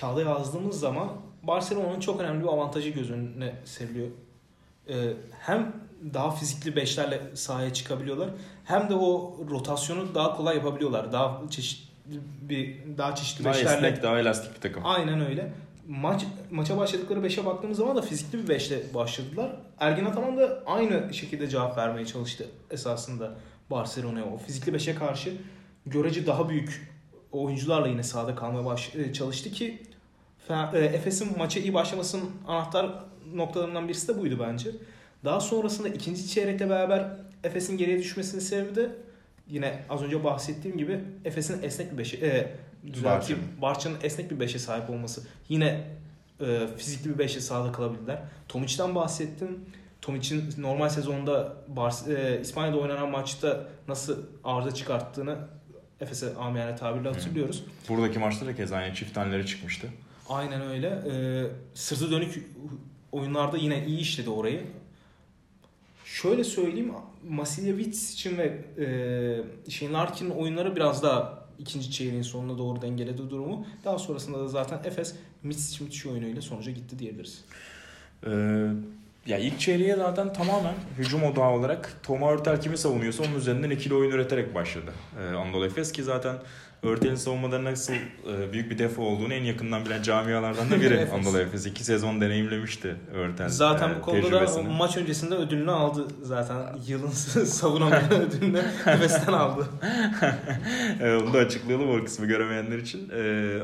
kağıda 0.00 0.22
yazdığımız 0.22 0.80
zaman 0.80 1.08
Barcelona'nın 1.42 2.00
çok 2.00 2.20
önemli 2.20 2.42
bir 2.42 2.48
avantajı 2.48 2.88
göz 2.90 3.10
önüne 3.10 3.54
seriliyor. 3.64 4.08
Ee, 4.88 4.94
hem 5.40 5.72
daha 6.14 6.30
fizikli 6.30 6.76
beşlerle 6.76 7.20
sahaya 7.34 7.72
çıkabiliyorlar 7.72 8.30
hem 8.64 8.88
de 8.88 8.94
o 8.94 9.36
rotasyonu 9.50 10.14
daha 10.14 10.36
kolay 10.36 10.56
yapabiliyorlar. 10.56 11.12
Daha 11.12 11.40
çeşitli 11.50 11.90
bir 12.42 12.76
daha 12.98 13.14
çeşitli 13.14 13.44
Daha 13.44 13.54
beşlerle. 13.54 13.86
esnek, 13.86 14.02
daha 14.02 14.18
elastik 14.18 14.54
bir 14.54 14.60
takım. 14.60 14.82
Aynen 14.86 15.26
öyle. 15.26 15.52
Maç 15.90 16.26
maça 16.50 16.76
başladıkları 16.76 17.20
5'e 17.20 17.46
baktığımız 17.46 17.78
zaman 17.78 17.96
da 17.96 18.02
fizikli 18.02 18.48
bir 18.48 18.54
5'le 18.54 18.94
başladılar. 18.94 19.56
Ergin 19.78 20.04
Ataman 20.04 20.36
da 20.36 20.62
aynı 20.66 21.14
şekilde 21.14 21.48
cevap 21.48 21.78
vermeye 21.78 22.06
çalıştı 22.06 22.46
esasında 22.70 23.34
Barcelona'ya. 23.70 24.26
O 24.26 24.36
fizikli 24.36 24.72
5'e 24.72 24.94
karşı 24.94 25.36
görece 25.86 26.26
daha 26.26 26.48
büyük 26.48 26.92
oyuncularla 27.32 27.88
yine 27.88 28.02
sahada 28.02 28.34
kalmaya 28.34 28.64
baş, 28.64 28.94
e, 28.94 29.12
çalıştı 29.12 29.50
ki 29.50 29.82
e, 30.72 30.78
Efes'in 30.78 31.38
maça 31.38 31.60
iyi 31.60 31.74
başlamasının 31.74 32.30
anahtar 32.46 33.04
noktalarından 33.34 33.88
birisi 33.88 34.08
de 34.08 34.18
buydu 34.20 34.36
bence. 34.40 34.70
Daha 35.24 35.40
sonrasında 35.40 35.88
ikinci 35.88 36.28
çeyrekle 36.28 36.70
beraber 36.70 37.16
Efes'in 37.44 37.78
geriye 37.78 37.98
düşmesinin 37.98 38.40
sebebi 38.40 38.76
de 38.76 38.90
yine 39.48 39.82
az 39.88 40.02
önce 40.02 40.24
bahsettiğim 40.24 40.78
gibi 40.78 41.00
Efes'in 41.24 41.62
esnek 41.62 41.98
bir 41.98 42.04
5'e 42.04 42.26
e, 42.26 42.50
düzelteyim. 42.92 43.42
Barça'nın 43.62 43.96
esnek 44.02 44.30
bir 44.30 44.36
5'e 44.46 44.58
sahip 44.58 44.90
olması. 44.90 45.22
Yine 45.48 45.86
e, 46.40 46.66
fizikli 46.76 47.18
bir 47.18 47.24
5'e 47.24 47.40
sahada 47.40 47.72
kalabildiler. 47.72 48.22
Tomic'den 48.48 48.94
bahsettim. 48.94 49.60
Tomic'in 50.00 50.54
normal 50.58 50.88
sezonda 50.88 51.56
Bar- 51.68 52.10
e, 52.16 52.40
İspanya'da 52.40 52.78
oynanan 52.78 53.10
maçta 53.10 53.68
nasıl 53.88 54.18
arıza 54.44 54.74
çıkarttığını 54.74 55.38
Efes'e 56.00 56.34
amiyane 56.36 56.76
tabirle 56.76 57.08
hatırlıyoruz. 57.08 57.64
Buradaki 57.88 58.18
maçta 58.18 58.46
da 58.46 58.56
keza 58.56 58.76
aynı 58.76 58.94
çift 58.94 59.14
taneleri 59.14 59.46
çıkmıştı. 59.46 59.88
Aynen 60.28 60.62
öyle. 60.62 60.86
Ee, 61.10 61.46
sırtı 61.74 62.10
dönük 62.10 62.50
oyunlarda 63.12 63.56
yine 63.56 63.86
iyi 63.86 63.98
işledi 63.98 64.30
orayı. 64.30 64.62
Şöyle 66.04 66.44
söyleyeyim. 66.44 66.92
Masiljevic 67.28 67.88
için 67.88 68.38
ve 68.38 68.44
e, 69.66 69.70
Shane 69.70 69.92
Larkin'in 69.92 70.30
oyunları 70.30 70.76
biraz 70.76 71.02
daha 71.02 71.39
ikinci 71.60 71.90
çeyreğin 71.90 72.22
sonuna 72.22 72.58
doğru 72.58 72.82
dengeledi 72.82 73.30
durumu. 73.30 73.66
Daha 73.84 73.98
sonrasında 73.98 74.38
da 74.38 74.48
zaten 74.48 74.80
Efes 74.84 75.14
Mitsic 75.42 75.84
Mitsic 75.84 76.10
oyunuyla 76.10 76.42
sonuca 76.42 76.72
gitti 76.72 76.98
diyebiliriz. 76.98 77.44
Ee, 78.26 78.30
ya 79.26 79.38
ilk 79.38 79.60
çeyreğe 79.60 79.96
zaten 79.96 80.32
tamamen 80.32 80.74
hücum 80.98 81.22
odağı 81.22 81.50
olarak 81.50 81.96
Toma 82.02 82.32
Örtel 82.32 82.60
kimi 82.60 82.78
savunuyorsa 82.78 83.22
onun 83.22 83.34
üzerinden 83.34 83.70
ikili 83.70 83.94
oyun 83.94 84.10
üreterek 84.10 84.54
başladı. 84.54 84.92
Ee, 85.20 85.34
Anadolu 85.34 85.66
Efes 85.66 85.92
ki 85.92 86.02
zaten 86.02 86.36
Örtel'in 86.82 87.14
savunmalarının 87.14 87.70
nasıl 87.72 87.92
e, 87.92 88.52
büyük 88.52 88.70
bir 88.70 88.78
defo 88.78 89.02
olduğunu 89.02 89.34
en 89.34 89.44
yakından 89.44 89.84
bilen 89.84 90.02
camialardan 90.02 90.70
da 90.70 90.80
biri. 90.80 91.08
Anadolu 91.14 91.38
Efes. 91.38 91.66
İki 91.66 91.84
sezon 91.84 92.20
deneyimlemişti 92.20 92.96
Örtel 93.14 93.48
Zaten 93.48 93.88
e, 93.88 93.96
bu 93.96 94.00
konuda 94.00 94.46
da 94.46 94.62
maç 94.62 94.96
öncesinde 94.96 95.34
ödülünü 95.34 95.70
aldı 95.70 96.06
zaten. 96.22 96.56
Yılın 96.86 97.08
savunamayan 97.44 98.12
ödülünü 98.12 98.62
Efes'ten 98.86 99.32
aldı. 99.32 99.68
Ee, 101.00 101.14
Onu 101.22 101.32
da 101.32 101.38
açıklayalım 101.38 102.00
o 102.00 102.04
kısmı 102.04 102.26
göremeyenler 102.26 102.78
için. 102.78 103.08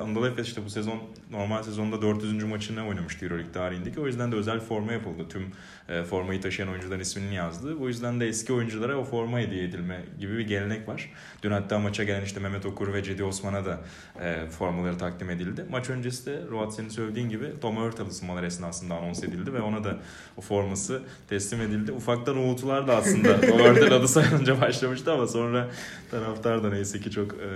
Anadolu 0.02 0.26
Efes 0.29 0.48
işte 0.48 0.64
bu 0.64 0.70
sezon 0.70 0.98
normal 1.31 1.62
sezonda 1.62 2.02
400. 2.02 2.44
maçını 2.44 2.87
oynamıştı 2.87 3.24
Euroleague 3.24 3.52
tarihindeki. 3.52 4.00
O 4.00 4.07
yüzden 4.07 4.33
de 4.33 4.37
özel 4.37 4.61
forma 4.61 4.92
yapıldı. 4.92 5.29
Tüm 5.29 5.52
e, 5.88 6.02
formayı 6.02 6.40
taşıyan 6.40 6.70
oyuncuların 6.70 7.00
ismini 7.00 7.35
yazdı. 7.35 7.81
Bu 7.81 7.88
yüzden 7.88 8.20
de 8.20 8.29
eski 8.29 8.52
oyunculara 8.52 8.96
o 8.96 9.05
forma 9.05 9.38
hediye 9.38 9.64
edilme 9.64 10.05
gibi 10.20 10.38
bir 10.38 10.46
gelenek 10.46 10.88
var. 10.88 11.11
Dün 11.42 11.50
hatta 11.50 11.79
maça 11.79 12.05
gelen 12.05 12.24
işte 12.24 12.40
Mehmet 12.40 12.66
Okur 12.66 12.92
ve 12.92 13.02
Cedi 13.06 13.24
Osman'a 13.24 13.64
da 13.64 13.80
e, 14.20 14.50
formaları 14.50 14.98
takdim 14.98 15.30
edildi. 15.30 15.64
Maç 15.70 15.90
öncesi 15.90 16.26
de 16.26 16.42
Ruat 16.50 16.74
senin 16.74 16.88
söylediğin 16.88 17.28
gibi 17.28 17.52
Tom 17.60 17.76
Hurtel 17.76 18.06
ısınmalar 18.06 18.42
esnasında 18.42 18.94
anons 18.94 19.24
edildi 19.24 19.54
ve 19.54 19.60
ona 19.60 19.84
da 19.84 19.96
o 20.36 20.40
forması 20.40 21.02
teslim 21.28 21.60
edildi. 21.60 21.92
Ufaktan 21.92 22.36
uğultular 22.36 22.88
da 22.88 22.96
aslında 22.96 23.40
Tom 23.48 23.58
Hurtel 23.58 23.92
adı 23.92 24.08
sayılınca 24.08 24.60
başlamıştı 24.60 25.12
ama 25.12 25.26
sonra 25.26 25.68
taraftar 26.10 26.62
da 26.62 26.70
neyse 26.70 27.00
ki 27.00 27.10
çok 27.10 27.34
e, 27.34 27.48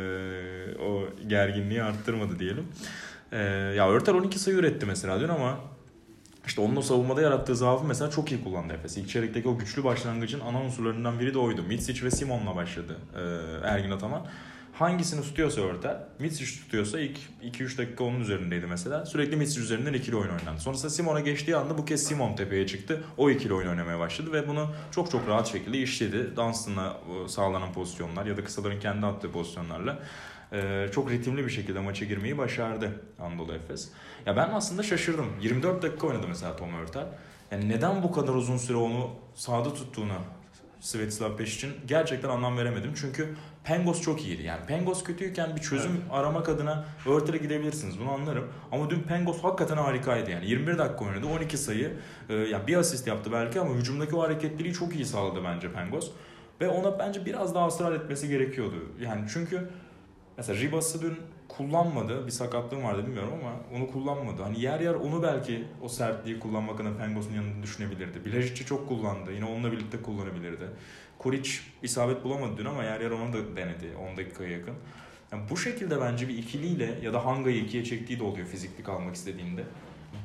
o 0.83 1.05
gerginliği 1.29 1.83
arttırmadı 1.83 2.39
diyelim. 2.39 2.65
E, 3.33 3.39
ya 3.77 3.91
Örtel 3.91 4.15
12 4.15 4.39
sayı 4.39 4.57
üretti 4.57 4.87
mesela 4.87 5.21
dün 5.21 5.29
ama 5.29 5.59
işte 6.47 6.61
onun 6.61 6.77
o 6.77 6.83
savunmada 6.83 7.23
yarattığı 7.23 7.57
zaafı 7.57 7.85
mesela 7.85 8.11
çok 8.11 8.33
iyi 8.33 8.45
kullandı 8.45 8.73
Efes. 8.73 8.97
İlk 8.97 9.09
çeyrekteki 9.09 9.49
o 9.49 9.59
güçlü 9.59 9.85
başlangıcın 9.85 10.41
ana 10.41 10.63
unsurlarından 10.63 11.21
biri 11.21 11.35
de 11.35 11.39
oydu. 11.39 11.63
Mitsic 11.63 12.03
ve 12.07 12.11
Simon'la 12.11 12.57
başladı 12.57 12.97
e, 13.17 13.21
Ergin 13.69 13.91
Ataman. 13.91 14.27
Hangisini 14.81 15.23
tutuyorsa 15.23 15.61
Örtel, 15.61 15.97
Mitsic 16.19 16.61
tutuyorsa 16.61 17.01
ilk 17.01 17.19
2-3 17.43 17.79
dakika 17.79 18.05
onun 18.05 18.21
üzerindeydi 18.21 18.67
mesela. 18.67 19.07
Sürekli 19.07 19.37
Mitsic 19.37 19.61
üzerinden 19.61 19.93
ikili 19.93 20.17
oyun 20.17 20.31
oynandı. 20.31 20.61
Sonrasında 20.61 20.91
Simon'a 20.91 21.21
geçtiği 21.21 21.57
anda 21.57 21.79
bu 21.79 21.85
kez 21.85 22.03
Simon 22.03 22.37
tepeye 22.37 22.67
çıktı. 22.67 23.05
O 23.17 23.31
ikili 23.31 23.55
oyun 23.55 23.69
oynamaya 23.69 23.99
başladı 23.99 24.33
ve 24.33 24.49
bunu 24.49 24.71
çok 24.91 25.11
çok 25.11 25.29
rahat 25.29 25.53
şekilde 25.53 25.79
işledi. 25.79 26.37
Dunstan'la 26.37 27.01
e, 27.25 27.29
sağlanan 27.29 27.73
pozisyonlar 27.73 28.27
ya 28.27 28.37
da 28.37 28.45
kısaların 28.45 28.81
kendi 28.81 29.07
attığı 29.07 29.33
pozisyonlarla 29.33 29.99
e, 30.53 30.89
çok 30.93 31.11
ritimli 31.11 31.45
bir 31.45 31.51
şekilde 31.51 31.81
maça 31.81 32.05
girmeyi 32.05 32.39
başardı 32.39 33.01
Anadolu 33.19 33.55
Efes. 33.55 33.89
Ya 34.27 34.37
ben 34.37 34.51
aslında 34.51 34.83
şaşırdım. 34.83 35.27
24 35.41 35.83
dakika 35.83 36.07
oynadı 36.07 36.27
mesela 36.29 36.57
Tom 36.57 36.73
Hurtel. 36.73 37.07
Yani 37.51 37.69
neden 37.69 38.03
bu 38.03 38.13
kadar 38.13 38.35
uzun 38.35 38.57
süre 38.57 38.77
onu 38.77 39.11
sahada 39.35 39.75
tuttuğunu 39.75 40.13
Svetislav 40.81 41.37
Pesic'in 41.37 41.73
gerçekten 41.87 42.29
anlam 42.29 42.59
veremedim. 42.59 42.93
Çünkü 42.95 43.37
Pengos 43.65 44.01
çok 44.01 44.25
iyiydi. 44.25 44.43
Yani 44.43 44.67
Pengos 44.67 45.05
kötüyken 45.05 45.57
bir 45.57 45.61
çözüm 45.61 46.05
aramak 46.11 46.49
adına 46.49 46.85
Örtel'e 47.07 47.37
gidebilirsiniz. 47.37 48.01
Bunu 48.01 48.11
anlarım. 48.13 48.49
Ama 48.73 48.91
dün 48.91 49.01
Pengos 49.01 49.45
hakikaten 49.45 49.77
harikaydı 49.77 50.31
yani. 50.31 50.47
21 50.47 50.79
dakika 50.79 51.05
oynadı. 51.05 51.27
12 51.27 51.59
sayı. 51.59 51.93
Ee, 52.29 52.35
yani 52.35 52.67
bir 52.67 52.77
asist 52.77 53.07
yaptı 53.07 53.33
belki 53.33 53.61
ama 53.61 53.75
hücumdaki 53.75 54.17
o 54.17 54.23
hareketliliği 54.23 54.75
çok 54.75 54.95
iyi 54.95 55.05
sağladı 55.05 55.45
bence 55.45 55.73
Pengos. 55.73 56.11
Ve 56.61 56.69
ona 56.69 56.99
bence 56.99 57.27
biraz 57.27 57.55
daha 57.55 57.67
ısrar 57.67 57.93
etmesi 57.93 58.29
gerekiyordu. 58.29 58.93
Yani 59.01 59.25
çünkü 59.33 59.69
mesela 60.37 60.61
Ribas'ı 60.61 61.03
dün 61.03 61.19
kullanmadı. 61.49 62.27
Bir 62.27 62.31
sakatlığım 62.31 62.85
vardı 62.85 63.07
bilmiyorum 63.07 63.33
ama 63.41 63.79
onu 63.79 63.93
kullanmadı. 63.93 64.43
Hani 64.43 64.61
yer 64.61 64.81
yer 64.81 64.95
onu 64.95 65.23
belki 65.23 65.65
o 65.83 65.89
sertliği 65.89 66.41
kullanmak 66.41 66.81
adına 66.81 66.97
Pengos'un 66.97 67.35
yanında 67.35 67.63
düşünebilirdi. 67.63 68.25
Bilajic'i 68.25 68.67
çok 68.67 68.89
kullandı. 68.89 69.33
Yine 69.33 69.45
onunla 69.45 69.73
birlikte 69.73 70.03
kullanabilirdi. 70.03 70.65
Kuric 71.21 71.51
isabet 71.83 72.25
bulamadı 72.25 72.57
dün 72.57 72.65
ama 72.65 72.85
yer 72.85 73.01
yer 73.01 73.11
onu 73.11 73.33
da 73.33 73.57
denedi 73.57 73.97
10 74.13 74.17
dakikaya 74.17 74.51
yakın. 74.51 74.75
Yani 75.33 75.43
bu 75.51 75.57
şekilde 75.57 76.01
bence 76.01 76.29
bir 76.29 76.39
ikiliyle 76.39 76.99
ya 77.03 77.13
da 77.13 77.27
Hanga'yı 77.27 77.57
ikiye 77.57 77.85
çektiği 77.85 78.21
de 78.21 78.25
oluyor 78.25 78.47
fiziklik 78.47 78.89
almak 78.89 79.15
istediğinde. 79.15 79.65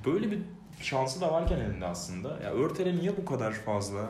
Böyle 0.05 0.31
bir 0.31 0.39
şansı 0.81 1.21
da 1.21 1.31
varken 1.31 1.59
elinde 1.59 1.85
aslında. 1.85 2.39
Ya 2.43 2.51
Örtel'e 2.51 2.95
niye 2.95 3.17
bu 3.17 3.25
kadar 3.25 3.53
fazla 3.53 4.09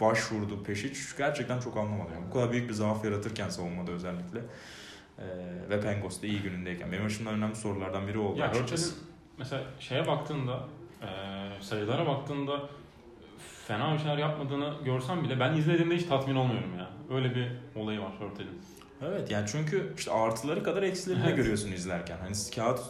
başvurdu 0.00 0.62
Peşic 0.62 1.00
gerçekten 1.18 1.60
çok 1.60 1.76
anlamadım. 1.76 2.12
Yani 2.14 2.26
bu 2.28 2.32
kadar 2.32 2.52
büyük 2.52 2.68
bir 2.68 2.74
zaaf 2.74 3.04
yaratırken 3.04 3.48
savunmada 3.48 3.92
özellikle. 3.92 4.40
Ee, 5.18 5.24
ve 5.70 5.80
Pengos 5.80 6.22
da 6.22 6.26
iyi 6.26 6.42
günündeyken. 6.42 6.92
Benim 6.92 7.06
açımdan 7.06 7.34
önemli 7.34 7.56
sorulardan 7.56 8.08
biri 8.08 8.18
oldu. 8.18 8.38
Ya. 8.38 8.54
Hurtel'in 8.54 8.92
mesela 9.38 9.62
şeye 9.80 10.06
baktığında, 10.06 10.64
e, 11.02 11.08
sayılara 11.62 12.06
baktığında 12.06 12.60
fena 13.66 13.94
bir 13.94 13.98
şeyler 13.98 14.18
yapmadığını 14.18 14.74
görsem 14.84 15.24
bile 15.24 15.40
ben 15.40 15.54
izlediğimde 15.54 15.96
hiç 15.96 16.06
tatmin 16.06 16.36
olmuyorum 16.36 16.78
ya. 16.78 16.90
Öyle 17.10 17.34
bir 17.34 17.48
olayı 17.74 18.00
var 18.00 18.12
Hurtel'in. 18.18 18.60
Evet 19.02 19.30
yani 19.30 19.46
çünkü 19.52 19.92
işte 19.98 20.12
artıları 20.12 20.62
kadar 20.62 20.82
eksilerini 20.82 21.22
de 21.22 21.26
Evet. 21.26 21.36
görüyorsun 21.36 21.72
izlerken. 21.72 22.16
Hani 22.18 22.34
kağıt 22.54 22.80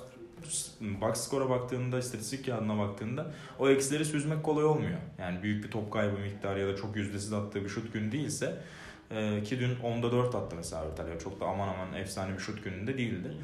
box 0.81 1.17
score'a 1.17 1.51
baktığında, 1.51 1.99
istatistik 1.99 2.47
kağıdına 2.47 2.79
baktığında 2.79 3.31
o 3.59 3.69
eksileri 3.69 4.05
süzmek 4.05 4.43
kolay 4.43 4.65
olmuyor. 4.65 4.99
Yani 5.19 5.43
büyük 5.43 5.65
bir 5.65 5.71
top 5.71 5.93
kaybı 5.93 6.19
miktarı 6.19 6.61
ya 6.61 6.69
da 6.69 6.77
çok 6.77 6.97
yüzdesiz 6.97 7.33
attığı 7.33 7.65
bir 7.65 7.69
şut 7.69 7.93
günü 7.93 8.13
değilse 8.13 8.63
e, 9.11 9.43
ki 9.43 9.61
dün 9.61 9.77
10'da 9.77 10.13
4 10.13 10.35
attı 10.35 10.57
mesela 10.57 10.85
Örtel. 10.85 11.19
Çok 11.19 11.41
da 11.41 11.45
aman 11.47 11.69
aman 11.69 11.95
efsane 11.95 12.35
bir 12.35 12.39
şut 12.39 12.65
gününde 12.65 12.99
değildi. 12.99 13.35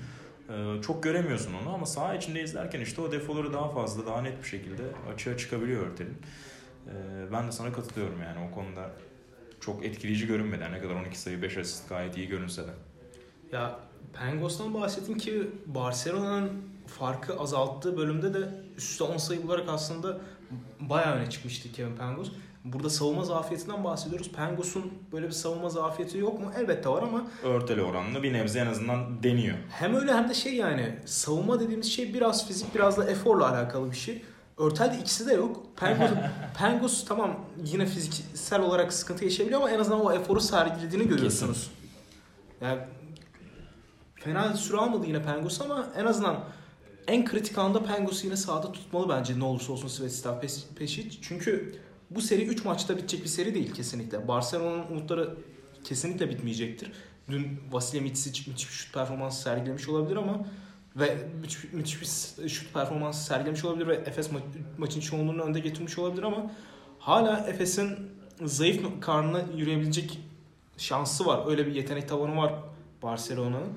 E, 0.48 0.82
çok 0.82 1.02
göremiyorsun 1.02 1.54
onu 1.62 1.74
ama 1.74 1.86
saha 1.86 2.14
içinde 2.14 2.42
izlerken 2.42 2.80
işte 2.80 3.00
o 3.00 3.12
defoları 3.12 3.52
daha 3.52 3.68
fazla, 3.68 4.06
daha 4.06 4.22
net 4.22 4.42
bir 4.42 4.48
şekilde 4.48 4.82
açığa 5.14 5.36
çıkabiliyor 5.36 5.86
Örtel'in. 5.86 6.16
E, 6.86 6.92
ben 7.32 7.46
de 7.46 7.52
sana 7.52 7.72
katılıyorum 7.72 8.22
yani 8.22 8.48
o 8.50 8.54
konuda 8.54 8.90
çok 9.60 9.84
etkileyici 9.84 10.26
görünmedi. 10.26 10.64
Ne 10.72 10.80
kadar 10.80 10.94
12 10.94 11.18
sayı 11.20 11.42
5 11.42 11.56
asist 11.56 11.88
gayet 11.88 12.16
iyi 12.16 12.28
görünse 12.28 12.62
de. 12.62 12.70
Ya 13.52 13.78
Pengos'tan 14.12 14.74
bahsettin 14.74 15.14
ki 15.14 15.50
Barcelona'nın 15.66 16.50
farkı 16.86 17.38
azalttığı 17.38 17.96
bölümde 17.96 18.34
de 18.34 18.48
üstte 18.76 19.04
10 19.04 19.16
sayı 19.16 19.42
bularak 19.42 19.64
aslında 19.68 20.18
bayağı 20.80 21.16
öne 21.16 21.30
çıkmıştı 21.30 21.72
Kevin 21.72 21.96
Pengos. 21.96 22.30
Burada 22.64 22.90
savunma 22.90 23.24
zafiyetinden 23.24 23.84
bahsediyoruz. 23.84 24.32
Pengos'un 24.32 24.92
böyle 25.12 25.26
bir 25.26 25.32
savunma 25.32 25.68
zafiyeti 25.68 26.18
yok 26.18 26.40
mu? 26.40 26.52
Elbette 26.58 26.88
var 26.88 27.02
ama 27.02 27.26
Örteli 27.42 27.82
oranlı 27.82 28.22
bir 28.22 28.32
nebze 28.32 28.58
en 28.60 28.66
azından 28.66 29.22
deniyor. 29.22 29.56
hem 29.70 29.94
öyle 29.94 30.12
hem 30.14 30.28
de 30.28 30.34
şey 30.34 30.54
yani 30.54 30.98
savunma 31.04 31.60
dediğimiz 31.60 31.92
şey 31.92 32.14
biraz 32.14 32.48
fizik 32.48 32.74
biraz 32.74 32.96
da 32.98 33.10
eforla 33.10 33.50
alakalı 33.50 33.90
bir 33.90 33.96
şey. 33.96 34.22
Örtel'de 34.58 34.98
ikisi 34.98 35.26
de 35.26 35.32
yok. 35.32 35.76
Pengos, 35.76 36.10
Pengos 36.58 37.04
tamam 37.04 37.40
yine 37.64 37.86
fiziksel 37.86 38.60
olarak 38.60 38.92
sıkıntı 38.92 39.24
yaşayabiliyor 39.24 39.60
ama 39.60 39.70
en 39.70 39.78
azından 39.78 40.04
o 40.04 40.12
eforu 40.12 40.40
sergilediğini 40.40 41.08
görüyorsunuz. 41.08 41.70
Yani 42.60 42.80
fena 44.14 44.56
süre 44.56 44.76
almadı 44.76 45.06
yine 45.06 45.22
Pengos 45.22 45.60
ama 45.60 45.88
en 45.96 46.04
azından 46.04 46.44
en 47.06 47.24
kritik 47.24 47.58
anda 47.58 47.82
Pengos'u 47.82 48.26
yine 48.26 48.36
sahada 48.36 48.72
tutmalı 48.72 49.08
bence 49.08 49.38
ne 49.38 49.44
olursa 49.44 49.72
olsun 49.72 49.88
Svetislav 49.88 50.40
Pešić. 50.78 51.18
Çünkü 51.22 51.78
bu 52.10 52.20
seri 52.20 52.46
3 52.46 52.64
maçta 52.64 52.96
bitecek 52.96 53.22
bir 53.24 53.28
seri 53.28 53.54
değil 53.54 53.74
kesinlikle. 53.74 54.28
Barcelona'nın 54.28 54.86
umutları 54.90 55.36
kesinlikle 55.84 56.30
bitmeyecektir. 56.30 56.92
Dün 57.28 57.60
Vasilya 57.70 58.02
Mitsic 58.02 58.50
müthiş 58.50 58.68
bir 58.68 58.72
şut 58.72 58.94
performansı 58.94 59.42
sergilemiş 59.42 59.88
olabilir 59.88 60.16
ama 60.16 60.46
ve 60.96 61.18
müthiş, 61.40 61.72
müthiş 61.72 62.00
bir 62.38 62.48
şut 62.48 62.74
performansı 62.74 63.24
sergilemiş 63.24 63.64
olabilir 63.64 63.86
ve 63.86 63.94
Efes 63.94 64.30
ma- 64.30 64.40
maçın 64.78 65.00
çoğunluğunu 65.00 65.42
önde 65.42 65.60
getirmiş 65.60 65.98
olabilir 65.98 66.22
ama 66.22 66.50
hala 66.98 67.38
Efes'in 67.48 67.96
zayıf 68.44 69.00
karnına 69.00 69.40
yürüyebilecek 69.56 70.20
şansı 70.76 71.26
var. 71.26 71.50
Öyle 71.50 71.66
bir 71.66 71.74
yetenek 71.74 72.08
tavanı 72.08 72.36
var 72.36 72.54
Barcelona'nın. 73.02 73.68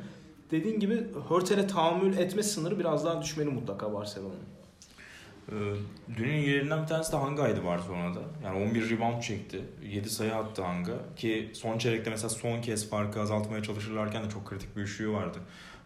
Dediğin 0.51 0.80
gibi 0.80 1.06
Hurtel'e 1.28 1.67
tahammül 1.67 2.17
etme 2.17 2.43
sınırı 2.43 2.80
biraz 2.80 3.06
daha 3.06 3.21
düşmeli 3.21 3.49
mutlaka 3.49 3.93
Barcelona'nın. 3.93 4.56
Ee, 5.51 5.54
Dünün 6.17 6.34
ilerinden 6.38 6.82
bir 6.84 6.88
tanesi 6.88 7.12
de 7.12 7.17
Hanga'ydı 7.17 7.65
Barcelona'da. 7.65 8.19
Yani 8.43 8.69
11 8.69 8.89
rebound 8.89 9.21
çekti. 9.21 9.62
7 9.84 10.10
sayı 10.10 10.36
attı 10.36 10.63
Hanga. 10.63 10.93
Ki 11.15 11.51
son 11.54 11.78
çeyrekte 11.78 12.10
mesela 12.10 12.30
son 12.30 12.62
kez 12.62 12.89
farkı 12.89 13.21
azaltmaya 13.21 13.63
çalışırlarken 13.63 14.23
de 14.23 14.30
çok 14.30 14.45
kritik 14.45 14.75
bir 14.75 14.82
üçlüğü 14.82 15.12
vardı 15.12 15.38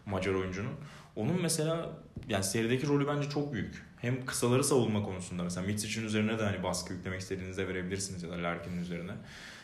Macar 0.06 0.34
oyuncunun. 0.34 0.72
Onun 1.16 1.42
mesela 1.42 1.90
yani 2.28 2.44
serideki 2.44 2.86
rolü 2.86 3.08
bence 3.08 3.28
çok 3.30 3.52
büyük. 3.52 3.82
Hem 3.96 4.26
kısaları 4.26 4.64
savunma 4.64 5.02
konusunda 5.02 5.42
mesela 5.42 5.66
Mitsic'in 5.66 6.06
üzerine 6.06 6.38
de 6.38 6.44
hani 6.44 6.62
baskı 6.62 6.92
yüklemek 6.92 7.20
istediğinizde 7.20 7.68
verebilirsiniz 7.68 8.22
ya 8.22 8.30
da 8.30 8.42
Larkin'in 8.42 8.80
üzerine. 8.80 9.12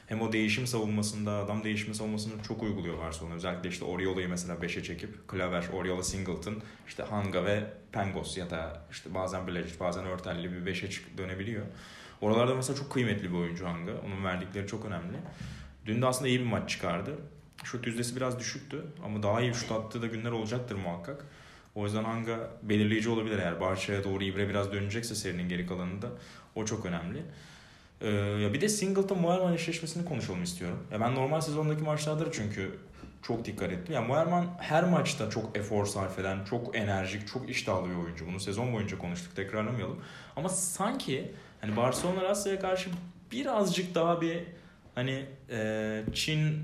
Hem 0.06 0.20
o 0.20 0.32
değişim 0.32 0.66
savunmasında, 0.66 1.32
adam 1.32 1.64
değişimi 1.64 1.94
savunmasını 1.94 2.42
çok 2.42 2.62
uyguluyor 2.62 2.98
Barcelona. 2.98 3.35
Özellikle 3.35 3.68
işte 3.68 3.85
Oriola'yı 3.85 4.28
mesela 4.28 4.54
5'e 4.54 4.82
çekip 4.82 5.28
Klaver, 5.28 5.64
Oriola, 5.72 6.02
Singleton, 6.02 6.62
işte 6.88 7.02
Hanga 7.02 7.44
ve 7.44 7.64
Pengos 7.92 8.38
ya 8.38 8.50
da 8.50 8.82
işte 8.90 9.14
bazen 9.14 9.42
Blažić, 9.42 9.81
bazen 9.81 10.04
Örtel'li 10.04 10.52
bir 10.52 10.73
5'e 10.73 10.90
çık 10.90 11.18
dönebiliyor. 11.18 11.66
Oralarda 12.21 12.54
mesela 12.54 12.79
çok 12.79 12.92
kıymetli 12.92 13.33
bir 13.33 13.38
oyuncu 13.38 13.66
Hanga. 13.66 13.92
Onun 14.06 14.25
verdikleri 14.25 14.66
çok 14.66 14.85
önemli. 14.85 15.16
Dün 15.87 16.02
de 16.02 16.06
aslında 16.06 16.29
iyi 16.29 16.40
bir 16.40 16.46
maç 16.46 16.71
çıkardı. 16.71 17.18
Şut 17.64 17.87
yüzdesi 17.87 18.16
biraz 18.16 18.38
düşüktü 18.38 18.85
ama 19.04 19.23
daha 19.23 19.40
iyi 19.40 19.54
şut 19.54 19.73
attığı 19.73 20.02
da 20.02 20.06
günler 20.06 20.31
olacaktır 20.31 20.77
muhakkak. 20.77 21.25
O 21.77 21.85
yüzden 21.85 22.04
Hanga 22.04 22.50
belirleyici 22.62 23.08
olabilir 23.08 23.38
eğer 23.38 23.60
Barça'ya 23.60 24.04
doğru 24.04 24.24
İbre 24.24 24.48
biraz 24.48 24.72
dönecekse 24.72 25.14
serinin 25.14 25.48
geri 25.48 25.66
kalanında. 25.66 26.06
O 26.54 26.64
çok 26.64 26.87
önemli. 26.87 27.22
Ee, 28.00 28.08
ya 28.10 28.52
bir 28.52 28.60
de 28.60 28.68
Singleton 28.68 29.20
Moerman 29.20 29.54
eşleşmesini 29.54 30.04
konuşalım 30.04 30.42
istiyorum. 30.42 30.87
Ya 30.92 31.00
ben 31.00 31.14
normal 31.14 31.40
sezondaki 31.40 31.83
maçlarda 31.83 32.27
da 32.27 32.33
çünkü 32.33 32.79
çok 33.22 33.44
dikkat 33.44 33.72
ettim. 33.72 33.94
Yani 33.94 34.06
Moerman 34.06 34.46
her 34.58 34.85
maçta 34.85 35.31
çok 35.31 35.58
efor 35.58 35.87
sarf 35.87 36.18
eden, 36.18 36.44
çok 36.44 36.77
enerjik, 36.77 37.29
çok 37.29 37.50
iştahlı 37.50 37.90
bir 37.90 38.04
oyuncu. 38.04 38.27
Bunu 38.27 38.40
sezon 38.40 38.72
boyunca 38.72 38.98
konuştuk, 38.98 39.37
tekrarlamayalım. 39.37 40.00
Ama 40.37 40.48
sanki 40.48 41.33
hani 41.60 41.77
Barcelona 41.77 42.31
Rusya'ya 42.31 42.60
karşı 42.60 42.90
birazcık 43.33 43.94
daha 43.94 44.20
bir 44.20 44.38
hani 44.94 45.27
e, 45.50 46.02
Çin 46.14 46.62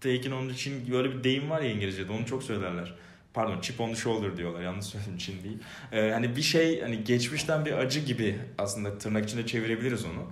taking 0.00 0.34
on 0.34 0.48
the 0.48 0.54
Çin 0.54 0.92
böyle 0.92 1.10
bir 1.10 1.24
deyim 1.24 1.50
var 1.50 1.60
ya 1.60 1.70
İngilizce'de 1.70 2.12
onu 2.12 2.26
çok 2.26 2.42
söylerler. 2.42 2.94
Pardon 3.34 3.60
chip 3.60 3.80
on 3.80 3.88
the 3.88 3.94
shoulder 3.94 4.36
diyorlar 4.36 4.60
yanlış 4.60 4.86
söyledim 4.86 5.16
Çin 5.18 5.42
değil. 5.44 5.58
Ee, 5.92 6.10
hani 6.10 6.36
bir 6.36 6.42
şey 6.42 6.80
hani 6.80 7.04
geçmişten 7.04 7.64
bir 7.64 7.72
acı 7.72 8.00
gibi 8.00 8.38
aslında 8.58 8.98
tırnak 8.98 9.24
içinde 9.24 9.46
çevirebiliriz 9.46 10.04
onu. 10.04 10.22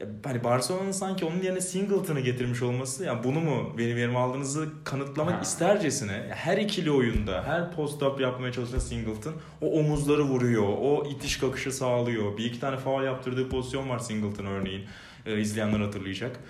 Ya, 0.00 0.06
hani 0.24 0.44
Barcelona'nın 0.44 0.92
sanki 0.92 1.24
onun 1.24 1.42
yerine 1.42 1.60
Singleton'ı 1.60 2.20
getirmiş 2.20 2.62
olması 2.62 3.04
ya 3.04 3.24
bunu 3.24 3.40
mu 3.40 3.74
benim 3.78 3.98
yerime 3.98 4.18
aldığınızı 4.18 4.68
kanıtlamak 4.84 5.34
Ha. 5.34 5.40
istercesine 5.42 6.26
her 6.30 6.58
ikili 6.58 6.90
oyunda 6.90 7.42
her 7.46 7.72
post-up 7.72 8.22
yapmaya 8.22 8.52
çalışan 8.52 8.78
Singleton 8.78 9.34
o 9.60 9.78
omuzları 9.78 10.22
vuruyor, 10.22 10.62
o 10.68 11.06
itiş 11.10 11.36
kakışı 11.38 11.72
sağlıyor. 11.72 12.38
Bir 12.38 12.44
iki 12.44 12.60
tane 12.60 12.76
faul 12.76 13.02
yaptırdığı 13.02 13.48
pozisyon 13.48 13.88
var 13.88 13.98
Singleton 13.98 14.46
örneğin. 14.46 14.84
Ee, 15.26 15.40
izleyenler 15.40 15.80
hatırlayacak. 15.80 16.40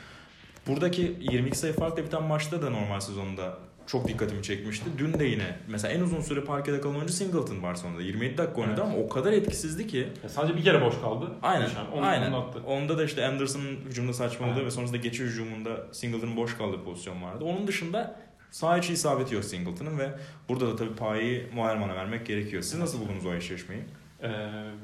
Buradaki 0.66 1.16
22 1.20 1.58
sayı 1.58 1.72
farkla 1.72 2.04
biten 2.04 2.22
maçta 2.22 2.62
da 2.62 2.70
normal 2.70 3.00
sezonda 3.00 3.58
çok 3.86 4.08
dikkatimi 4.08 4.42
çekmişti. 4.42 4.84
Dün 4.98 5.18
de 5.18 5.24
yine 5.24 5.56
mesela 5.68 5.94
en 5.94 6.00
uzun 6.00 6.20
süre 6.20 6.40
parkede 6.40 6.80
kalan 6.80 6.94
oyuncu 6.96 7.12
Singleton 7.12 7.62
Barcelona'da. 7.62 8.02
27 8.02 8.38
dakika 8.38 8.60
oynadı 8.60 8.80
Evet. 8.84 8.92
ama 8.94 9.04
o 9.04 9.08
kadar 9.08 9.32
etkisizdi 9.32 9.86
ki. 9.86 10.08
Ya 10.22 10.28
sadece 10.28 10.56
bir 10.56 10.64
kere 10.64 10.80
boş 10.84 11.00
kaldı. 11.00 11.30
Aynen. 11.42 11.66
Dışarı. 11.66 11.90
Onu, 11.90 12.06
aynen. 12.06 12.32
onu 12.32 12.36
attı. 12.44 12.58
Onda 12.66 12.98
da 12.98 13.04
işte 13.04 13.26
Anderson'ın 13.26 13.76
hücumda 13.86 14.12
saçmaladığı 14.12 14.54
Aynen. 14.54 14.66
ve 14.66 14.70
sonrasında 14.70 14.96
geçiş 14.98 15.20
hücumunda 15.20 15.86
Singleton'ın 15.92 16.36
boş 16.36 16.56
kaldığı 16.58 16.84
pozisyon 16.84 17.22
vardı. 17.22 17.44
Onun 17.44 17.66
dışında 17.66 18.16
sağ 18.50 18.78
içi 18.78 18.92
isabeti 18.92 19.34
yok 19.34 19.44
Singleton'ın 19.44 19.98
ve 19.98 20.10
burada 20.48 20.68
da 20.68 20.76
tabii 20.76 20.94
payı 20.94 21.50
Moerman'a 21.54 21.94
vermek 21.94 22.26
gerekiyor. 22.26 22.62
Siz 22.62 22.78
nasıl 22.78 23.00
buldunuz 23.00 23.26
o 23.26 23.34
eşleşmeyi? 23.34 23.82
Ee, 24.22 24.28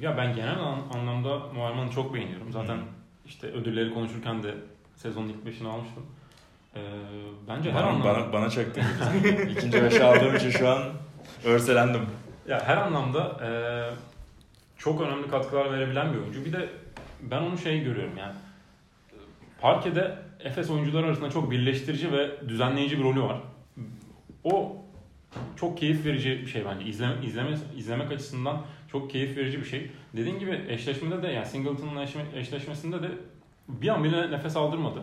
ya 0.01 0.16
ben 0.16 0.34
genel 0.36 0.59
an- 0.61 0.82
anlamda 0.94 1.38
Muharman'ı 1.38 1.90
çok 1.90 2.14
beğeniyorum. 2.14 2.53
Zaten 2.53 2.76
Hı. 2.76 2.80
işte 3.26 3.46
ödülleri 3.46 3.94
konuşurken 3.94 4.42
de 4.42 4.55
sezonun 4.96 5.28
ilk 5.28 5.46
beşini 5.46 5.68
almıştım. 5.68 6.07
Ee, 6.76 6.80
bence 7.48 7.72
her 7.72 7.76
Bana, 7.82 7.86
anlamda 7.90 8.04
bana, 8.14 8.32
bana 8.32 8.50
çaktın 8.50 8.82
gibi. 9.22 9.52
İkinci 9.52 9.82
beşe 9.82 10.04
aldığım 10.04 10.36
için 10.36 10.50
şu 10.50 10.68
an 10.68 10.82
örselendim. 11.44 12.00
ya 12.48 12.60
her 12.66 12.76
anlamda 12.76 13.40
e, 13.44 13.50
çok 14.78 15.00
önemli 15.00 15.28
katkılar 15.30 15.72
verebilen 15.72 16.12
bir 16.14 16.18
oyuncu. 16.18 16.44
Bir 16.44 16.52
de 16.52 16.68
ben 17.22 17.40
onu 17.42 17.58
şey 17.58 17.80
görüyorum 17.84 18.16
yani. 18.18 18.34
Parkede 19.60 20.18
Efes 20.44 20.70
oyuncuları 20.70 21.06
arasında 21.06 21.30
çok 21.30 21.50
birleştirici 21.50 22.12
ve 22.12 22.48
düzenleyici 22.48 22.98
bir 22.98 23.04
rolü 23.04 23.22
var. 23.22 23.36
O 24.44 24.76
çok 25.56 25.78
keyif 25.78 26.04
verici 26.06 26.30
bir 26.30 26.46
şey 26.46 26.64
bence. 26.64 26.84
İzleme, 26.86 27.14
izleme, 27.26 27.50
izlemek 27.76 28.12
açısından 28.12 28.62
çok 28.92 29.10
keyif 29.10 29.36
verici 29.36 29.60
bir 29.60 29.64
şey. 29.66 29.90
Dediğim 30.16 30.38
gibi 30.38 30.64
eşleşmede 30.68 31.22
de 31.22 31.28
yani 31.28 31.46
Singleton'ın 31.46 31.96
eşleşme- 31.96 32.38
eşleşmesinde 32.38 33.02
de 33.02 33.08
bir 33.68 33.88
an 33.88 34.04
bile 34.04 34.30
nefes 34.30 34.56
aldırmadı. 34.56 35.02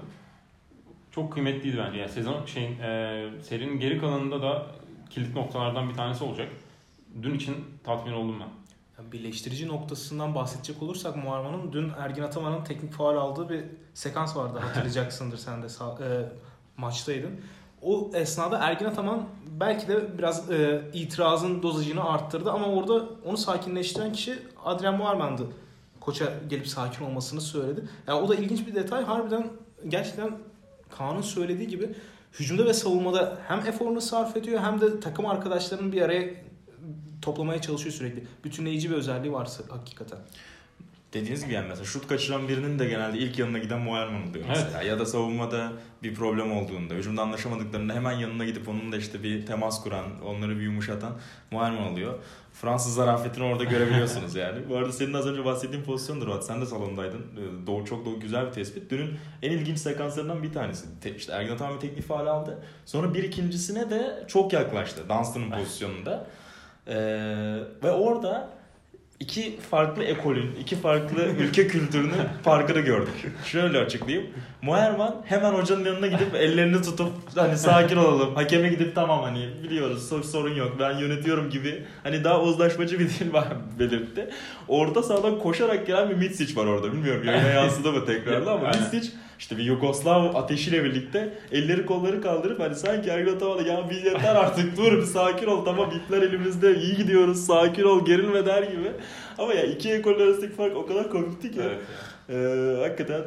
Çok 1.17 1.33
kıymetliydi 1.33 1.77
bence. 1.77 1.99
Yani 1.99 2.11
sezon 2.11 2.45
şeyin 2.45 2.79
e, 2.79 3.29
serinin 3.43 3.79
geri 3.79 3.99
kalanında 3.99 4.41
da 4.41 4.65
kilit 5.09 5.35
noktalardan 5.35 5.89
bir 5.89 5.93
tanesi 5.93 6.23
olacak. 6.23 6.47
Dün 7.21 7.33
için 7.33 7.55
tatmin 7.83 8.13
oldum 8.13 8.35
ben. 8.39 9.11
Birleştirici 9.11 9.67
noktasından 9.67 10.35
bahsedecek 10.35 10.83
olursak 10.83 11.15
Muharman'ın 11.15 11.73
dün 11.73 11.91
Ergin 11.99 12.23
Ataman'ın 12.23 12.63
teknik 12.63 12.93
faul 12.93 13.15
aldığı 13.15 13.49
bir 13.49 13.63
sekans 13.93 14.37
vardı 14.37 14.59
hatırlayacaksındır 14.59 15.37
sen 15.37 15.63
de 15.63 15.67
e, 16.03 16.29
maçtaydın. 16.77 17.41
O 17.81 18.11
esnada 18.13 18.57
Ergin 18.57 18.85
Ataman 18.85 19.23
belki 19.47 19.87
de 19.87 20.17
biraz 20.17 20.51
e, 20.51 20.81
itirazın 20.93 21.63
dozajını 21.63 22.03
arttırdı 22.03 22.51
ama 22.51 22.67
orada 22.67 23.05
onu 23.25 23.37
sakinleştiren 23.37 24.13
kişi 24.13 24.39
Adrian 24.65 24.97
Muharman'dı. 24.97 25.43
Koça 25.99 26.33
gelip 26.49 26.67
sakin 26.67 27.05
olmasını 27.05 27.41
söyledi. 27.41 27.87
Yani 28.07 28.21
o 28.21 28.29
da 28.29 28.35
ilginç 28.35 28.67
bir 28.67 28.75
detay. 28.75 29.03
Harbiden 29.03 29.47
gerçekten 29.87 30.31
Kaan'ın 30.89 31.21
söylediği 31.21 31.67
gibi 31.67 31.89
hücumda 32.39 32.65
ve 32.65 32.73
savunmada 32.73 33.37
hem 33.47 33.59
eforunu 33.59 34.01
sarf 34.01 34.37
ediyor 34.37 34.59
hem 34.59 34.81
de 34.81 34.99
takım 34.99 35.25
arkadaşlarının 35.25 35.91
bir 35.91 36.01
araya 36.01 36.29
toplamaya 37.21 37.61
çalışıyor 37.61 37.95
sürekli. 37.95 38.23
Bütünleyici 38.43 38.89
bir 38.89 38.95
özelliği 38.95 39.33
var 39.33 39.49
hakikaten. 39.69 40.19
Dediğiniz 41.13 41.43
gibi 41.43 41.53
yani 41.53 41.67
mesela 41.67 41.85
şut 41.85 42.07
kaçıran 42.07 42.47
birinin 42.47 42.79
de 42.79 42.85
genelde 42.87 43.17
ilk 43.17 43.39
yanına 43.39 43.57
giden 43.57 43.79
Moerman 43.79 44.29
oluyor 44.29 44.45
mesela. 44.49 44.83
Ya 44.83 44.99
da 44.99 45.05
savunmada 45.05 45.71
bir 46.03 46.15
problem 46.15 46.51
olduğunda, 46.51 46.93
hücumda 46.93 47.21
anlaşamadıklarında 47.21 47.93
hemen 47.93 48.11
yanına 48.11 48.45
gidip 48.45 48.69
onun 48.69 48.91
da 48.91 48.97
işte 48.97 49.23
bir 49.23 49.45
temas 49.45 49.83
kuran, 49.83 50.05
onları 50.25 50.57
bir 50.57 50.61
yumuşatan 50.61 51.13
Moerman 51.51 51.91
oluyor. 51.91 52.13
Fransız 52.53 52.93
zarafetini 52.93 53.43
orada 53.43 53.63
görebiliyorsunuz 53.63 54.35
yani. 54.43 54.69
Bu 54.69 54.77
arada 54.77 54.91
senin 54.91 55.13
az 55.13 55.27
önce 55.27 55.45
bahsettiğin 55.45 55.83
pozisyondur. 55.83 56.41
Sen 56.41 56.61
de 56.61 56.65
salondaydın. 56.65 57.19
Ee, 57.21 57.67
Doğru 57.67 57.85
çok 57.85 58.05
doğru 58.05 58.19
güzel 58.19 58.45
bir 58.47 58.51
tespit. 58.51 58.91
Dünün 58.91 59.17
en 59.41 59.51
ilginç 59.51 59.77
sekanslarından 59.79 60.43
bir 60.43 60.53
tanesi. 60.53 60.99
Te, 61.01 61.15
işte 61.15 61.33
Ergin 61.33 61.53
Ataman 61.53 61.75
bir 61.75 61.79
teknik 61.79 62.07
faal 62.07 62.27
aldı. 62.27 62.63
Sonra 62.85 63.13
bir 63.13 63.23
ikincisine 63.23 63.89
de 63.89 64.23
çok 64.27 64.53
yaklaştı. 64.53 65.01
Dunstan'ın 65.09 65.51
pozisyonunda. 65.51 66.27
Ee, 66.87 66.95
ve 67.83 67.91
orada 67.91 68.56
iki 69.19 69.59
farklı 69.71 70.03
ekolün, 70.03 70.55
iki 70.61 70.75
farklı 70.75 71.23
ülke 71.39 71.67
kültürünün 71.67 72.13
farkını 72.43 72.79
gördük. 72.79 73.13
Şöyle 73.45 73.79
açıklayayım. 73.79 74.27
Moerman 74.61 75.15
hemen 75.25 75.51
hocanın 75.53 75.85
yanına 75.85 76.07
gidip 76.07 76.35
ellerini 76.35 76.81
tutup 76.81 77.11
hani 77.35 77.57
sakin 77.57 77.97
olalım. 77.97 78.35
Hakeme 78.35 78.69
gidip 78.69 78.95
tamam 78.95 79.23
hani 79.23 79.49
biliyoruz 79.63 80.09
sor- 80.09 80.23
sorun 80.23 80.55
yok 80.55 80.75
ben 80.79 80.97
yönetiyorum 80.97 81.49
gibi 81.49 81.83
hani 82.03 82.23
daha 82.23 82.41
uzlaşmacı 82.41 82.99
bir 82.99 83.09
dil 83.09 83.33
var 83.33 83.47
belirtti. 83.79 84.29
Orta 84.67 85.03
sahadan 85.03 85.39
koşarak 85.39 85.87
gelen 85.87 86.09
bir 86.09 86.15
Mitsic 86.15 86.55
var 86.55 86.65
orada. 86.65 86.93
Bilmiyorum 86.93 87.23
yayına 87.27 87.47
yansıdı 87.49 87.91
mı 87.91 88.05
tekrarda 88.05 88.51
ama. 88.51 88.67
Mitsic 88.67 89.11
işte 89.39 89.57
bir 89.57 89.63
Yugoslav 89.63 90.35
ateşiyle 90.35 90.83
birlikte 90.83 91.33
elleri 91.51 91.85
kolları 91.85 92.21
kaldırıp 92.21 92.59
hani 92.59 92.75
sanki 92.75 93.09
Ergin 93.09 93.35
Ataman'a 93.35 93.61
ya 93.61 93.89
bir 93.89 94.03
yeter 94.05 94.35
artık 94.35 94.77
dur 94.77 94.97
bir 94.97 95.03
sakin 95.03 95.47
ol 95.47 95.65
tamam 95.65 95.91
ipler 95.91 96.21
elimizde 96.21 96.75
iyi 96.75 96.95
gidiyoruz 96.97 97.45
sakin 97.45 97.83
ol 97.83 98.05
gerilme 98.05 98.45
der 98.45 98.63
gibi. 98.63 98.91
Ama 99.37 99.53
ya 99.53 99.63
iki 99.63 99.91
ekol 99.91 100.19
arasındaki 100.19 100.53
fark 100.53 100.77
o 100.77 100.85
kadar 100.85 101.09
komikti 101.09 101.51
ki. 101.51 101.59
Evet. 101.63 101.77
Ee, 102.29 102.81
hakikaten 102.81 103.21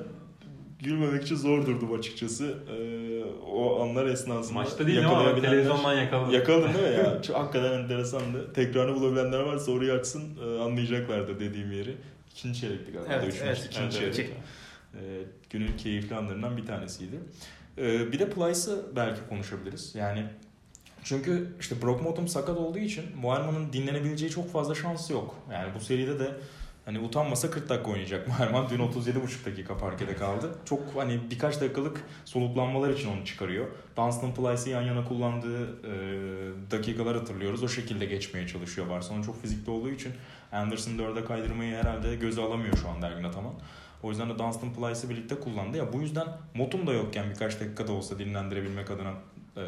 gülmemek 0.79 1.23
için 1.23 1.37
zor 1.37 1.67
durdum 1.67 1.93
açıkçası. 1.99 2.45
Ee, 2.45 3.25
o 3.53 3.83
anlar 3.83 4.07
esnasında 4.07 4.59
Maçta 4.59 4.87
değil 4.87 5.09
ama 5.09 5.41
televizyondan 5.41 5.95
yakaladım. 5.95 6.35
Yakaladın 6.35 6.75
değil 6.75 6.89
mi 6.89 7.05
ya? 7.05 7.23
Çok, 7.27 7.37
hakikaten 7.37 7.73
enteresandı. 7.73 8.53
Tekrarını 8.53 8.97
bulabilenler 8.97 9.41
varsa 9.41 9.73
orayı 9.73 9.93
açsın 9.93 10.23
anlayacaklardır 10.61 11.41
dediğim 11.41 11.73
yeri. 11.73 11.95
İkinci 12.31 12.61
çeyrekti 12.61 12.93
galiba. 12.93 13.13
Evet, 13.13 13.43
evet. 13.45 13.69
ikinci 13.71 13.99
Evet, 14.05 14.15
çeyrek. 14.15 14.31
Ee, 14.31 14.60
günün 15.51 15.76
keyifli 15.76 16.16
anlarından 16.16 16.57
bir 16.57 16.66
tanesiydi. 16.66 17.20
Ee, 17.78 18.12
bir 18.12 18.18
de 18.18 18.30
Plyce'ı 18.30 18.97
belki 18.97 19.20
konuşabiliriz. 19.28 19.95
Yani 19.95 20.26
çünkü 21.05 21.57
işte 21.61 21.82
Brock 21.82 22.05
Bottom 22.05 22.28
sakat 22.28 22.59
olduğu 22.59 22.78
için 22.78 23.05
Moerman'ın 23.16 23.72
dinlenebileceği 23.72 24.30
çok 24.30 24.53
fazla 24.53 24.74
şansı 24.74 25.12
yok. 25.12 25.34
Yani 25.53 25.74
bu 25.74 25.80
seride 25.80 26.18
de 26.18 26.30
hani 26.84 26.99
utanmasa 26.99 27.51
40 27.51 27.68
dakika 27.68 27.91
oynayacak 27.91 28.28
Moerman. 28.28 28.70
Dün 28.70 28.78
37,5 28.78 29.47
dakika 29.47 29.78
parkede 29.78 30.16
kaldı. 30.16 30.51
Çok 30.64 30.80
hani 30.97 31.20
birkaç 31.30 31.61
dakikalık 31.61 32.01
soluklanmalar 32.24 32.91
için 32.91 33.09
onu 33.09 33.24
çıkarıyor. 33.24 33.66
Dunstan 33.97 34.34
Plyce'ı 34.34 34.70
yan 34.70 34.82
yana 34.82 35.05
kullandığı 35.05 35.64
e, 35.64 35.93
dakikalar 36.70 37.16
hatırlıyoruz. 37.16 37.62
O 37.62 37.68
şekilde 37.68 38.07
geçmeye 38.07 38.49
çalışıyor 38.49 38.88
Barcelona. 38.88 39.22
Çok 39.22 39.43
fizikli 39.43 39.70
olduğu 39.70 39.91
için 39.91 40.12
Anderson 40.53 40.93
4'e 40.93 41.24
kaydırmayı 41.24 41.76
herhalde 41.76 42.16
göze 42.16 42.43
alamıyor 42.43 42.76
şu 42.76 42.88
anda 42.88 43.07
Ergin 43.07 43.24
Ataman. 43.24 43.55
O 44.03 44.09
yüzden 44.09 44.30
de 44.30 44.38
Dunstan 44.38 44.72
Plyce'ı 44.74 45.11
birlikte 45.11 45.40
kullandı. 45.40 45.76
Ya 45.76 45.92
bu 45.92 46.01
yüzden 46.01 46.26
Motum 46.55 46.86
da 46.86 46.92
yokken 46.92 47.30
birkaç 47.30 47.61
dakikada 47.61 47.92
olsa 47.92 48.18
dinlendirebilmek 48.18 48.90
adına 48.90 49.12
e, 49.57 49.62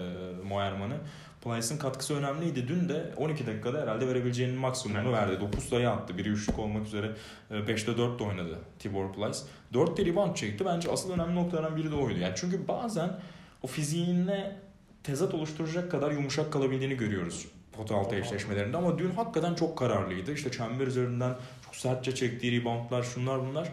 Moerman'ı. 0.49 0.97
Plyce'ın 1.45 1.79
katkısı 1.79 2.15
önemliydi. 2.17 2.69
Dün 2.69 2.89
de 2.89 3.15
12 3.17 3.47
dakikada 3.47 3.83
herhalde 3.83 4.09
verebileceğinin 4.09 4.59
maksimumunu 4.59 5.09
Evet. 5.09 5.29
verdi. 5.29 5.41
9 5.41 5.65
sayı 5.65 5.91
attı. 5.91 6.19
Biri 6.19 6.29
üçlük 6.29 6.59
olmak 6.59 6.87
üzere 6.87 7.11
5'te 7.51 7.99
4 7.99 8.19
de 8.19 8.25
oynadı 8.25 8.59
Tibor 8.79 9.13
Plyce. 9.13 9.39
4 9.73 9.97
de 9.97 10.07
rebound 10.07 10.35
çekti. 10.35 10.65
Bence 10.65 10.91
asıl 10.91 11.13
önemli 11.13 11.35
noktalardan 11.35 11.77
biri 11.77 11.91
de 11.91 11.95
oydu. 11.95 12.19
Yani 12.19 12.35
çünkü 12.37 12.69
bazen 12.69 13.21
o 13.63 13.67
fiziğine 13.67 14.57
tezat 15.03 15.35
oluşturacak 15.35 15.91
kadar 15.91 16.11
yumuşak 16.11 16.53
kalabildiğini 16.53 16.97
görüyoruz 16.97 17.47
pota 17.73 17.97
altı 17.97 18.17
eşleşmelerinde 18.17 18.77
ama 18.77 18.99
dün 18.99 19.11
hakikaten 19.11 19.55
çok 19.55 19.79
kararlıydı. 19.79 20.33
İşte 20.33 20.51
çember 20.51 20.87
üzerinden 20.87 21.35
çok 21.65 21.77
sertçe 21.77 22.15
çektiği 22.15 22.61
reboundlar 22.61 23.03
şunlar 23.03 23.41
bunlar. 23.41 23.69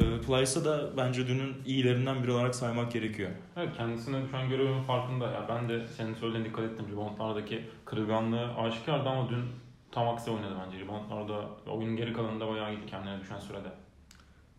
E, 0.00 0.20
Plyce'ı 0.20 0.64
da 0.64 0.96
bence 0.96 1.26
dünün 1.26 1.56
iyilerinden 1.66 2.22
biri 2.22 2.32
olarak 2.32 2.54
saymak 2.54 2.92
gerekiyor. 2.92 3.30
Evet 3.56 3.68
kendisine 3.76 4.24
düşen 4.24 4.48
görevin 4.48 4.82
farkında. 4.82 5.24
Ya 5.24 5.46
ben 5.48 5.68
de 5.68 5.86
senin 5.96 6.14
söylediğine 6.14 6.48
dikkat 6.48 6.64
ettim. 6.64 6.86
Reboundlardaki 6.92 7.64
kırılganlığı 7.84 8.54
aşikardı 8.54 9.08
ama 9.08 9.28
dün 9.28 9.44
tam 9.92 10.08
aksi 10.08 10.30
oynadı 10.30 10.54
bence. 10.66 10.78
Reboundlarda 10.84 11.48
oyunun 11.66 11.96
geri 11.96 12.12
kalanında 12.12 12.48
bayağı 12.48 12.72
iyiydi 12.74 12.86
kendine 12.86 13.20
düşen 13.20 13.38
sürede. 13.38 13.68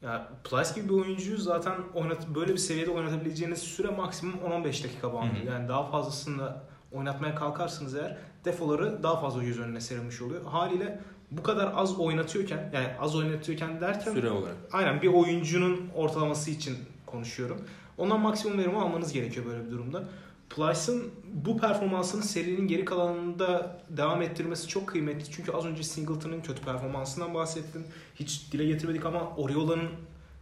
Yani 0.02 0.22
Plyce 0.44 0.82
gibi 0.82 0.90
bir 0.90 0.94
oyuncuyu 0.94 1.38
zaten 1.38 1.74
oynat 1.94 2.28
böyle 2.28 2.54
bir 2.54 2.58
seviyede 2.58 2.92
oynatabileceğiniz 2.92 3.60
süre 3.60 3.88
maksimum 3.92 4.40
10-15 4.40 4.66
dakika 4.66 5.14
bandı. 5.14 5.36
Yani 5.48 5.68
daha 5.70 5.84
fazlasını 5.84 6.54
oynatmaya 6.92 7.36
kalkarsınız 7.36 7.96
eğer 7.96 8.18
defoları 8.46 9.04
daha 9.04 9.20
fazla 9.22 9.44
yüz 9.44 9.60
önüne 9.60 9.82
serilmiş 9.82 10.22
oluyor. 10.22 10.46
Haliyle 10.46 11.00
bu 11.32 11.44
kadar 11.44 11.72
az 11.76 12.00
oynatıyorken 12.00 12.72
yani 12.74 12.88
az 13.00 13.16
oynatıyorken 13.16 13.82
derken 13.82 14.14
Süre 14.14 14.30
olarak. 14.32 14.56
aynen 14.72 15.02
bir 15.02 15.08
oyuncunun 15.08 15.90
ortalaması 15.96 16.52
için 16.52 16.78
konuşuyorum. 17.06 17.62
Ondan 17.98 18.20
maksimum 18.20 18.58
verimi 18.58 18.78
almanız 18.78 19.14
gerekiyor 19.14 19.46
böyle 19.46 19.66
bir 19.66 19.72
durumda. 19.72 20.04
Plyce'ın 20.50 21.12
bu 21.34 21.58
performansını 21.58 22.24
serinin 22.24 22.68
geri 22.68 22.86
kalanında 22.86 23.80
devam 23.90 24.22
ettirmesi 24.22 24.68
çok 24.68 24.88
kıymetli. 24.88 25.32
Çünkü 25.32 25.52
az 25.52 25.66
önce 25.66 25.84
Singleton'ın 25.84 26.42
kötü 26.42 26.62
performansından 26.62 27.34
bahsettin. 27.34 27.84
Hiç 28.16 28.52
dile 28.52 28.66
getirmedik 28.66 29.06
ama 29.06 29.36
Oriola'nın 29.38 29.90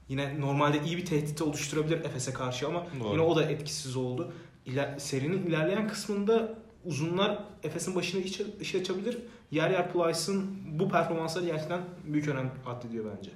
yine 0.09 0.41
normalde 0.41 0.83
iyi 0.85 0.97
bir 0.97 1.05
tehdit 1.05 1.41
oluşturabilir 1.41 1.97
Efes'e 1.97 2.33
karşı 2.33 2.67
ama 2.67 2.83
Doğru. 2.99 3.11
yine 3.11 3.21
o 3.21 3.35
da 3.35 3.43
etkisiz 3.43 3.95
oldu. 3.95 4.31
İler, 4.65 4.97
serinin 4.97 5.45
ilerleyen 5.45 5.87
kısmında 5.87 6.53
uzunlar 6.85 7.39
Efes'in 7.63 7.95
başına 7.95 8.21
iş, 8.21 8.41
iş 8.61 8.75
açabilir. 8.75 9.17
Yer 9.51 9.69
yer 9.69 9.93
Plyce'ın 9.93 10.57
bu 10.79 10.89
performansları 10.89 11.45
gerçekten 11.45 11.81
büyük 12.03 12.27
önem 12.27 12.51
addediyor 12.65 13.05
bence. 13.17 13.31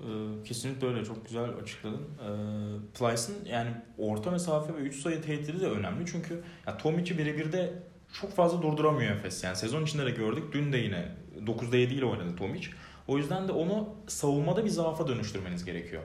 Ee, 0.00 0.44
Kesinlikle 0.44 0.86
öyle 0.86 1.04
çok 1.04 1.26
güzel 1.26 1.44
açıkladın. 1.62 2.00
Ee, 2.00 2.98
Plyce'ın 2.98 3.44
yani 3.44 3.70
orta 3.98 4.30
mesafe 4.30 4.74
ve 4.74 4.78
3 4.78 4.96
sayı 4.96 5.22
tehdidi 5.22 5.60
de 5.60 5.66
önemli 5.66 6.06
çünkü 6.06 6.42
ya 6.66 6.76
Tomic'i 6.76 7.18
birebir 7.18 7.52
de 7.52 7.72
çok 8.20 8.32
fazla 8.32 8.62
durduramıyor 8.62 9.16
Efes. 9.16 9.44
Yani 9.44 9.56
sezon 9.56 9.84
içinde 9.84 10.06
de 10.06 10.10
gördük. 10.10 10.44
Dün 10.52 10.72
de 10.72 10.76
yine 10.76 11.08
9'da 11.46 11.76
7 11.76 11.94
ile 11.94 12.04
oynadı 12.04 12.36
Tomic. 12.36 12.68
O 13.08 13.18
yüzden 13.18 13.48
de 13.48 13.52
onu 13.52 13.88
savunmada 14.06 14.64
bir 14.64 14.70
zaafa 14.70 15.08
dönüştürmeniz 15.08 15.64
gerekiyor. 15.64 16.02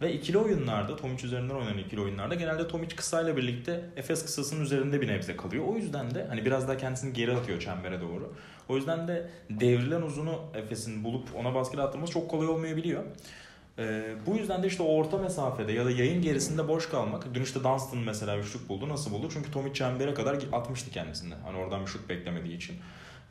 Ve 0.00 0.12
ikili 0.12 0.38
oyunlarda, 0.38 0.96
Tomic 0.96 1.26
üzerinden 1.26 1.54
oynanan 1.54 1.78
ikili 1.78 2.00
oyunlarda 2.00 2.34
genelde 2.34 2.68
Tomic 2.68 2.96
kısayla 2.96 3.36
birlikte 3.36 3.90
Efes 3.96 4.24
kısasının 4.24 4.64
üzerinde 4.64 5.00
bir 5.00 5.08
nebze 5.08 5.36
kalıyor. 5.36 5.64
O 5.68 5.76
yüzden 5.76 6.14
de 6.14 6.26
hani 6.28 6.44
biraz 6.44 6.68
daha 6.68 6.76
kendisini 6.76 7.12
geri 7.12 7.36
atıyor 7.36 7.60
çembere 7.60 8.00
doğru. 8.00 8.32
O 8.68 8.76
yüzden 8.76 9.08
de 9.08 9.30
devrilen 9.50 10.02
uzunu 10.02 10.40
Efes'in 10.54 11.04
bulup 11.04 11.28
ona 11.36 11.54
baskıyla 11.54 11.84
attırması 11.84 12.12
çok 12.12 12.30
kolay 12.30 12.48
olmayabiliyor. 12.48 13.02
Ee, 13.78 14.14
bu 14.26 14.36
yüzden 14.36 14.62
de 14.62 14.66
işte 14.66 14.82
orta 14.82 15.18
mesafede 15.18 15.72
ya 15.72 15.84
da 15.84 15.90
yayın 15.90 16.22
gerisinde 16.22 16.68
boş 16.68 16.88
kalmak. 16.88 17.34
Dün 17.34 17.42
işte 17.42 17.64
Dunstan 17.64 17.98
mesela 17.98 18.38
üçlük 18.38 18.68
buldu. 18.68 18.88
Nasıl 18.88 19.10
buldu? 19.10 19.28
Çünkü 19.32 19.50
Tomic 19.50 19.74
çembere 19.74 20.14
kadar 20.14 20.38
atmıştı 20.52 20.90
kendisini. 20.90 21.34
Hani 21.44 21.58
oradan 21.58 21.80
bir 21.80 21.86
şut 21.86 22.08
beklemediği 22.08 22.56
için. 22.56 22.76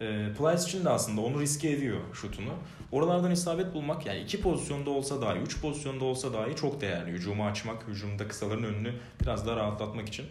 E, 0.01 0.05
Plyce 0.38 0.63
için 0.63 0.86
de 0.86 0.89
aslında 0.89 1.21
onu 1.21 1.41
riske 1.41 1.69
ediyor 1.69 1.99
şutunu. 2.13 2.53
Oralardan 2.91 3.31
isabet 3.31 3.73
bulmak 3.73 4.05
yani 4.05 4.19
iki 4.19 4.41
pozisyonda 4.41 4.89
olsa 4.89 5.21
dahi, 5.21 5.39
üç 5.39 5.61
pozisyonda 5.61 6.05
olsa 6.05 6.33
dahi 6.33 6.55
çok 6.55 6.81
değerli. 6.81 7.11
Hücumu 7.11 7.45
açmak, 7.45 7.88
hücumda 7.88 8.27
kısaların 8.27 8.63
önünü 8.63 8.93
biraz 9.21 9.47
daha 9.47 9.55
rahatlatmak 9.55 10.07
için. 10.07 10.25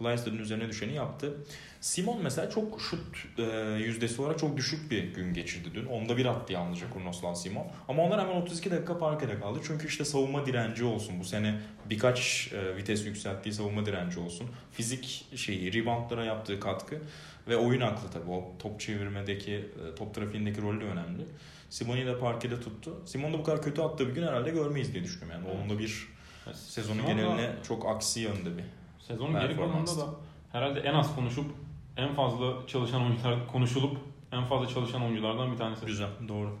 Dün 0.00 0.38
üzerine 0.38 0.68
düşeni 0.68 0.94
yaptı. 0.94 1.34
Simon 1.80 2.22
mesela 2.22 2.50
çok 2.50 2.80
şut 2.80 3.00
e, 3.38 3.42
yüzdesi 3.78 4.22
olarak 4.22 4.38
çok 4.38 4.56
düşük 4.56 4.90
bir 4.90 5.14
gün 5.14 5.34
geçirdi 5.34 5.68
dün. 5.74 5.86
Onda 5.86 6.16
bir 6.16 6.26
attı 6.26 6.52
yalnızca 6.52 6.90
Kurnoslan 6.90 7.34
Simon. 7.34 7.66
Ama 7.88 8.02
onlar 8.02 8.20
hemen 8.20 8.40
32 8.40 8.70
dakika 8.70 8.98
parkede 8.98 9.40
kaldı. 9.40 9.58
Çünkü 9.66 9.86
işte 9.86 10.04
savunma 10.04 10.46
direnci 10.46 10.84
olsun. 10.84 11.20
Bu 11.20 11.24
sene 11.24 11.60
birkaç 11.90 12.50
e, 12.52 12.76
vites 12.76 13.06
yükselttiği 13.06 13.52
savunma 13.52 13.86
direnci 13.86 14.20
olsun. 14.20 14.46
Fizik 14.72 15.26
şeyi, 15.36 15.72
reboundlara 15.72 16.24
yaptığı 16.24 16.60
katkı 16.60 17.00
ve 17.48 17.56
oyun 17.56 17.80
aklı 17.80 18.10
tabii. 18.10 18.30
O 18.30 18.52
top 18.58 18.80
çevirmedeki, 18.80 19.54
e, 19.54 19.94
top 19.94 20.14
trafiğindeki 20.14 20.62
rolü 20.62 20.80
de 20.80 20.84
önemli. 20.84 21.22
Simon'i 21.70 22.06
de 22.06 22.18
parkede 22.18 22.60
tuttu. 22.60 23.02
Simon 23.06 23.32
da 23.32 23.38
bu 23.38 23.44
kadar 23.44 23.62
kötü 23.62 23.80
attığı 23.82 24.08
bir 24.08 24.14
gün 24.14 24.22
herhalde 24.26 24.50
görmeyiz 24.50 24.94
diye 24.94 25.04
düşünüyorum. 25.04 25.44
Yani 25.44 25.58
onun 25.58 25.70
da 25.70 25.78
bir 25.78 26.08
sezonun 26.54 27.06
geneline 27.06 27.50
çok 27.68 27.86
aksi 27.86 28.20
yönde 28.20 28.56
bir. 28.58 28.64
Sezonun 29.08 29.40
geri 29.40 29.56
kalanında 29.56 29.96
da 29.96 30.06
herhalde 30.52 30.80
en 30.80 30.94
az 30.94 31.14
konuşup 31.14 31.44
en 31.96 32.14
fazla 32.14 32.66
çalışan 32.66 33.02
oyuncular 33.02 33.48
konuşulup 33.48 33.96
en 34.32 34.44
fazla 34.44 34.68
çalışan 34.68 35.02
oyunculardan 35.02 35.52
bir 35.52 35.56
tanesi. 35.56 35.86
Güzel, 35.86 36.08
doğru. 36.28 36.58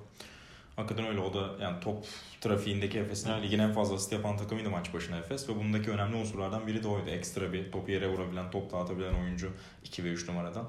Hakikaten 0.76 1.06
öyle. 1.06 1.20
O 1.20 1.34
da 1.34 1.62
yani 1.62 1.80
top 1.80 2.04
trafiğindeki 2.40 2.98
Efes'in 2.98 3.30
Evet. 3.30 3.42
ligin 3.42 3.58
en 3.58 3.72
fazla 3.72 3.94
asist 3.94 4.12
yapan 4.12 4.36
takımıydı 4.36 4.70
maç 4.70 4.94
başına 4.94 5.16
Efes 5.16 5.48
ve 5.48 5.56
bundaki 5.56 5.90
önemli 5.90 6.16
unsurlardan 6.16 6.66
biri 6.66 6.82
de 6.82 6.88
oydu. 6.88 7.10
Ekstra 7.10 7.52
bir 7.52 7.72
topu 7.72 7.90
yere 7.90 8.08
vurabilen, 8.08 8.50
top 8.50 8.72
dağıtabilen 8.72 9.14
oyuncu 9.14 9.50
2 9.84 10.04
ve 10.04 10.08
3 10.08 10.28
numaradan 10.28 10.64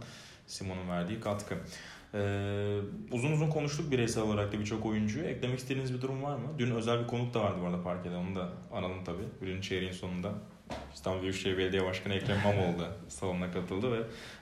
Simon'un 0.47 0.89
verdiği 0.89 1.19
katkı. 1.19 1.55
Ee, 2.13 2.79
uzun 3.11 3.31
uzun 3.31 3.49
konuştuk 3.49 3.91
bireysel 3.91 4.23
olarak 4.23 4.53
da 4.53 4.59
birçok 4.59 4.85
oyuncuyu. 4.85 5.25
Eklemek 5.25 5.59
istediğiniz 5.59 5.93
bir 5.93 6.01
durum 6.01 6.23
var 6.23 6.35
mı? 6.35 6.47
Dün 6.57 6.71
özel 6.71 7.03
bir 7.03 7.07
konuk 7.07 7.33
da 7.33 7.41
vardı 7.41 7.57
bu 7.61 7.65
arada 7.65 7.83
parkede. 7.83 8.15
Onu 8.15 8.35
da 8.35 8.49
analım 8.73 9.03
tabii. 9.03 9.23
Birinci 9.41 9.69
çeyreğin 9.69 9.91
sonunda. 9.91 10.33
İstanbul 10.99 11.21
Büyükşehir 11.21 11.57
Belediye 11.57 11.85
Başkanı 11.85 12.13
Ekrem 12.13 12.37
İmamoğlu 12.39 12.79
da 12.79 12.87
salona 13.07 13.51
katıldı 13.51 13.91
ve 13.91 14.01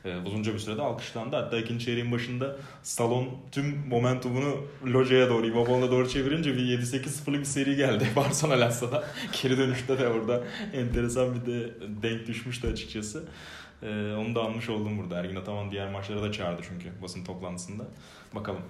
e, 0.09 0.17
uzunca 0.17 0.53
bir 0.53 0.59
sürede 0.59 0.81
alkışlandı. 0.81 1.35
Hatta 1.35 1.57
ikinci 1.57 1.85
çeyreğin 1.85 2.11
başında 2.11 2.57
salon 2.83 3.29
tüm 3.51 3.87
momentumunu 3.87 4.55
lojaya 4.93 5.29
doğru, 5.29 5.47
İmamoğlu'na 5.47 5.91
doğru 5.91 6.09
çevirince 6.09 6.53
bir 6.53 6.79
7-8-0'lık 6.79 7.39
bir 7.39 7.45
seri 7.45 7.75
geldi 7.75 8.07
Barcelona 8.15 8.59
Lassa'da. 8.59 9.03
Geri 9.41 9.57
dönüşte 9.57 9.99
de 9.99 10.07
orada 10.07 10.43
enteresan 10.73 11.35
bir 11.35 11.51
de 11.51 11.73
denk 12.03 12.27
düşmüştü 12.27 12.71
açıkçası. 12.71 13.23
E, 13.83 13.87
onu 14.13 14.35
da 14.35 14.41
almış 14.41 14.69
oldum 14.69 14.97
burada. 14.97 15.19
Ergin 15.19 15.35
Ataman 15.35 15.71
diğer 15.71 15.91
maçlara 15.91 16.21
da 16.21 16.31
çağırdı 16.31 16.61
çünkü 16.69 17.01
basın 17.01 17.23
toplantısında. 17.23 17.83
Bakalım. 18.35 18.61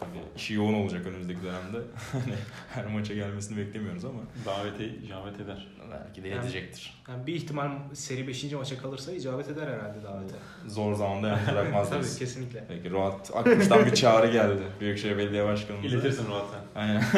Tabii 0.00 0.10
işi 0.36 0.54
yoğun 0.54 0.74
olacak 0.74 1.06
önümüzdeki 1.06 1.42
dönemde. 1.42 1.78
Hani 2.12 2.34
her 2.74 2.86
maça 2.86 3.14
gelmesini 3.14 3.56
beklemiyoruz 3.58 4.04
ama 4.04 4.20
Davete 4.46 4.86
icabet 4.88 5.40
eder. 5.40 5.68
belki 5.92 6.22
de 6.24 6.28
Yani- 6.28 6.44
edecektir. 6.44 7.02
Yani 7.08 7.26
bir 7.26 7.34
ihtimal 7.34 7.70
seri 7.94 8.28
5. 8.28 8.52
maça 8.52 8.78
kalırsa 8.78 9.12
icabet 9.12 9.48
eder 9.48 9.66
herhalde 9.66 10.02
davete. 10.04 10.34
Zor 10.66 10.94
zamanda 10.94 11.28
yalnız 11.28 11.48
bırakmaz 11.52 11.90
Tabii 11.90 12.18
kesinlikle. 12.18 12.64
Peki 12.68 12.90
Ruat 12.90 13.30
Akmış'tan 13.36 13.86
bir 13.86 13.94
çağrı 13.94 14.32
geldi 14.32 14.62
Büyükşehir 14.80 15.18
Belediye 15.18 15.44
Başkanımıza. 15.44 15.88
İletirsin 15.96 16.24
sen. 16.24 16.80
Aynen. 16.80 17.02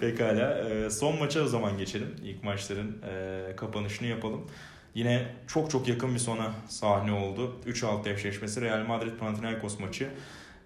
Pekala. 0.00 0.58
Ee, 0.68 0.90
son 0.90 1.18
maça 1.18 1.40
o 1.42 1.46
zaman 1.46 1.78
geçelim. 1.78 2.16
İlk 2.24 2.44
maçların 2.44 3.02
e, 3.10 3.56
kapanışını 3.56 4.08
yapalım. 4.08 4.46
Yine 4.94 5.26
çok 5.46 5.70
çok 5.70 5.88
yakın 5.88 6.14
bir 6.14 6.18
sona 6.20 6.52
sahne 6.68 7.12
oldu. 7.12 7.56
3-6 7.66 8.14
eşleşmesi 8.14 8.60
Real 8.60 8.86
Madrid 8.86 9.18
Panathinaikos 9.18 9.78
maçı. 9.80 10.08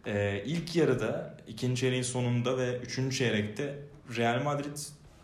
Ee, 0.06 0.42
ilk 0.46 0.76
yarıda, 0.76 1.36
ikinci 1.48 1.80
çeyreğin 1.80 2.02
sonunda 2.02 2.58
ve 2.58 2.78
üçüncü 2.78 3.16
çeyrekte 3.16 3.74
Real 4.16 4.42
Madrid 4.42 4.76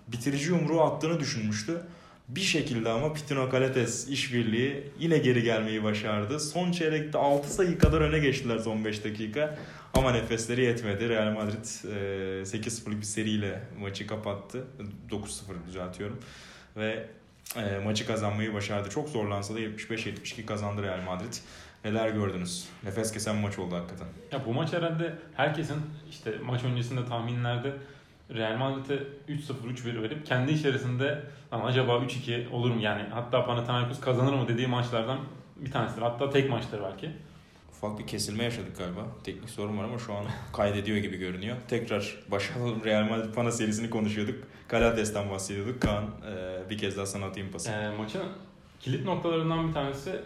bitirici 0.08 0.48
yumruğu 0.48 0.82
attığını 0.82 1.20
düşünmüştü. 1.20 1.80
Bir 2.28 2.40
şekilde 2.40 2.88
ama 2.88 3.12
Pitino 3.12 3.50
Kalates 3.50 4.08
işbirliği 4.08 4.84
yine 4.98 5.18
geri 5.18 5.42
gelmeyi 5.42 5.84
başardı. 5.84 6.40
Son 6.40 6.72
çeyrekte 6.72 7.18
6 7.18 7.54
sayı 7.54 7.78
kadar 7.78 8.00
öne 8.00 8.18
geçtiler 8.18 8.58
son 8.58 8.84
5 8.84 9.04
dakika. 9.04 9.58
Ama 9.94 10.12
nefesleri 10.12 10.64
yetmedi. 10.64 11.08
Real 11.08 11.32
Madrid 11.32 11.64
e, 11.84 12.42
8-0'lık 12.42 13.00
bir 13.00 13.06
seriyle 13.06 13.62
maçı 13.80 14.06
kapattı. 14.06 14.64
9-0 15.10 15.66
düzeltiyorum. 15.66 16.20
Ve 16.76 17.06
e, 17.56 17.78
maçı 17.84 18.06
kazanmayı 18.06 18.54
başardı. 18.54 18.90
Çok 18.90 19.08
zorlansa 19.08 19.54
da 19.54 19.60
75-72 19.60 20.46
kazandı 20.46 20.82
Real 20.82 21.02
Madrid. 21.02 21.34
Neler 21.84 22.08
gördünüz? 22.08 22.68
Nefes 22.84 23.12
kesen 23.12 23.36
maç 23.36 23.58
oldu 23.58 23.74
hakikaten. 23.76 24.06
Ya 24.32 24.46
bu 24.46 24.52
maç 24.54 24.72
herhalde 24.72 25.14
herkesin 25.34 25.76
işte 26.10 26.34
maç 26.44 26.64
öncesinde 26.64 27.04
tahminlerde 27.04 27.72
Real 28.34 28.56
Madrid'e 28.56 29.02
3-0 29.28 29.38
3-1 29.74 30.02
verip 30.02 30.26
kendi 30.26 30.52
içerisinde 30.52 31.22
"Lan 31.52 31.60
acaba 31.64 31.92
3-2 31.98 32.48
olur 32.50 32.70
mu 32.70 32.80
yani 32.80 33.02
hatta 33.10 33.46
Panathinaikos 33.46 34.00
kazanır 34.00 34.32
mı 34.32 34.48
dediği 34.48 34.66
maçlardan 34.66 35.18
bir 35.56 35.70
tanesidir. 35.70 36.02
Hatta 36.02 36.30
tek 36.30 36.50
maçtır 36.50 36.80
belki. 36.82 37.10
Ufak 37.70 37.98
bir 37.98 38.06
kesilme 38.06 38.44
yaşadık 38.44 38.78
galiba. 38.78 39.00
Teknik 39.24 39.50
sorun 39.50 39.78
var 39.78 39.84
ama 39.84 39.98
şu 39.98 40.14
an 40.14 40.24
kaydediyor 40.52 40.98
gibi 40.98 41.16
görünüyor. 41.16 41.56
Tekrar 41.68 42.16
başlayalım. 42.30 42.84
Real 42.84 43.02
Madrid 43.10 43.34
Pana 43.34 43.50
serisini 43.50 43.90
konuşuyorduk. 43.90 44.44
Galates'ten 44.68 45.30
bahsediyorduk. 45.30 45.82
Kaan 45.82 46.04
e, 46.04 46.70
bir 46.70 46.78
kez 46.78 46.96
daha 46.96 47.06
sana 47.06 47.26
atayım 47.26 47.52
pası. 47.52 47.70
Ee, 47.70 47.90
maçın 47.96 48.22
kilit 48.80 49.04
noktalarından 49.04 49.68
bir 49.68 49.72
tanesi 49.72 50.20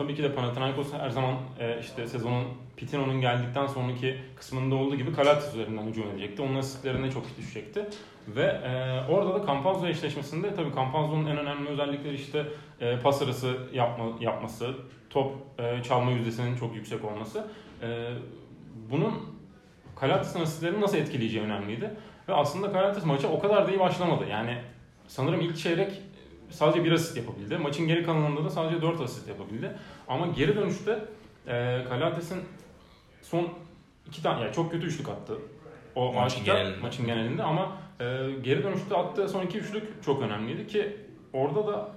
tabii 0.00 0.14
ki 0.14 0.22
de 0.22 0.34
Panathinaikos 0.34 0.92
her 0.92 1.10
zaman 1.10 1.34
e, 1.58 1.80
işte 1.80 2.06
sezonun 2.06 2.44
Pitino'nun 2.76 3.20
geldikten 3.20 3.66
sonraki 3.66 4.16
kısmında 4.36 4.74
olduğu 4.74 4.96
gibi 4.96 5.12
Kalates 5.12 5.54
üzerinden 5.54 5.82
hücum 5.82 6.10
edecekti. 6.10 6.42
Onun 6.42 6.56
asistlerine 6.56 7.10
çok 7.10 7.36
düşecekti. 7.38 7.86
Ve 8.28 8.42
e, 8.42 9.02
orada 9.12 9.34
da 9.34 9.46
Campazzo 9.46 9.86
eşleşmesinde 9.86 10.54
tabii 10.54 10.74
Campazzo'nun 10.74 11.26
en 11.26 11.38
önemli 11.38 11.68
özellikleri 11.68 12.14
işte 12.14 12.46
e, 12.80 12.98
pas 12.98 13.22
arası 13.22 13.56
yapma, 13.72 14.04
yapması, 14.20 14.74
top 15.10 15.32
e, 15.58 15.82
çalma 15.82 16.10
yüzdesinin 16.10 16.56
çok 16.56 16.74
yüksek 16.74 17.04
olması. 17.04 17.46
E, 17.82 18.10
bunun 18.90 19.14
Kalates'in 19.96 20.40
asistlerini 20.40 20.80
nasıl 20.80 20.96
etkileyeceği 20.96 21.44
önemliydi. 21.44 21.90
Ve 22.28 22.34
aslında 22.34 22.72
Kalates 22.72 23.04
maça 23.04 23.28
o 23.28 23.40
kadar 23.40 23.66
da 23.66 23.70
iyi 23.70 23.80
başlamadı. 23.80 24.24
Yani 24.30 24.58
sanırım 25.06 25.40
ilk 25.40 25.56
çeyrek 25.56 25.92
sadece 26.50 26.84
bir 26.84 26.92
asist 26.92 27.16
yapabildi. 27.16 27.56
Maçın 27.58 27.86
geri 27.88 28.04
kalanında 28.04 28.44
da 28.44 28.50
sadece 28.50 28.82
4 28.82 29.00
asist 29.00 29.28
yapabildi. 29.28 29.76
Ama 30.08 30.26
geri 30.26 30.56
dönüşte 30.56 31.04
e, 31.46 31.84
Kalates'in 31.88 32.40
son 33.22 33.48
iki 34.06 34.22
tane 34.22 34.40
yani 34.42 34.52
çok 34.52 34.70
kötü 34.72 34.86
üçlük 34.86 35.08
attı. 35.08 35.38
O 35.94 36.12
Maçın 36.12 36.26
aşikar 36.38 36.56
genelinde. 36.56 36.80
maçın 36.82 37.06
genelinde 37.06 37.42
ama 37.42 37.76
e, 38.00 38.04
geri 38.42 38.62
dönüşte 38.64 38.96
attığı 38.96 39.28
son 39.28 39.42
iki 39.46 39.58
üçlük 39.58 40.02
çok 40.04 40.22
önemliydi 40.22 40.66
ki 40.66 40.96
orada 41.32 41.66
da 41.66 41.92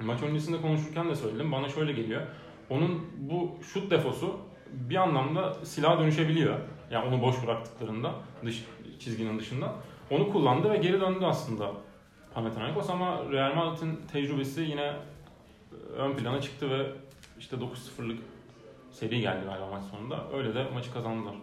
maç 0.00 0.22
öncesinde 0.22 0.60
konuşurken 0.60 1.08
de 1.08 1.14
söyledim. 1.14 1.52
Bana 1.52 1.68
şöyle 1.68 1.92
geliyor. 1.92 2.22
Onun 2.70 3.06
bu 3.18 3.56
şut 3.62 3.90
defosu 3.90 4.36
bir 4.72 4.96
anlamda 4.96 5.54
silaha 5.64 5.98
dönüşebiliyor. 5.98 6.58
Yani 6.90 7.08
onu 7.14 7.22
boş 7.22 7.46
bıraktıklarında 7.46 8.12
dış 8.44 8.64
çizginin 8.98 9.38
dışında. 9.38 9.72
Onu 10.10 10.32
kullandı 10.32 10.70
ve 10.70 10.76
geri 10.76 11.00
döndü 11.00 11.24
aslında 11.24 11.72
Panathinaikos 12.36 12.90
ama 12.90 13.22
Real 13.32 13.54
Madrid'in 13.54 14.00
tecrübesi 14.12 14.60
yine 14.60 14.92
ön 15.96 16.16
plana 16.16 16.40
çıktı 16.40 16.70
ve 16.70 16.86
işte 17.38 17.56
9-0'lık 17.56 18.18
seri 18.92 19.20
geldi 19.20 19.44
galiba 19.44 19.66
maç 19.66 19.84
sonunda. 19.90 20.24
Öyle 20.34 20.54
de 20.54 20.66
maçı 20.74 20.92
kazandılar. 20.92 21.34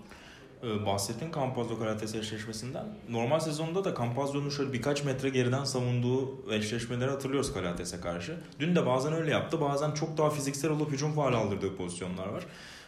Ee, 0.63 0.85
bahsettiğin 0.85 1.31
Campazzo 1.31 1.79
Karates 1.79 2.15
eşleşmesinden. 2.15 2.85
Normal 3.09 3.39
sezonda 3.39 3.83
da 3.83 3.95
Campazzo'nun 3.95 4.49
şöyle 4.49 4.73
birkaç 4.73 5.03
metre 5.03 5.29
geriden 5.29 5.63
savunduğu 5.63 6.51
eşleşmeleri 6.51 7.09
hatırlıyoruz 7.09 7.53
Karates'e 7.53 8.01
karşı. 8.01 8.37
Dün 8.59 8.75
de 8.75 8.85
bazen 8.85 9.13
öyle 9.13 9.31
yaptı. 9.31 9.61
Bazen 9.61 9.91
çok 9.91 10.17
daha 10.17 10.29
fiziksel 10.29 10.71
olup 10.71 10.91
hücum 10.91 11.13
faali 11.13 11.35
aldırdığı 11.35 11.75
pozisyonlar 11.75 12.27
var. 12.27 12.43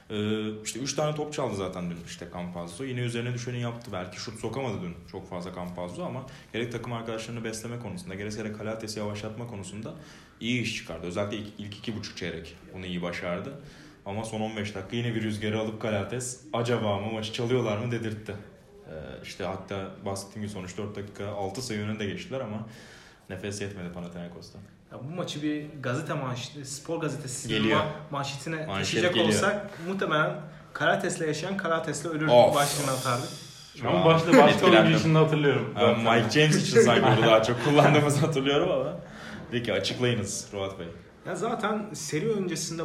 Ee, 0.09 0.61
işte 0.63 0.79
3 0.79 0.93
tane 0.93 1.15
top 1.15 1.33
çaldı 1.33 1.55
zaten 1.55 1.89
dün 1.89 1.97
işte 2.05 2.27
Campazzo. 2.33 2.83
Yine 2.83 2.99
üzerine 2.99 3.33
düşeni 3.33 3.61
yaptı. 3.61 3.91
Belki 3.93 4.19
şut 4.19 4.39
sokamadı 4.39 4.81
dün 4.81 4.95
çok 5.11 5.29
fazla 5.29 5.55
Campazzo 5.55 6.03
ama 6.03 6.25
gerek 6.53 6.71
takım 6.71 6.93
arkadaşlarını 6.93 7.43
besleme 7.43 7.79
konusunda 7.79 8.15
gerekse 8.15 8.53
Kalates'i 8.53 8.99
yavaşlatma 8.99 9.47
konusunda 9.47 9.93
iyi 10.39 10.61
iş 10.61 10.75
çıkardı. 10.75 11.07
Özellikle 11.07 11.37
ilk, 11.37 11.47
ilk 11.57 11.77
iki 11.77 11.97
buçuk 11.97 12.17
çeyrek 12.17 12.55
bunu 12.73 12.85
iyi 12.85 13.01
başardı. 13.01 13.59
Ama 14.05 14.25
son 14.25 14.41
15 14.41 14.75
dakika 14.75 14.95
yine 14.95 15.15
bir 15.15 15.23
rüzgarı 15.23 15.59
alıp 15.59 15.81
Kalates 15.81 16.41
acaba 16.53 16.99
mı 16.99 17.11
maçı 17.11 17.33
çalıyorlar 17.33 17.77
mı 17.77 17.91
dedirtti. 17.91 18.35
Ee, 18.87 18.91
işte 19.23 19.43
hatta 19.43 19.91
bahsettiğim 20.05 20.47
gibi 20.47 20.53
sonuç 20.53 20.77
4 20.77 20.95
dakika 20.95 21.27
6 21.27 21.61
sayı 21.61 21.79
önünde 21.79 22.05
geçtiler 22.05 22.39
ama 22.39 22.67
nefes 23.29 23.61
yetmedi 23.61 23.93
Panathinaikos'ta. 23.93 24.59
Ya 24.91 24.99
bu 25.03 25.15
maçı 25.15 25.41
bir 25.41 25.65
gazete 25.83 26.13
manşeti, 26.13 26.65
spor 26.65 27.01
gazetesi 27.01 27.47
Geliyor. 27.47 27.79
ma- 27.79 28.11
manşetine 28.11 28.55
Manşet 28.55 28.75
taşıyacak 28.75 29.13
geliyor. 29.13 29.29
olsak 29.33 29.69
muhtemelen 29.87 30.35
Karates'le 30.73 31.21
yaşayan 31.21 31.57
Karates'le 31.57 32.05
ölür 32.05 32.27
Of. 32.27 32.55
başlığını 32.55 32.91
atardık. 32.91 33.29
Şu 33.81 33.89
an 33.89 34.05
başta 34.05 34.27
başka 34.27 34.47
Etkilendim. 34.49 34.79
oyuncu 34.83 34.99
için 34.99 35.15
de 35.15 35.19
hatırlıyorum. 35.19 35.73
Ee, 35.79 35.93
Mike 35.93 36.29
James 36.29 36.67
için 36.67 36.81
sanki 36.81 37.03
bunu 37.17 37.25
daha 37.25 37.43
çok 37.43 37.63
kullandığımızı 37.65 38.19
hatırlıyorum 38.25 38.71
ama. 38.71 38.93
Peki 39.51 39.73
açıklayınız 39.73 40.47
Ruat 40.53 40.79
Bey. 40.79 40.87
Ya 41.27 41.35
zaten 41.35 41.85
seri 41.93 42.29
öncesinde 42.31 42.81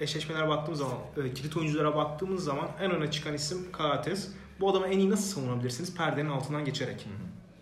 eşleşmelere 0.00 0.48
baktığımız 0.48 0.78
zaman, 0.80 0.96
e, 1.24 1.34
kilit 1.34 1.56
oyunculara 1.56 1.96
baktığımız 1.96 2.44
zaman 2.44 2.68
en 2.80 2.90
öne 2.90 3.10
çıkan 3.10 3.34
isim 3.34 3.72
Karates. 3.72 4.28
Bu 4.60 4.70
adamı 4.70 4.86
en 4.86 4.98
iyi 4.98 5.10
nasıl 5.10 5.40
savunabilirsiniz? 5.40 5.94
Perdenin 5.96 6.30
altından 6.30 6.64
geçerek. 6.64 7.06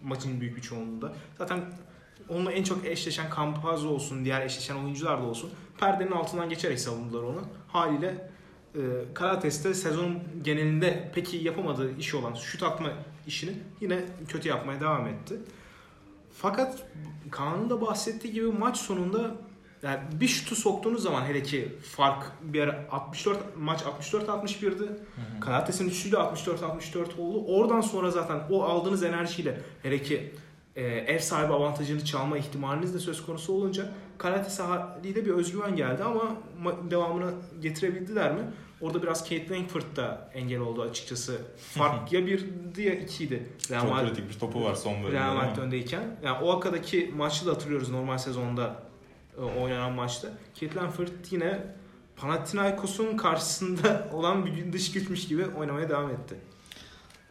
Maçın 0.03 0.41
büyük 0.41 0.57
bir 0.57 0.63
çoğunluğunda. 0.63 1.13
Zaten 1.39 1.61
onunla 2.29 2.53
en 2.53 2.63
çok 2.63 2.87
eşleşen 2.87 3.27
Campazzo 3.37 3.89
olsun, 3.89 4.25
diğer 4.25 4.41
eşleşen 4.41 4.77
oyuncular 4.77 5.23
da 5.23 5.25
olsun. 5.25 5.51
Perdenin 5.79 6.11
altından 6.11 6.49
geçerek 6.49 6.81
savundular 6.81 7.23
onu. 7.23 7.43
Haliyle 7.69 8.31
e, 8.75 8.81
Karates 9.15 9.65
de 9.65 9.75
sezonun 9.75 10.19
genelinde 10.43 11.11
pek 11.15 11.35
iyi 11.35 11.45
yapamadığı 11.45 11.99
işi 11.99 12.17
olan 12.17 12.35
şut 12.35 12.63
atma 12.63 12.89
işini 13.27 13.53
yine 13.81 14.05
kötü 14.29 14.49
yapmaya 14.49 14.81
devam 14.81 15.07
etti. 15.07 15.39
Fakat 16.37 16.87
Kaan'ın 17.31 17.71
da 17.71 17.81
bahsettiği 17.81 18.33
gibi 18.33 18.47
maç 18.47 18.77
sonunda 18.77 19.35
yani 19.83 20.01
bir 20.21 20.29
şutu 20.29 20.57
soktuğunuz 20.57 21.03
zaman 21.03 21.25
hele 21.25 21.43
ki 21.43 21.73
fark 21.97 22.33
bir 22.43 22.61
ara 22.61 22.87
64 22.91 23.39
maç 23.57 23.83
64-61'di. 23.83 24.89
Karates'in 25.41 25.89
üçüyle 25.89 26.17
64-64 26.17 27.19
oldu. 27.19 27.45
Oradan 27.47 27.81
sonra 27.81 28.11
zaten 28.11 28.41
o 28.51 28.63
aldığınız 28.63 29.03
enerjiyle 29.03 29.61
hele 29.83 30.03
ki 30.03 30.35
e, 30.77 30.83
ev 30.83 31.19
sahibi 31.19 31.53
avantajını 31.53 32.05
çalma 32.05 32.39
ihtimaliniz 32.39 32.95
de 32.95 32.99
söz 32.99 33.27
konusu 33.27 33.53
olunca 33.53 33.93
Karates 34.19 34.61
haliyle 34.61 35.25
bir 35.27 35.31
özgüven 35.31 35.77
geldi 35.77 36.05
ama 36.05 36.37
ma- 36.63 36.91
devamını 36.91 37.33
getirebildiler 37.61 38.33
mi? 38.33 38.41
Orada 38.81 39.03
biraz 39.03 39.23
Kate 39.23 39.49
Langford 39.51 39.97
da 39.97 40.31
engel 40.35 40.61
oldu 40.61 40.83
açıkçası. 40.83 41.41
Fark 41.57 42.13
ya 42.13 42.27
birdi 42.27 42.83
ya 42.83 42.95
ikiydi. 42.95 43.49
Real 43.71 43.81
Çok 43.81 43.91
Madrid- 43.91 44.09
kritik 44.09 44.29
bir 44.29 44.39
topu 44.39 44.65
var 44.65 44.75
son 44.75 45.03
bölümde. 45.03 45.13
Real? 45.21 45.35
Madrid 45.35 45.63
öndeyken. 45.63 46.17
Yani 46.23 46.39
o 46.45 46.51
akadaki 46.57 47.13
maçı 47.17 47.47
da 47.47 47.51
hatırlıyoruz 47.51 47.91
normal 47.91 48.19
sezonda 48.19 48.77
e, 49.39 49.41
oynanan 49.41 49.93
maçta. 49.93 50.29
Kate 50.61 50.75
Langford 50.75 51.09
yine 51.31 51.63
Panathinaikos'un 52.17 53.17
karşısında 53.17 54.09
olan 54.13 54.47
bir 54.47 54.73
dış 54.73 54.93
güçmüş 54.93 55.29
gibi 55.29 55.47
oynamaya 55.47 55.89
devam 55.89 56.11
etti. 56.11 56.37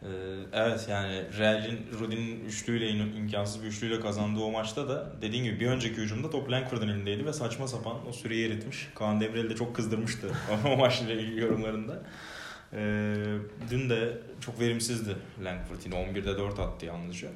Ee, 0.04 0.08
evet 0.52 0.86
yani 0.90 1.22
Real'in 1.38 1.86
Rudy'nin 2.00 2.44
üçlüyle 2.44 2.90
imkansız 2.90 3.62
bir 3.62 3.68
üçlüyle 3.68 4.00
kazandığı 4.00 4.40
o 4.40 4.50
maçta 4.50 4.88
da 4.88 5.12
dediğin 5.22 5.44
gibi 5.44 5.60
bir 5.60 5.66
önceki 5.66 5.96
hücumda 5.96 6.30
top 6.30 6.50
Langford'un 6.50 6.88
elindeydi 6.88 7.26
ve 7.26 7.32
saçma 7.32 7.68
sapan 7.68 8.08
o 8.08 8.12
süreyi 8.12 8.48
eritmiş. 8.48 8.88
Kaan 8.94 9.20
Demirel 9.20 9.50
de 9.50 9.56
çok 9.56 9.76
kızdırmıştı 9.76 10.30
o 10.72 10.76
maçla 10.76 11.12
ilgili 11.12 11.40
yorumlarında. 11.40 12.02
Ee, 12.72 13.14
dün 13.70 13.90
de 13.90 14.18
çok 14.40 14.60
verimsizdi 14.60 15.16
Langford 15.44 15.78
yine 15.84 15.94
11'de 15.94 16.38
4 16.38 16.58
attı 16.58 16.86
yalnızca. 16.86 17.28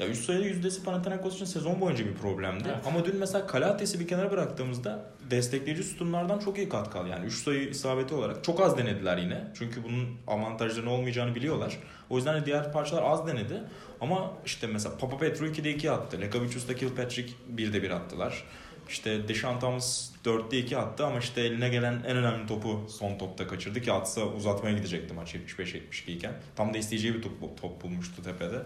Ya 0.00 0.08
üst 0.08 0.24
sayılı 0.24 0.44
yüzdesi 0.44 0.84
Panathinaikos 0.84 1.34
için 1.34 1.44
sezon 1.44 1.80
boyunca 1.80 2.04
bir 2.04 2.14
problemdi. 2.14 2.64
Evet. 2.66 2.86
Ama 2.86 3.04
dün 3.04 3.16
mesela 3.16 3.46
Kalates'i 3.46 4.00
bir 4.00 4.08
kenara 4.08 4.30
bıraktığımızda 4.30 5.04
destekleyici 5.30 5.82
sütunlardan 5.82 6.38
çok 6.38 6.58
iyi 6.58 6.68
katkı 6.68 6.98
aldı. 6.98 7.08
Yani 7.08 7.26
3 7.26 7.34
sayı 7.34 7.68
isabeti 7.68 8.14
olarak 8.14 8.44
çok 8.44 8.60
az 8.60 8.78
denediler 8.78 9.18
yine. 9.18 9.44
Çünkü 9.54 9.84
bunun 9.84 10.08
avantajlarının 10.26 10.90
olmayacağını 10.90 11.34
biliyorlar. 11.34 11.78
O 12.10 12.16
yüzden 12.16 12.40
de 12.42 12.46
diğer 12.46 12.72
parçalar 12.72 13.02
az 13.02 13.26
denedi. 13.26 13.62
Ama 14.00 14.32
işte 14.46 14.66
mesela 14.66 14.96
Papa 14.98 15.18
Petru 15.18 15.46
2'de 15.46 15.70
2 15.70 15.90
attı. 15.90 16.20
Lekavicius'ta 16.20 16.74
Kilpatrick 16.74 17.32
1'de 17.56 17.82
1 17.82 17.90
attılar. 17.90 18.44
İşte 18.88 19.28
Deshaun 19.28 19.60
Thomas 19.60 20.10
4'te 20.24 20.58
2 20.58 20.78
attı 20.78 21.06
ama 21.06 21.18
işte 21.18 21.40
eline 21.40 21.68
gelen 21.68 22.02
en 22.06 22.16
önemli 22.16 22.46
topu 22.46 22.86
son 22.88 23.18
topta 23.18 23.46
kaçırdı 23.46 23.80
ki 23.80 23.92
atsa 23.92 24.20
uzatmaya 24.20 24.76
gidecekti 24.76 25.14
maç 25.14 25.34
75-72 25.34 26.10
iken. 26.10 26.32
Tam 26.56 26.74
da 26.74 26.78
isteyeceği 26.78 27.14
bir 27.14 27.22
top, 27.22 27.60
top 27.62 27.82
bulmuştu 27.82 28.22
tepede. 28.22 28.62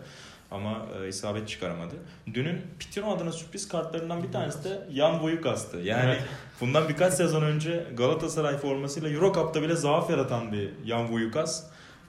Ama 0.50 0.86
e, 1.02 1.08
isabet 1.08 1.48
çıkaramadı. 1.48 1.94
Dünün 2.34 2.62
Pitino 2.78 3.16
adına 3.16 3.32
sürpriz 3.32 3.68
kartlarından 3.68 4.22
bir 4.22 4.32
tanesi 4.32 4.64
de 4.64 4.88
Yan 4.92 5.22
Boyukas'tı. 5.22 5.76
Yani 5.76 6.04
Evet. 6.04 6.22
bundan 6.60 6.88
birkaç 6.88 7.14
sezon 7.14 7.42
önce 7.42 7.86
Galatasaray 7.96 8.56
formasıyla 8.56 9.08
Eurocup'ta 9.08 9.62
bile 9.62 9.76
zaaf 9.76 10.10
yaratan 10.10 10.52
bir 10.52 10.70
Yan 10.84 11.12
Boyukas. 11.12 11.64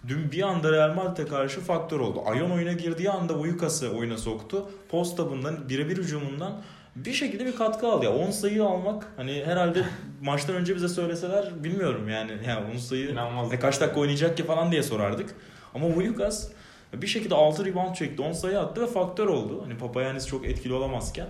Dün 0.07 0.31
bir 0.31 0.41
anda 0.41 0.71
Real 0.71 0.93
Madrid'e 0.93 1.27
karşı 1.27 1.61
faktör 1.61 1.99
oldu. 1.99 2.21
Ayon 2.25 2.51
oyuna 2.51 2.71
girdiği 2.73 3.09
anda 3.09 3.39
Boyukas'ı 3.39 3.89
oyuna 3.97 4.17
soktu. 4.17 4.69
Posta 4.89 5.31
bundan 5.31 5.69
birebir 5.69 5.97
hücumundan 5.97 6.61
bir 6.95 7.13
şekilde 7.13 7.45
bir 7.45 7.55
katkı 7.55 7.87
aldı. 7.87 8.05
Ya 8.05 8.13
10 8.13 8.31
sayı 8.31 8.63
almak 8.63 9.07
hani 9.17 9.43
herhalde 9.45 9.83
maçtan 10.21 10.55
önce 10.55 10.75
bize 10.75 10.87
söyleseler 10.87 11.63
bilmiyorum 11.63 12.09
yani. 12.09 12.31
Yani 12.47 12.73
10 12.73 12.77
sayı 12.77 13.09
İnanılmaz. 13.09 13.53
e 13.53 13.59
kaç 13.59 13.81
dakika 13.81 13.99
oynayacak 13.99 14.37
ki 14.37 14.43
falan 14.43 14.71
diye 14.71 14.83
sorardık. 14.83 15.35
Ama 15.73 15.95
Boyukas 15.95 16.51
bir 16.93 17.07
şekilde 17.07 17.35
6 17.35 17.65
rebound 17.65 17.95
çekti, 17.95 18.21
10 18.21 18.31
sayı 18.31 18.59
attı 18.59 18.81
ve 18.81 18.87
faktör 18.87 19.27
oldu. 19.27 19.61
Hani 19.63 19.77
Papayanis 19.77 20.27
çok 20.27 20.45
etkili 20.45 20.73
olamazken. 20.73 21.27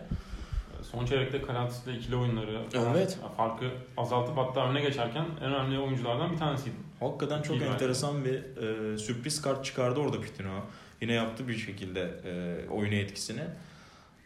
Son 0.92 1.06
çeyrekte 1.06 1.42
Kalatis'le 1.42 1.88
ikili 2.00 2.16
oyunları 2.16 2.60
falan 2.74 2.96
Evet. 2.96 3.18
farkı 3.38 3.66
azaltıp 3.98 4.38
hatta 4.38 4.70
öne 4.70 4.82
geçerken 4.82 5.26
en 5.42 5.54
önemli 5.54 5.80
oyunculardan 5.80 6.32
bir 6.32 6.38
tanesiydi. 6.38 6.76
Hakikaten 7.00 7.42
çok 7.42 7.56
İyi 7.58 7.64
enteresan 7.64 8.26
bir 8.26 8.34
e, 8.34 8.98
sürpriz 8.98 9.42
kart 9.42 9.66
çıkardı 9.66 10.00
orada 10.00 10.22
Pitino. 10.22 10.60
Yine 11.02 11.14
yaptı 11.14 11.48
bir 11.48 11.58
şekilde 11.58 12.02
e, 12.26 12.70
oyunu 12.70 12.96
etkisini. 12.96 13.44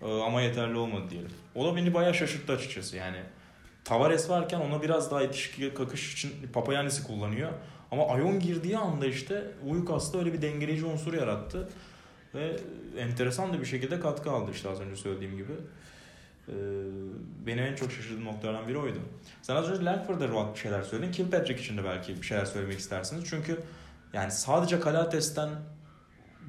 E, 0.01 0.05
ama 0.05 0.41
yeterli 0.41 0.77
olmadı 0.77 1.03
diyelim. 1.09 1.31
O 1.55 1.65
da 1.65 1.75
beni 1.75 1.93
bayağı 1.93 2.13
şaşırttı 2.13 2.53
açıkçası. 2.53 2.97
Yani 2.97 3.17
Tavares 3.83 4.29
varken 4.29 4.59
ona 4.59 4.81
biraz 4.81 5.11
daha 5.11 5.23
ilişki 5.23 5.73
kakış 5.73 6.13
için 6.13 6.31
Papayanis'i 6.53 7.03
kullanıyor. 7.03 7.51
Ama 7.91 8.07
Ayon 8.07 8.39
girdiği 8.39 8.77
anda 8.77 9.05
işte 9.05 9.51
Uyukas'ta 9.67 10.19
öyle 10.19 10.33
bir 10.33 10.41
dengeleyici 10.41 10.85
unsur 10.85 11.13
yarattı. 11.13 11.69
Ve 12.35 12.55
enteresan 12.97 13.53
da 13.53 13.61
bir 13.61 13.65
şekilde 13.65 13.99
katkı 13.99 14.31
aldı 14.31 14.51
işte 14.51 14.69
az 14.69 14.81
önce 14.81 14.95
söylediğim 14.95 15.37
gibi. 15.37 15.53
Ee, 16.49 16.55
benim 17.47 17.63
en 17.63 17.75
çok 17.75 17.91
şaşırdığım 17.91 18.25
noktalardan 18.25 18.67
biri 18.67 18.77
oydu. 18.77 18.99
Sen 19.41 19.55
az 19.55 19.69
önce 19.69 19.85
Langford'a 19.85 20.27
Ruat 20.27 20.55
bir 20.55 20.59
şeyler 20.59 20.81
söyledin. 20.81 21.11
Kilpatrick 21.11 21.61
için 21.61 21.77
de 21.77 21.83
belki 21.83 22.17
bir 22.17 22.25
şeyler 22.25 22.45
söylemek 22.45 22.79
istersiniz. 22.79 23.23
Çünkü 23.29 23.59
yani 24.13 24.31
sadece 24.31 24.79
Kalates'ten 24.79 25.49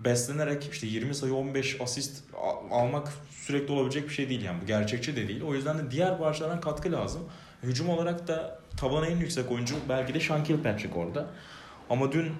beslenerek 0.04 0.68
işte 0.72 0.86
20 0.86 1.14
sayı 1.14 1.34
15 1.34 1.80
asist 1.80 2.24
almak 2.70 3.08
sürekli 3.30 3.72
olabilecek 3.72 4.08
bir 4.08 4.14
şey 4.14 4.28
değil 4.28 4.42
yani. 4.42 4.62
Bu 4.62 4.66
gerçekçi 4.66 5.16
de 5.16 5.28
değil. 5.28 5.42
O 5.42 5.54
yüzden 5.54 5.78
de 5.78 5.90
diğer 5.90 6.18
parçalardan 6.18 6.60
katkı 6.60 6.92
lazım. 6.92 7.22
Hücum 7.62 7.88
olarak 7.88 8.28
da 8.28 8.60
tabanı 8.76 9.06
en 9.06 9.16
yüksek 9.16 9.50
oyuncu 9.52 9.74
belki 9.88 10.14
de 10.14 10.20
Sean 10.20 10.44
Kilpatrick 10.44 10.98
orada. 10.98 11.26
Ama 11.90 12.12
dün 12.12 12.26
e, 12.26 12.30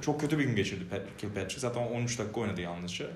çok 0.00 0.20
kötü 0.20 0.38
bir 0.38 0.44
gün 0.44 0.56
geçirdi 0.56 0.84
Pat- 0.94 1.16
Kilpatrick. 1.18 1.60
Zaten 1.60 1.86
13 1.86 2.18
dakika 2.18 2.40
oynadı 2.40 2.60
yalnızca. 2.60 3.06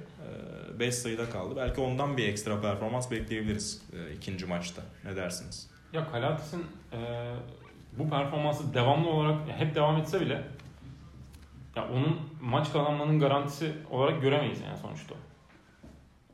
5 0.78 0.94
sayıda 0.94 1.30
kaldı. 1.30 1.54
Belki 1.56 1.80
ondan 1.80 2.16
bir 2.16 2.28
ekstra 2.28 2.60
performans 2.60 3.10
bekleyebiliriz 3.10 3.82
e, 3.92 4.12
ikinci 4.12 4.46
maçta. 4.46 4.82
Ne 5.04 5.16
dersiniz? 5.16 5.70
Ya 5.92 6.10
Kalatis'in 6.10 6.66
e, 6.92 6.98
bu 7.98 8.10
performansı 8.10 8.74
devamlı 8.74 9.08
olarak 9.08 9.38
hep 9.48 9.74
devam 9.74 9.96
etse 9.96 10.20
bile 10.20 10.42
ya 11.76 11.88
onun 11.88 12.20
maç 12.40 12.72
kazanmanın 12.72 13.20
garantisi 13.20 13.72
olarak 13.90 14.22
göremeyiz 14.22 14.60
yani 14.60 14.78
sonuçta. 14.78 15.14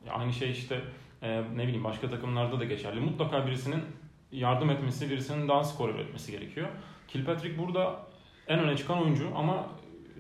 Ya 0.07 0.13
aynı 0.13 0.33
şey 0.33 0.51
işte 0.51 0.81
e, 1.23 1.43
ne 1.57 1.63
bileyim 1.63 1.85
başka 1.85 2.11
takımlarda 2.11 2.61
da 2.61 2.65
geçerli. 2.65 3.01
Mutlaka 3.01 3.47
birisinin 3.47 3.83
yardım 4.33 4.71
etmesi, 4.71 5.11
birisinin 5.11 5.49
daha 5.49 5.65
skor 5.65 5.89
üretmesi 5.89 6.33
gerekiyor. 6.33 6.69
Kilpatrick 7.09 7.59
burada 7.59 8.01
en 8.51 8.59
öne 8.59 8.77
çıkan 8.77 9.03
oyuncu 9.03 9.29
ama 9.37 9.67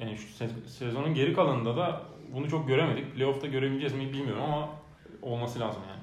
yani 0.01 0.16
şu 0.18 0.45
se- 0.45 0.68
sezonun 0.68 1.14
geri 1.14 1.33
kalanında 1.35 1.76
da 1.76 2.03
bunu 2.35 2.49
çok 2.51 2.68
göremedik. 2.68 3.14
Playoff'ta 3.14 3.47
görebileceğiz 3.47 3.93
mi 3.95 4.12
bilmiyorum 4.12 4.43
ama 4.43 4.68
olması 5.22 5.61
lazım 5.61 5.83
yani. 5.89 6.01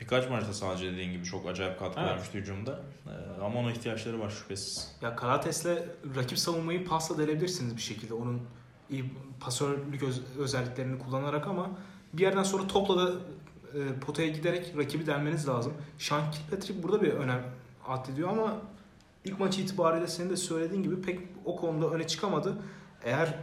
Birkaç 0.00 0.30
maçta 0.30 0.52
sadece 0.52 0.92
dediğin 0.92 1.12
gibi 1.12 1.24
çok 1.24 1.48
acayip 1.48 1.78
katkı 1.78 2.00
Evet. 2.00 2.10
vermişti 2.10 2.38
hücumda. 2.38 2.80
Ee, 3.06 3.42
ama 3.44 3.60
ona 3.60 3.70
ihtiyaçları 3.72 4.20
var 4.20 4.30
şüphesiz. 4.30 4.96
Ya 5.02 5.16
Kalates'le 5.16 5.66
rakip 6.16 6.38
savunmayı 6.38 6.84
pasla 6.84 7.18
delebilirsiniz 7.18 7.76
bir 7.76 7.82
şekilde. 7.82 8.14
Onun 8.14 8.40
iyi 8.90 9.04
pasörlük 9.40 10.02
öz- 10.02 10.22
özelliklerini 10.38 10.98
kullanarak 10.98 11.46
ama 11.46 11.70
bir 12.12 12.22
yerden 12.22 12.42
sonra 12.42 12.66
topla 12.66 12.96
da 13.06 13.12
e, 13.74 14.00
potaya 14.00 14.28
giderek 14.28 14.72
rakibi 14.76 15.06
delmeniz 15.06 15.48
lazım. 15.48 15.72
Sean 15.98 16.30
Kilpatrick 16.30 16.82
burada 16.82 17.02
bir 17.02 17.08
önem 17.12 17.42
addediyor 17.88 18.28
ama 18.28 18.56
ilk 19.28 19.40
maç 19.40 19.58
itibariyle 19.58 20.06
senin 20.06 20.30
de 20.30 20.36
söylediğin 20.36 20.82
gibi 20.82 21.02
pek 21.02 21.20
o 21.44 21.56
konuda 21.56 21.90
öne 21.90 22.06
çıkamadı. 22.06 22.58
Eğer 23.04 23.34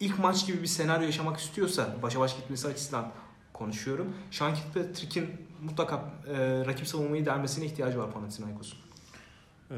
ilk 0.00 0.18
maç 0.18 0.46
gibi 0.46 0.62
bir 0.62 0.66
senaryo 0.66 1.06
yaşamak 1.06 1.38
istiyorsa 1.38 1.96
başa 2.02 2.20
baş 2.20 2.36
gitmesi 2.36 2.68
açısından 2.68 3.12
konuşuyorum. 3.52 4.16
Sean 4.30 4.54
Kilpatrick'in 4.54 5.30
mutlaka 5.62 5.96
e, 6.28 6.66
rakip 6.66 6.86
savunmayı 6.88 7.26
delmesine 7.26 7.64
ihtiyacı 7.64 7.98
var 7.98 8.12
Panathinaikos'un. 8.12 8.78
Ee, 9.70 9.74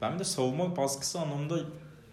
ben 0.00 0.18
de 0.18 0.24
savunma 0.24 0.76
baskısı 0.76 1.20
anlamında 1.20 1.58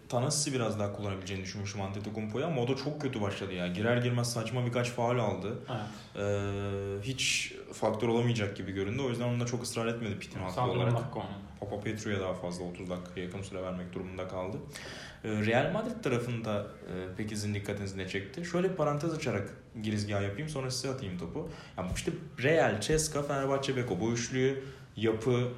Tanasis'i 0.08 0.52
biraz 0.52 0.78
daha 0.78 0.92
kullanabileceğini 0.92 1.44
düşünmüşüm 1.44 1.80
Antetokounmpo'ya 1.80 2.46
ama 2.46 2.62
o 2.62 2.68
da 2.68 2.76
çok 2.76 3.00
kötü 3.00 3.20
başladı 3.20 3.52
ya. 3.52 3.66
Girer 3.66 3.96
girmez 3.96 4.32
saçma 4.32 4.66
birkaç 4.66 4.90
faul 4.90 5.18
aldı. 5.18 5.58
Evet. 5.70 5.80
Ee, 6.16 7.02
hiç 7.02 7.54
faktör 7.72 8.08
olamayacak 8.08 8.56
gibi 8.56 8.72
göründü. 8.72 9.02
O 9.02 9.08
yüzden 9.08 9.28
onunla 9.28 9.46
çok 9.46 9.62
ısrar 9.62 9.86
etmedi 9.86 10.18
Pitt'in 10.18 10.40
haklı 10.40 10.54
Sadece 10.54 10.78
10 10.78 10.82
olarak. 10.82 10.94
Papa 11.60 11.80
Petru'ya 11.80 12.20
daha 12.20 12.34
fazla 12.34 12.64
30 12.64 12.90
dakika 12.90 13.20
yakın 13.20 13.42
süre 13.42 13.62
vermek 13.62 13.92
durumunda 13.92 14.28
kaldı. 14.28 14.56
Ee, 15.24 15.28
Real 15.28 15.72
Madrid 15.72 16.02
tarafında 16.02 16.60
e, 16.62 16.92
peki 17.16 17.36
sizin 17.36 17.54
dikkatinizi 17.54 17.98
ne 17.98 18.08
çekti? 18.08 18.44
Şöyle 18.44 18.70
bir 18.70 18.76
parantez 18.76 19.14
açarak 19.14 19.50
girizgah 19.82 20.22
yapayım 20.22 20.48
sonra 20.48 20.70
size 20.70 20.90
atayım 20.90 21.18
topu. 21.18 21.48
Ya 21.78 21.90
işte 21.96 22.12
Real, 22.42 22.80
Ceska, 22.80 23.22
Fenerbahçe, 23.22 23.76
Beko 23.76 24.00
bu 24.00 24.12
üçlüyü 24.12 24.64
yapı, 24.96 25.48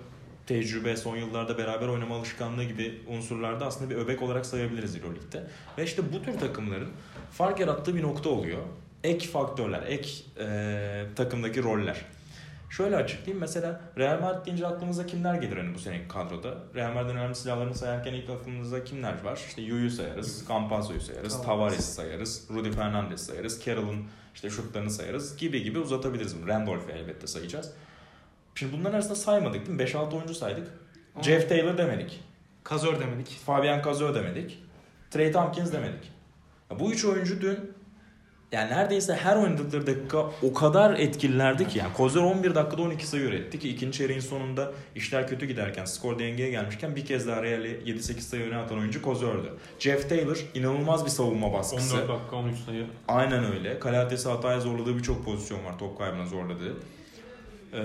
tecrübe, 0.46 0.96
son 0.96 1.16
yıllarda 1.16 1.58
beraber 1.58 1.88
oynama 1.88 2.16
alışkanlığı 2.16 2.64
gibi 2.64 3.00
unsurlarda 3.08 3.66
aslında 3.66 3.90
bir 3.90 3.96
öbek 3.96 4.22
olarak 4.22 4.46
sayabiliriz 4.46 4.96
Euroleague'de. 4.96 5.46
Ve 5.78 5.84
işte 5.84 6.02
bu 6.12 6.22
tür 6.22 6.38
takımların 6.38 6.90
fark 7.30 7.60
yarattığı 7.60 7.94
bir 7.94 8.02
nokta 8.02 8.30
oluyor. 8.30 8.62
Ek 9.04 9.26
faktörler, 9.28 9.82
ek 9.86 10.10
e, 10.40 11.06
takımdaki 11.16 11.62
roller. 11.62 12.04
Şöyle 12.70 12.96
açıklayayım. 12.96 13.40
Mesela 13.40 13.80
Real 13.98 14.20
Madrid 14.20 14.46
deyince 14.46 14.66
aklımıza 14.66 15.06
kimler 15.06 15.34
gelir 15.34 15.56
hani 15.56 15.74
bu 15.74 15.78
seneki 15.78 16.08
kadroda? 16.08 16.54
Real 16.74 16.92
Madrid'in 16.92 17.16
önemli 17.16 17.34
silahlarını 17.34 17.74
sayarken 17.74 18.14
ilk 18.14 18.30
aklımıza 18.30 18.84
kimler 18.84 19.24
var? 19.24 19.44
İşte 19.48 19.62
Yu'yu 19.62 19.90
sayarız, 19.90 20.44
Campazzo'yu 20.48 21.00
sayarız, 21.00 21.32
Tavares. 21.32 21.46
Tavares'i 21.46 21.92
sayarız, 21.92 22.48
Rudy 22.50 22.70
Fernandez 22.70 23.26
sayarız, 23.26 23.64
Carroll'ın 23.64 24.04
işte 24.34 24.50
şutlarını 24.50 24.90
sayarız 24.90 25.36
gibi 25.36 25.62
gibi 25.62 25.78
uzatabiliriz. 25.78 26.36
Randolph'u 26.48 26.90
elbette 26.90 27.26
sayacağız. 27.26 27.72
Şimdi 28.54 28.72
bunların 28.72 28.94
arasında 28.94 29.14
saymadık 29.14 29.66
değil 29.66 29.78
mi? 29.78 29.82
5-6 29.82 30.16
oyuncu 30.16 30.34
saydık. 30.34 30.68
Ama- 31.14 31.24
Jeff 31.24 31.48
Taylor 31.48 31.78
demedik. 31.78 32.20
Kazör 32.64 33.00
demedik. 33.00 33.28
Fabian 33.46 33.82
Cazo 33.82 34.14
demedik. 34.14 34.62
Trey 35.10 35.32
Tompkins 35.32 35.72
demedik. 35.72 36.12
Ya 36.70 36.78
bu 36.78 36.92
üç 36.92 37.04
oyuncu 37.04 37.40
dün 37.40 37.72
yani 38.52 38.70
neredeyse 38.70 39.14
her 39.14 39.36
oynadıkları 39.36 39.86
dakika 39.86 40.30
o 40.42 40.52
kadar 40.54 40.98
etkililerdi 40.98 41.68
ki 41.68 41.78
yani 41.78 41.92
Kozer 41.92 42.20
11 42.20 42.54
dakikada 42.54 42.82
12 42.82 43.06
sayı 43.06 43.22
üretti 43.22 43.58
ki 43.58 43.68
ikinci 43.68 43.98
çeyreğin 43.98 44.20
sonunda 44.20 44.72
işler 44.94 45.28
kötü 45.28 45.46
giderken 45.46 45.84
skor 45.84 46.18
dengeye 46.18 46.50
gelmişken 46.50 46.96
bir 46.96 47.06
kez 47.06 47.26
daha 47.26 47.42
Real'i 47.42 47.68
7-8 47.68 48.20
sayı 48.20 48.42
öne 48.44 48.56
atan 48.56 48.78
oyuncu 48.78 49.02
Kozer'dü. 49.02 49.52
Jeff 49.78 50.08
Taylor 50.08 50.38
inanılmaz 50.54 51.04
bir 51.04 51.10
savunma 51.10 51.52
baskısı. 51.52 51.96
14 51.96 52.08
dakika 52.08 52.36
13 52.36 52.58
sayı. 52.58 52.86
Aynen 53.08 53.52
öyle. 53.52 53.78
Kalates'i 53.78 54.28
hataya 54.28 54.60
zorladığı 54.60 54.96
birçok 54.98 55.24
pozisyon 55.24 55.64
var. 55.64 55.78
Top 55.78 55.98
kaybına 55.98 56.26
zorladığı. 56.26 56.76
Ee, 57.72 57.80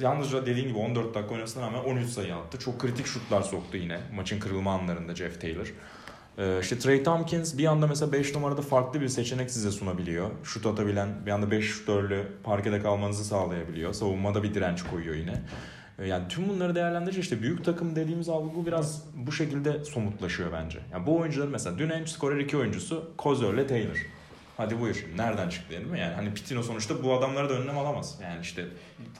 yalnızca 0.00 0.46
dediğim 0.46 0.68
gibi 0.68 0.78
14 0.78 1.14
dakika 1.14 1.34
oynasına 1.34 1.66
rağmen 1.66 1.78
13 1.78 2.08
sayı 2.08 2.36
attı. 2.36 2.58
Çok 2.58 2.80
kritik 2.80 3.06
şutlar 3.06 3.42
soktu 3.42 3.76
yine 3.76 4.00
maçın 4.14 4.40
kırılma 4.40 4.72
anlarında 4.72 5.14
Jeff 5.14 5.40
Taylor. 5.40 5.72
Ee, 6.38 6.58
işte 6.60 6.78
Trey 6.78 7.02
Tompkins 7.02 7.58
bir 7.58 7.66
anda 7.66 7.86
mesela 7.86 8.12
5 8.12 8.34
numarada 8.34 8.62
farklı 8.62 9.00
bir 9.00 9.08
seçenek 9.08 9.50
size 9.50 9.70
sunabiliyor. 9.70 10.30
Şut 10.44 10.66
atabilen 10.66 11.08
bir 11.26 11.30
anda 11.30 11.50
5 11.50 11.64
şutörlü 11.64 12.26
parkede 12.42 12.82
kalmanızı 12.82 13.24
sağlayabiliyor. 13.24 13.92
Savunmada 13.92 14.42
bir 14.42 14.54
direnç 14.54 14.82
koyuyor 14.82 15.14
yine. 15.14 15.42
Ee, 15.98 16.06
Yani 16.06 16.28
tüm 16.28 16.48
bunları 16.48 16.74
değerlendirince 16.74 17.20
işte 17.20 17.42
büyük 17.42 17.64
takım 17.64 17.96
dediğimiz 17.96 18.28
algı 18.28 18.66
biraz 18.66 19.04
bu 19.14 19.32
şekilde 19.32 19.84
somutlaşıyor 19.84 20.52
bence. 20.52 20.78
Yani 20.92 21.06
bu 21.06 21.16
oyuncular 21.16 21.48
mesela 21.48 21.78
dün 21.78 21.90
en 21.90 22.04
skorer 22.04 22.38
iki 22.38 22.56
oyuncusu 22.56 23.10
Kozor 23.18 23.54
ile 23.54 23.66
Taylor. 23.66 24.06
Hadi 24.56 24.80
buyur 24.80 24.94
şimdi 24.94 25.16
nereden 25.16 25.48
çıktı 25.48 25.70
değil 25.70 25.86
mi? 25.86 26.00
Yani 26.00 26.14
hani 26.14 26.34
Pitino 26.34 26.62
sonuçta 26.62 27.02
bu 27.02 27.14
adamları 27.14 27.48
da 27.48 27.52
önlem 27.52 27.78
alamaz. 27.78 28.18
Yani 28.22 28.40
işte 28.42 28.64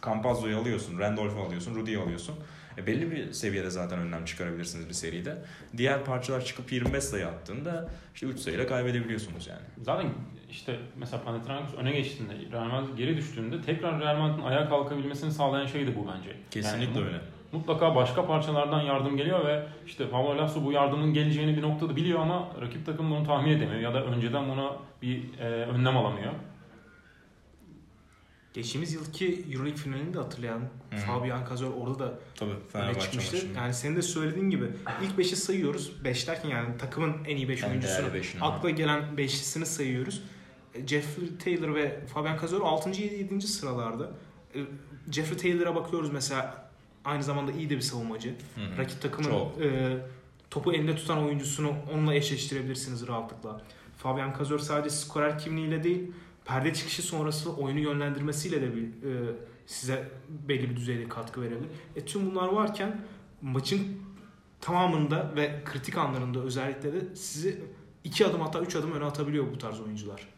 Campazzo'yu 0.04 0.58
alıyorsun, 0.58 0.98
Randolph'u 0.98 1.40
alıyorsun, 1.40 1.74
Rudy'yi 1.74 1.98
alıyorsun. 1.98 2.34
E 2.78 2.86
belli 2.86 3.10
bir 3.10 3.32
seviyede 3.32 3.70
zaten 3.70 3.98
önlem 3.98 4.24
çıkarabilirsiniz 4.24 4.88
bir 4.88 4.94
seride. 4.94 5.36
Diğer 5.76 6.04
parçalar 6.04 6.44
çıkıp 6.44 6.72
25 6.72 7.04
sayı 7.04 7.26
attığında 7.26 7.88
işte 8.14 8.26
3 8.26 8.38
sayıyla 8.38 8.66
kaybedebiliyorsunuz 8.66 9.46
yani. 9.46 9.60
Zaten 9.82 10.10
işte 10.50 10.76
mesela 10.96 11.22
Panathinaikos 11.22 11.74
öne 11.74 11.92
geçtiğinde, 11.92 12.32
Real 12.52 12.64
Madrid 12.64 12.96
geri 12.96 13.16
düştüğünde 13.16 13.62
tekrar 13.62 14.00
Real 14.00 14.16
Madrid'in 14.16 14.42
ayağa 14.42 14.68
kalkabilmesini 14.68 15.32
sağlayan 15.32 15.66
şey 15.66 15.86
de 15.86 15.96
bu 15.96 16.06
bence. 16.16 16.36
Kesinlikle 16.50 17.00
Yani 17.00 17.08
öyle. 17.08 17.20
Mutlaka 17.52 17.94
başka 17.94 18.26
parçalardan 18.26 18.80
yardım 18.80 19.16
geliyor 19.16 19.46
ve 19.46 19.66
işte 19.86 20.10
Pablo 20.10 20.38
Lasso 20.38 20.64
bu 20.64 20.72
yardımın 20.72 21.14
geleceğini 21.14 21.56
bir 21.56 21.62
noktada 21.62 21.96
biliyor 21.96 22.20
ama 22.20 22.48
rakip 22.60 22.86
takım 22.86 23.10
bunu 23.10 23.26
tahmin 23.26 23.50
edemiyor 23.50 23.80
ya 23.80 23.94
da 23.94 24.04
önceden 24.04 24.48
buna 24.48 24.72
bir 25.02 25.38
e, 25.40 25.44
önlem 25.44 25.96
alamıyor. 25.96 26.32
Geçtiğimiz 28.58 28.92
yılki 28.92 29.44
Euroleague 29.52 29.76
finalini 29.82 30.14
de 30.14 30.18
hatırlayan 30.18 30.58
Hı. 30.90 30.96
Fabian 30.96 31.44
Kazor 31.44 31.70
orada 31.72 31.98
da 31.98 32.18
Tabii 32.34 32.50
öne 32.74 33.00
çıkmıştı. 33.00 33.36
maçında. 33.36 33.58
Yani 33.58 33.74
senin 33.74 33.96
de 33.96 34.02
söylediğin 34.02 34.50
gibi 34.50 34.64
ilk 35.02 35.18
5'i 35.18 35.36
sayıyoruz. 35.36 36.04
5 36.04 36.28
derken 36.28 36.48
yani 36.48 36.78
takımın 36.78 37.16
en 37.26 37.36
iyi 37.36 37.48
5 37.48 37.62
En 37.62 37.68
oyuncusunu 37.68 38.44
akla 38.44 38.70
gelen 38.70 39.16
beşlisini 39.16 39.66
sayıyoruz. 39.66 40.22
E, 40.74 40.86
Jeffrey 40.86 41.28
Taylor 41.44 41.74
ve 41.74 42.00
Fabian 42.14 42.36
Kazor 42.36 42.62
6. 42.62 42.90
7. 43.02 43.42
sıralarda. 43.46 44.10
E, 44.54 44.58
Jeffrey 45.12 45.38
Taylor'a 45.38 45.74
bakıyoruz 45.74 46.12
mesela 46.12 46.70
aynı 47.04 47.22
zamanda 47.22 47.52
iyi 47.52 47.70
de 47.70 47.76
bir 47.76 47.80
savunmacı. 47.80 48.28
Hı 48.54 48.60
hı. 48.60 48.78
Rakip 48.78 49.02
takımın 49.02 49.30
Çok. 49.30 49.60
e, 49.62 49.96
topu 50.50 50.72
elinde 50.72 50.96
tutan 50.96 51.24
oyuncusunu 51.24 51.72
onunla 51.94 52.14
eşleştirebilirsiniz 52.14 53.08
rahatlıkla. 53.08 53.60
Fabian 53.98 54.34
Kazor 54.34 54.58
sadece 54.58 54.90
skorer 54.96 55.38
kimliğiyle 55.38 55.84
değil, 55.84 56.12
perde 56.48 56.74
çıkışı 56.74 57.02
sonrası 57.02 57.52
oyunu 57.52 57.80
yönlendirmesiyle 57.80 58.62
de 58.62 58.76
bir, 58.76 58.82
e, 58.82 59.34
size 59.66 60.08
belli 60.28 60.70
bir 60.70 60.76
düzeyde 60.76 61.08
katkı 61.08 61.42
verebilir. 61.42 61.68
E, 61.96 62.04
tüm 62.04 62.30
bunlar 62.30 62.48
varken 62.48 63.00
maçın 63.42 64.02
tamamında 64.60 65.32
ve 65.36 65.60
kritik 65.64 65.98
anlarında 65.98 66.40
özellikle 66.40 66.92
de 66.92 67.16
sizi 67.16 67.62
iki 68.04 68.26
adım 68.26 68.40
hatta 68.40 68.60
üç 68.60 68.76
adım 68.76 68.92
öne 68.92 69.04
atabiliyor 69.04 69.52
bu 69.52 69.58
tarz 69.58 69.80
oyuncular. 69.80 70.28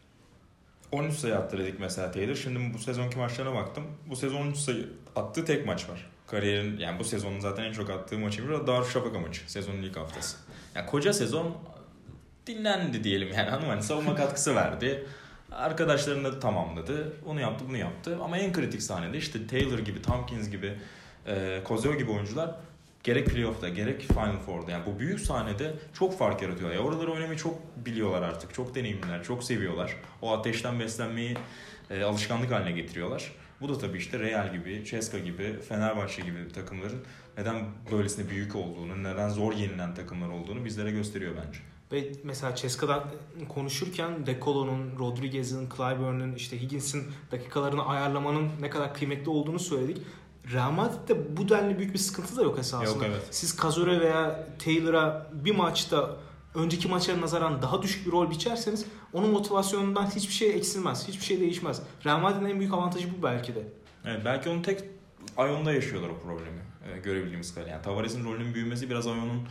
13 0.91 1.13
sayı 1.13 1.35
attı 1.35 1.57
dedik 1.57 1.79
mesela 1.79 2.11
Taylor. 2.11 2.35
Şimdi 2.35 2.73
bu 2.73 2.79
sezonki 2.79 3.17
maçlarına 3.17 3.53
baktım. 3.55 3.83
Bu 4.09 4.15
sezon 4.15 4.41
13 4.41 4.57
sayı 4.57 4.89
attığı 5.15 5.45
tek 5.45 5.65
maç 5.65 5.89
var. 5.89 6.09
Kariyerin 6.27 6.77
yani 6.77 6.99
bu 6.99 7.03
sezonun 7.03 7.39
zaten 7.39 7.63
en 7.63 7.73
çok 7.73 7.89
attığı 7.89 8.19
maçı 8.19 8.49
bir 8.49 8.67
Darüşşafaka 8.67 9.19
maçı. 9.19 9.51
Sezonun 9.51 9.81
ilk 9.81 9.97
haftası. 9.97 10.37
Yani 10.75 10.85
koca 10.85 11.13
sezon 11.13 11.57
dinlendi 12.47 13.03
diyelim 13.03 13.27
yani 13.33 13.49
hanım 13.49 13.69
hani 13.69 13.83
savunma 13.83 14.15
katkısı 14.15 14.55
verdi. 14.55 15.07
Arkadaşlarını 15.51 16.23
da 16.23 16.39
tamamladı. 16.39 17.13
Onu 17.25 17.39
yaptı 17.39 17.65
bunu 17.67 17.77
yaptı. 17.77 18.17
Ama 18.23 18.37
en 18.37 18.53
kritik 18.53 18.81
sahnede 18.81 19.17
işte 19.17 19.47
Taylor 19.47 19.79
gibi, 19.79 20.01
Tompkins 20.01 20.49
gibi, 20.49 20.73
e, 21.27 21.61
Kozeo 21.63 21.95
gibi 21.95 22.11
oyuncular 22.11 22.55
gerek 23.03 23.27
playoff'ta 23.27 23.69
gerek 23.69 24.01
Final 24.01 24.37
Four'da 24.37 24.71
yani 24.71 24.85
bu 24.85 24.99
büyük 24.99 25.19
sahnede 25.19 25.73
çok 25.93 26.17
fark 26.17 26.41
yaratıyorlar. 26.41 26.75
Ya 26.75 26.81
oraları 26.81 27.11
oynamayı 27.11 27.39
çok 27.39 27.85
biliyorlar 27.85 28.21
artık. 28.21 28.53
Çok 28.53 28.75
deneyimliler, 28.75 29.23
çok 29.23 29.43
seviyorlar. 29.43 29.95
O 30.21 30.31
ateşten 30.31 30.79
beslenmeyi 30.79 31.37
e, 31.89 32.03
alışkanlık 32.03 32.51
haline 32.51 32.71
getiriyorlar. 32.71 33.31
Bu 33.61 33.69
da 33.69 33.77
tabii 33.77 33.97
işte 33.97 34.19
Real 34.19 34.53
gibi, 34.53 34.85
Ceska 34.85 35.19
gibi, 35.19 35.59
Fenerbahçe 35.69 36.21
gibi 36.21 36.51
takımların 36.53 37.03
neden 37.37 37.65
böylesine 37.91 38.29
büyük 38.29 38.55
olduğunu, 38.55 39.03
neden 39.03 39.29
zor 39.29 39.53
yenilen 39.53 39.95
takımlar 39.95 40.29
olduğunu 40.29 40.65
bizlere 40.65 40.91
gösteriyor 40.91 41.33
bence. 41.45 41.59
Ve 41.91 42.11
mesela 42.23 42.55
Ceska'dan 42.55 43.03
konuşurken 43.49 44.25
De 44.25 44.39
Colo'nun, 44.41 44.99
Rodriguez'in, 44.99 45.69
Clyburn'un, 45.69 46.35
işte 46.35 46.61
Higgins'in 46.61 47.03
dakikalarını 47.31 47.85
ayarlamanın 47.85 48.49
ne 48.61 48.69
kadar 48.69 48.93
kıymetli 48.93 49.29
olduğunu 49.29 49.59
söyledik. 49.59 49.97
Real 50.53 50.71
Madrid'de 50.71 51.37
bu 51.37 51.49
denli 51.49 51.77
büyük 51.77 51.93
bir 51.93 51.99
sıkıntı 51.99 52.37
da 52.37 52.41
yok 52.41 52.59
esasında. 52.59 53.05
Yok, 53.05 53.05
evet. 53.07 53.27
Siz 53.31 53.55
Kazore 53.55 53.99
veya 53.99 54.47
Taylor'a 54.65 55.31
bir 55.33 55.55
maçta 55.55 56.17
önceki 56.55 56.87
maçlara 56.87 57.21
nazaran 57.21 57.61
daha 57.61 57.81
düşük 57.81 58.07
bir 58.07 58.11
rol 58.11 58.29
biçerseniz 58.29 58.85
onun 59.13 59.29
motivasyonundan 59.29 60.05
hiçbir 60.05 60.33
şey 60.33 60.55
eksilmez. 60.55 61.07
Hiçbir 61.07 61.25
şey 61.25 61.39
değişmez. 61.39 61.81
Real 62.05 62.19
Madrid'in 62.19 62.45
en 62.45 62.59
büyük 62.59 62.73
avantajı 62.73 63.07
bu 63.17 63.23
belki 63.23 63.55
de. 63.55 63.63
Evet, 64.05 64.21
belki 64.25 64.49
onun 64.49 64.61
tek 64.61 64.83
Ayon'da 65.37 65.73
yaşıyorlar 65.73 66.09
o 66.09 66.19
problemi. 66.19 66.61
E, 66.93 66.99
görebildiğimiz 66.99 67.53
kadarıyla. 67.53 67.75
Yani 67.75 67.83
Tavares'in 67.83 68.25
rolünün 68.25 68.53
büyümesi 68.53 68.89
biraz 68.89 69.07
Ayon'un 69.07 69.47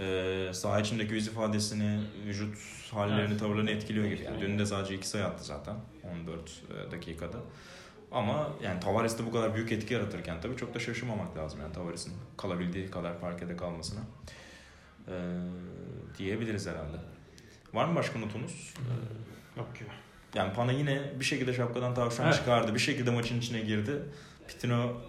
e, 0.00 0.50
saha 0.52 0.80
içindeki 0.80 1.14
yüz 1.14 1.26
ifadesini, 1.26 2.00
vücut 2.26 2.58
hallerini, 2.92 3.28
Evet. 3.30 3.40
tavırlarını 3.40 3.70
etkiliyor 3.70 4.06
gibi. 4.06 4.22
Yani 4.22 4.40
dün 4.40 4.58
de 4.58 4.66
sadece 4.66 4.94
2 4.94 5.08
sayı 5.08 5.24
attı 5.24 5.44
zaten 5.44 5.76
14 6.28 6.62
e, 6.88 6.90
dakikada. 6.92 7.36
Ama 8.12 8.48
yani 8.62 8.80
Tavares'te 8.80 9.26
bu 9.26 9.32
kadar 9.32 9.54
büyük 9.54 9.72
etki 9.72 9.94
yaratırken 9.94 10.40
tabii 10.40 10.56
çok 10.56 10.74
da 10.74 10.78
şaşırmamak 10.78 11.36
lazım 11.36 11.60
yani 11.60 11.72
Tavares'in 11.72 12.12
kalabildiği 12.36 12.90
kadar 12.90 13.20
parkede 13.20 13.56
kalmasına. 13.56 14.00
E, 15.08 15.14
diyebiliriz 16.18 16.66
herhalde. 16.66 16.96
Var 17.74 17.84
mı 17.84 17.94
başka 17.96 18.18
notunuz? 18.18 18.74
Yok 19.56 19.74
gibi. 19.78 19.88
Yani 20.34 20.52
Pana 20.52 20.72
yine 20.72 21.12
bir 21.20 21.24
şekilde 21.24 21.54
şapkadan 21.54 21.94
tavşan 21.94 22.24
Evet. 22.26 22.34
çıkardı. 22.34 22.74
Bir 22.74 22.78
şekilde 22.78 23.10
maçın 23.10 23.38
içine 23.38 23.60
girdi. 23.60 24.02
Pitino 24.48 25.02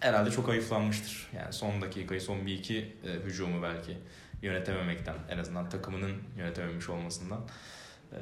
herhalde 0.00 0.30
çok 0.30 0.48
ayıflanmıştır. 0.48 1.28
Yani 1.36 1.52
son 1.52 1.82
dakikayı, 1.82 2.20
son 2.20 2.46
bir 2.46 2.54
iki 2.54 2.78
e, 2.78 3.26
hücumu 3.26 3.62
belki 3.62 3.98
yönetememekten, 4.42 5.14
en 5.30 5.38
azından 5.38 5.68
takımının 5.68 6.12
yönetememiş 6.38 6.88
olmasından 6.88 7.40
e, 8.12 8.18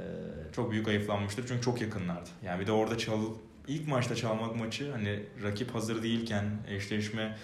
çok 0.52 0.70
büyük 0.70 0.88
ayıflanmıştır. 0.88 1.48
Çünkü 1.48 1.62
çok 1.62 1.80
yakınlardı. 1.80 2.30
Yani 2.44 2.60
bir 2.60 2.66
de 2.66 2.72
orada 2.72 2.98
çal 2.98 3.20
ilk 3.68 3.88
maçta 3.88 4.14
çalmak 4.14 4.56
maçı 4.56 4.92
hani 4.92 5.22
rakip 5.42 5.74
hazır 5.74 6.02
değilken 6.02 6.44
eşleşme 6.68 7.36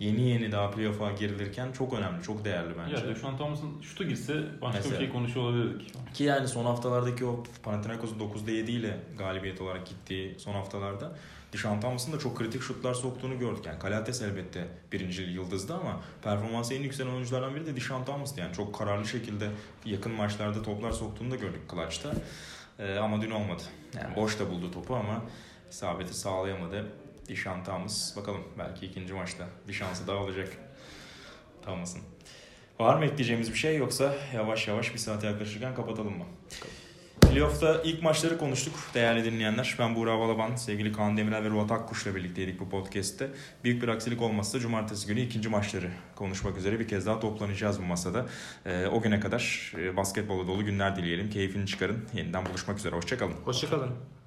yeni 0.00 0.28
yeni 0.28 0.52
daha 0.52 0.70
playoff'a 0.70 1.12
girilirken 1.12 1.72
çok 1.72 1.92
önemli, 1.92 2.22
çok 2.22 2.44
değerli 2.44 2.74
bence. 2.78 2.96
Ya 2.96 3.14
Dušan 3.14 3.36
Thomas'ın 3.36 3.80
şutu 3.80 4.04
girse 4.04 4.44
başka 4.62 4.78
Mesela. 4.78 4.94
bir 4.94 5.04
şey 5.04 5.12
konuşuyor 5.12 5.46
olabilirdik. 5.46 6.14
Ki 6.14 6.24
yani 6.24 6.48
son 6.48 6.64
haftalardaki 6.64 7.24
o 7.24 7.42
Panathinaikos'un 7.62 8.18
9'da 8.18 8.50
7 8.50 8.70
ile 8.72 8.96
galibiyet 9.18 9.60
olarak 9.60 9.86
gittiği 9.86 10.38
son 10.38 10.52
haftalarda 10.52 11.16
Dishon 11.52 11.80
Thomas'ın 11.80 12.12
da 12.12 12.18
çok 12.18 12.38
kritik 12.38 12.62
şutlar 12.62 12.94
soktuğunu 12.94 13.38
gördük. 13.38 13.66
Yani 13.66 13.78
Kalates 13.78 14.22
elbette 14.22 14.68
birinci 14.92 15.22
yıldızdı 15.22 15.74
ama 15.74 16.00
performansı 16.22 16.74
en 16.74 16.82
yükselen 16.82 17.10
oyunculardan 17.10 17.54
biri 17.54 17.66
de 17.66 17.76
Dishon 17.76 18.04
Thomas'tı. 18.04 18.40
Yani 18.40 18.54
çok 18.54 18.78
kararlı 18.78 19.06
şekilde 19.06 19.50
yakın 19.84 20.12
maçlarda 20.12 20.62
toplar 20.62 20.92
soktuğunu 20.92 21.30
da 21.30 21.36
gördük 21.36 21.60
Clutch'ta. 21.70 22.12
Ee, 22.78 22.96
ama 22.96 23.22
dün 23.22 23.30
olmadı. 23.30 23.62
Yani 23.96 24.16
boş 24.16 24.38
da 24.38 24.50
buldu 24.50 24.70
topu 24.70 24.96
ama 24.96 25.24
isabeti 25.70 26.14
sağlayamadı. 26.14 26.92
Dishon 27.28 27.64
Thomas. 27.64 28.16
Bakalım 28.16 28.42
belki 28.58 28.86
ikinci 28.86 29.12
maçta 29.12 29.46
bir 29.68 29.72
şansı 29.72 30.06
daha 30.06 30.16
olacak 30.16 30.48
Thomas'ın. 31.64 32.00
Var 32.80 32.96
mı 32.96 33.04
ekleyeceğimiz 33.04 33.52
bir 33.52 33.58
şey 33.58 33.76
yoksa 33.76 34.14
yavaş 34.34 34.68
yavaş 34.68 34.94
bir 34.94 34.98
saate 34.98 35.26
yaklaşırken 35.26 35.74
kapatalım 35.74 36.18
mı? 36.18 36.24
Playoff'ta 37.30 37.82
ilk 37.84 38.02
maçları 38.02 38.38
konuştuk 38.38 38.74
değerli 38.94 39.24
dinleyenler. 39.24 39.76
Ben 39.78 39.96
Buğra 39.96 40.18
Balaban, 40.18 40.56
sevgili 40.56 40.92
Kaan 40.92 41.16
Demirel 41.16 41.44
ve 41.44 41.50
Ruat 41.50 41.72
Akkuş'la 41.72 42.14
birlikteydik 42.14 42.60
bu 42.60 42.68
podcast'te. 42.68 43.30
Büyük 43.64 43.82
bir 43.82 43.88
aksilik 43.88 44.22
olmazsa 44.22 44.58
cumartesi 44.58 45.06
günü 45.06 45.20
ikinci 45.20 45.48
maçları 45.48 45.90
konuşmak 46.14 46.56
üzere 46.56 46.80
bir 46.80 46.88
kez 46.88 47.06
daha 47.06 47.20
toplanacağız 47.20 47.80
bu 47.80 47.84
masada. 47.84 48.26
Ee, 48.66 48.86
o 48.86 49.02
güne 49.02 49.20
kadar 49.20 49.72
e, 49.78 49.96
dolu 50.28 50.64
günler 50.64 50.96
dileyelim. 50.96 51.30
Keyfini 51.30 51.66
çıkarın. 51.66 52.04
Yeniden 52.14 52.46
buluşmak 52.46 52.78
üzere. 52.78 52.96
Hoşçakalın. 52.96 53.34
Hoşçakalın. 53.44 54.19